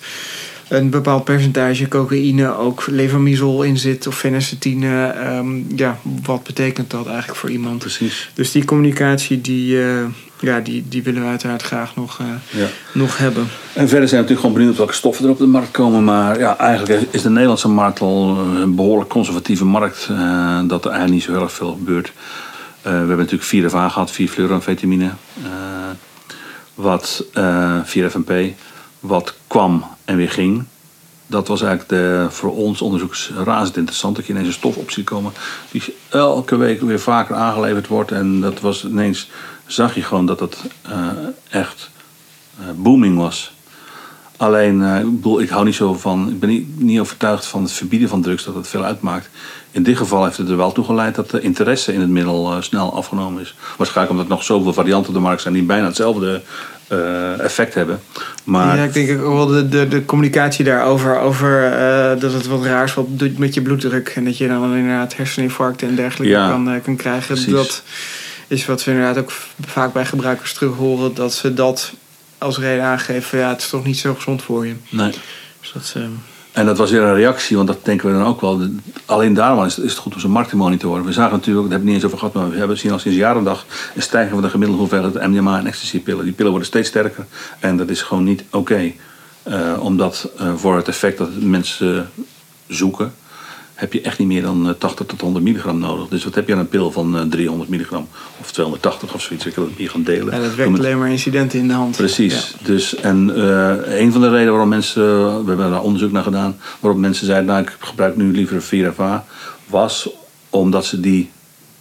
[0.82, 7.08] een bepaald percentage cocaïne ook levamisol in zit of phenacetine, ehm, ja, wat betekent dat
[7.08, 7.78] eigenlijk voor iemand?
[7.80, 8.30] Precies.
[8.34, 10.04] Dus die communicatie, die, eh,
[10.40, 12.68] ja, die, die willen we uiteraard graag nog, eh, Ja.
[12.94, 13.44] nog hebben.
[13.74, 16.04] En verder zijn we natuurlijk gewoon benieuwd welke stoffen er op de markt komen.
[16.04, 20.08] Maar ja, eigenlijk is de Nederlandse markt al een behoorlijk conservatieve markt.
[20.10, 22.12] eh, dat er eigenlijk niet zo heel erg veel gebeurt.
[22.82, 25.10] Eh, we hebben natuurlijk 4FA gehad, 4-fluoramfetamine.
[25.44, 25.52] eh
[26.76, 28.32] wat eh 4-FMP.
[29.04, 30.66] Wat kwam en weer ging.
[31.28, 34.16] Dat was eigenlijk de, voor ons onderzoekers razend interessant.
[34.16, 35.32] Dat je ineens een stof op ziet komen.
[35.72, 38.12] Die elke week weer vaker aangeleverd wordt.
[38.12, 39.30] En dat was ineens,
[39.66, 41.08] zag je gewoon dat het eh,
[41.50, 41.90] echt
[42.60, 43.54] eh, booming was.
[44.38, 46.30] Alleen, eh, ik, bedoel, ik hou niet zo van.
[46.30, 49.30] Ik ben niet, niet overtuigd van het verbieden van drugs dat het veel uitmaakt.
[49.72, 52.62] In dit geval heeft het er wel toe geleid dat de interesse in het middel
[52.62, 53.56] snel afgenomen is.
[53.78, 56.42] Waarschijnlijk omdat er nog zoveel varianten op de markt zijn die bijna hetzelfde
[56.88, 58.00] eh, effect hebben.
[58.44, 62.48] Maar Ja, ik denk ook wel de, de, de communicatie daarover, over eh, dat het
[62.48, 64.10] wat raars wat doet met je bloeddruk.
[64.10, 67.28] En dat je dan inderdaad herseninfarcten en dergelijke Ja, kan, eh, kan krijgen.
[67.36, 67.52] precies.
[67.54, 67.84] Dat
[68.48, 69.32] is wat we inderdaad ook
[69.66, 71.94] vaak bij gebruikers terug horen, dat ze dat
[72.38, 73.24] als reden aangeven.
[73.24, 74.76] van, Ja, het is toch niet zo gezond voor je.
[74.90, 75.12] nee.
[75.60, 76.02] Dus dat, is, eh,
[76.54, 78.68] En dat was weer een reactie, want dat denken we dan ook wel.
[79.06, 81.06] Alleen daarom is het, goed om zo'n markt te monitoren.
[81.06, 83.00] We zagen natuurlijk, daar hebben we niet eens over gehad, maar we hebben zien al
[83.00, 83.66] sinds jaren en dag
[83.96, 86.24] een stijging van de gemiddelde hoeveelheid MDMA en ecstasy-pillen.
[86.24, 87.26] Die pillen worden steeds sterker
[87.60, 88.92] en dat is gewoon niet oké.
[89.44, 92.10] Eh, omdat eh, voor het effect dat mensen
[92.68, 93.14] zoeken,
[93.74, 96.08] heb je echt niet meer dan 80 tot 100 milligram nodig.
[96.08, 98.08] Dus wat heb je aan een pil van 300 milligram
[98.40, 99.46] of 280 of zoiets?
[99.46, 100.36] Ik wil het hier gaan delen.
[100.36, 101.96] Ja, dat werkt alleen maar incidenten in de hand.
[101.96, 102.56] Precies.
[102.64, 103.42] Dus, en
[104.02, 105.04] een van de redenen waarom mensen,
[105.44, 109.26] we hebben daar onderzoek naar gedaan, waarop mensen zeiden, nou ik gebruik nu liever Virava,
[109.66, 110.10] was
[110.50, 111.30] omdat ze die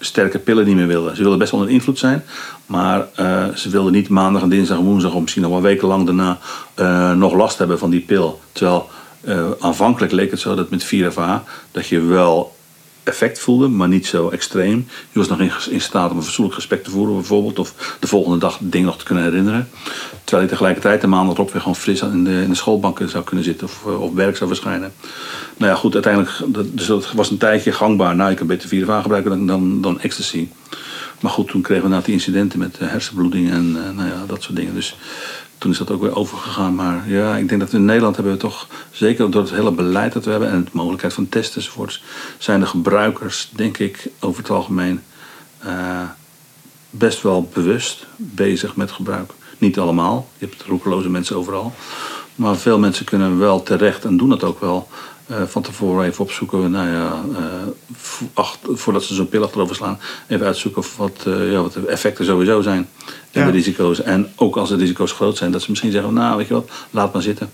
[0.04, 1.16] sterke pillen niet meer wilden.
[1.16, 2.24] Ze wilden best wel onder invloed zijn,
[2.66, 6.06] maar uh, ze wilden niet maandag en dinsdag en woensdag of misschien nog wel wekenlang
[6.06, 6.38] daarna
[6.76, 8.40] uh, nog last hebben van die pil.
[8.52, 8.88] Terwijl
[9.24, 12.54] uh, aanvankelijk leek het zo dat met 4FA dat je wel
[13.02, 14.86] effect voelde, maar niet zo extreem.
[15.12, 18.06] Je was nog in, in staat om een fatsoenlijk gesprek te voeren bijvoorbeeld, of de
[18.06, 19.68] volgende dag dingen nog te kunnen herinneren.
[20.24, 23.24] Terwijl je tegelijkertijd de maandag erop weer gewoon fris in de, in de schoolbanken zou
[23.24, 24.92] kunnen zitten of op werk zou verschijnen.
[25.56, 26.32] Nou ja, goed, uiteindelijk,
[26.76, 28.16] dus dat was een tijdje gangbaar.
[28.16, 30.48] Nou, je kan beter 4FA gebruiken dan, dan, dan ecstasy.
[31.20, 34.56] Maar goed, toen kregen we na die incidenten met hersenbloeding en nou ja, dat soort
[34.56, 34.74] dingen.
[34.74, 34.96] Dus
[35.62, 36.74] toen is dat ook weer overgegaan.
[36.74, 40.12] Maar ja, ik denk dat in Nederland hebben we toch, zeker door het hele beleid
[40.12, 42.02] dat we hebben en de mogelijkheid van testen enzovoorts,
[42.38, 45.02] zijn de gebruikers, denk ik, over het algemeen
[45.66, 46.02] uh,
[46.90, 49.32] best wel bewust bezig met gebruik.
[49.58, 51.72] Niet allemaal, je hebt roekeloze mensen overal.
[52.34, 54.88] Maar veel mensen kunnen wel terecht en doen dat ook wel
[55.32, 59.98] uh, van tevoren even opzoeken, nou ja, uh, voordat ze zo'n pil achterover slaan,
[60.28, 62.88] even uitzoeken wat, uh, ja, wat de effecten sowieso zijn
[63.30, 64.02] en de risico's.
[64.02, 66.70] En ook als de risico's groot zijn, dat ze misschien zeggen, nou weet je wat,
[66.90, 67.50] laat maar zitten.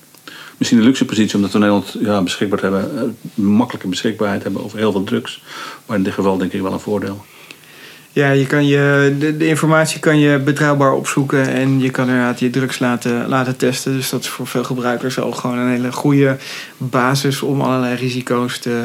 [0.56, 4.78] Misschien een luxe positie omdat we in Nederland ja, beschikbaar hebben, makkelijke beschikbaarheid hebben over
[4.78, 5.42] heel veel drugs.
[5.86, 7.24] Maar in dit geval denk ik wel een voordeel.
[8.12, 12.40] Ja, je kan je, de, de, informatie kan je betrouwbaar opzoeken en je kan inderdaad
[12.40, 13.93] je drugs laten, laten testen.
[13.93, 16.36] Dus dat is voor veel gebruikers al gewoon een hele goede
[16.76, 18.85] basis om allerlei risico's te,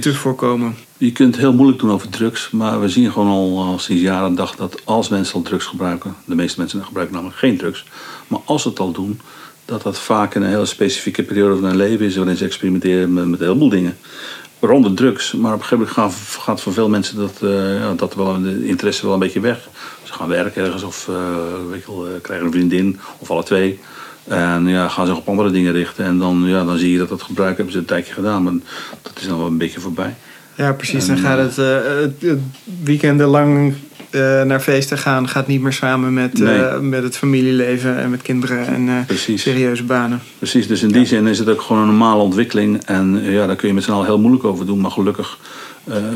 [0.00, 0.76] te voorkomen.
[0.96, 4.28] Je kunt heel moeilijk doen over drugs, maar we zien gewoon al, al sinds jaren
[4.28, 7.84] en dag dat als mensen al drugs gebruiken, de meeste mensen gebruiken namelijk geen drugs,
[8.26, 9.20] maar als ze het al doen,
[9.64, 13.12] dat dat vaak in een hele specifieke periode van hun leven is waarin ze experimenteren
[13.12, 13.96] met, met een heleboel dingen
[14.62, 15.32] rond de drugs.
[15.32, 18.66] Maar op een gegeven moment gaat, voor veel mensen dat, uh, ja, dat wel, de
[18.66, 19.68] interesse wel een beetje weg.
[20.02, 21.16] Ze gaan werken ergens of uh,
[22.22, 23.80] krijgen een vriendin of alle twee.
[24.24, 26.04] En ja, gaan zich op andere dingen richten.
[26.04, 28.42] En dan, ja, dan zie je dat dat gebruik hebben ze een tijdje gedaan.
[28.42, 28.52] Maar
[29.02, 30.16] dat is dan wel een beetje voorbij.
[30.54, 31.06] Ja, precies.
[31.06, 32.38] dan gaat het, het
[32.82, 33.74] weekenden lang
[34.12, 38.22] uh, naar feesten gaan gaat niet meer samen met, uh, met het familieleven en met
[38.22, 40.22] kinderen en uh, serieuze banen.
[40.38, 42.84] Precies, dus in die zin is het ook gewoon een normale ontwikkeling.
[42.84, 45.38] En ja, daar kun je met z'n allen heel moeilijk over doen, maar gelukkig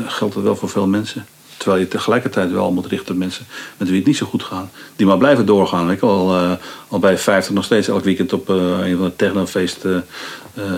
[0.07, 1.25] geldt het wel voor veel mensen.
[1.57, 3.45] Terwijl je tegelijkertijd wel moet richten op mensen
[3.77, 4.69] met wie het niet zo goed gaat.
[4.95, 5.91] Die maar blijven doorgaan.
[5.91, 6.57] Ik al,
[6.87, 10.05] al bij 50 nog steeds elk weekend op een van de technofeesten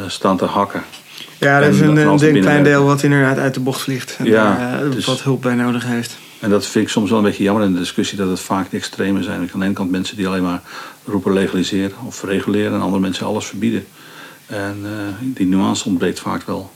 [0.07, 0.83] staan te hakken.
[1.39, 4.15] Ja, dat is een, een, klein deel wat inderdaad uit de bocht vliegt.
[4.19, 6.17] En ja, dus, wat hulp bij nodig heeft.
[6.39, 8.71] En dat vind ik soms wel een beetje jammer in de discussie dat het vaak
[8.71, 9.39] de extreme zijn.
[9.39, 10.61] Aan de ene kant mensen die alleen maar
[11.05, 13.85] roepen legaliseren of reguleren en andere mensen alles verbieden.
[14.45, 14.89] En uh,
[15.19, 16.71] die nuance ontbreekt vaak wel.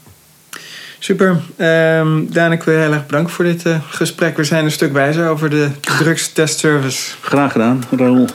[1.00, 1.30] Super.
[1.58, 4.38] Um, Daan, ik wil je heel erg bedanken voor dit uh, gesprek.
[4.38, 7.16] We zijn een stuk wijzer over de drugstestservice.
[7.22, 8.28] Graag gedaan, Raoul.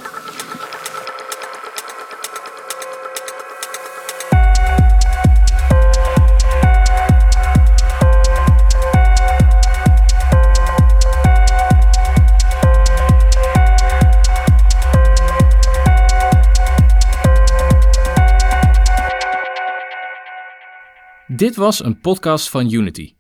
[21.39, 23.15] Dit was een podcast van Unity.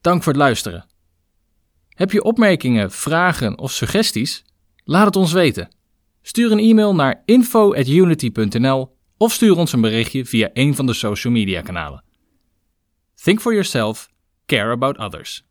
[0.00, 0.86] Dank voor het luisteren.
[1.88, 4.44] Heb je opmerkingen, vragen of suggesties?
[4.84, 5.68] Laat het ons weten.
[6.22, 11.32] Stuur een e-mail naar info@unity.nl of stuur ons een berichtje via een van de social
[11.32, 12.04] media kanalen.
[13.14, 14.10] Think for yourself,
[14.46, 15.49] care about others.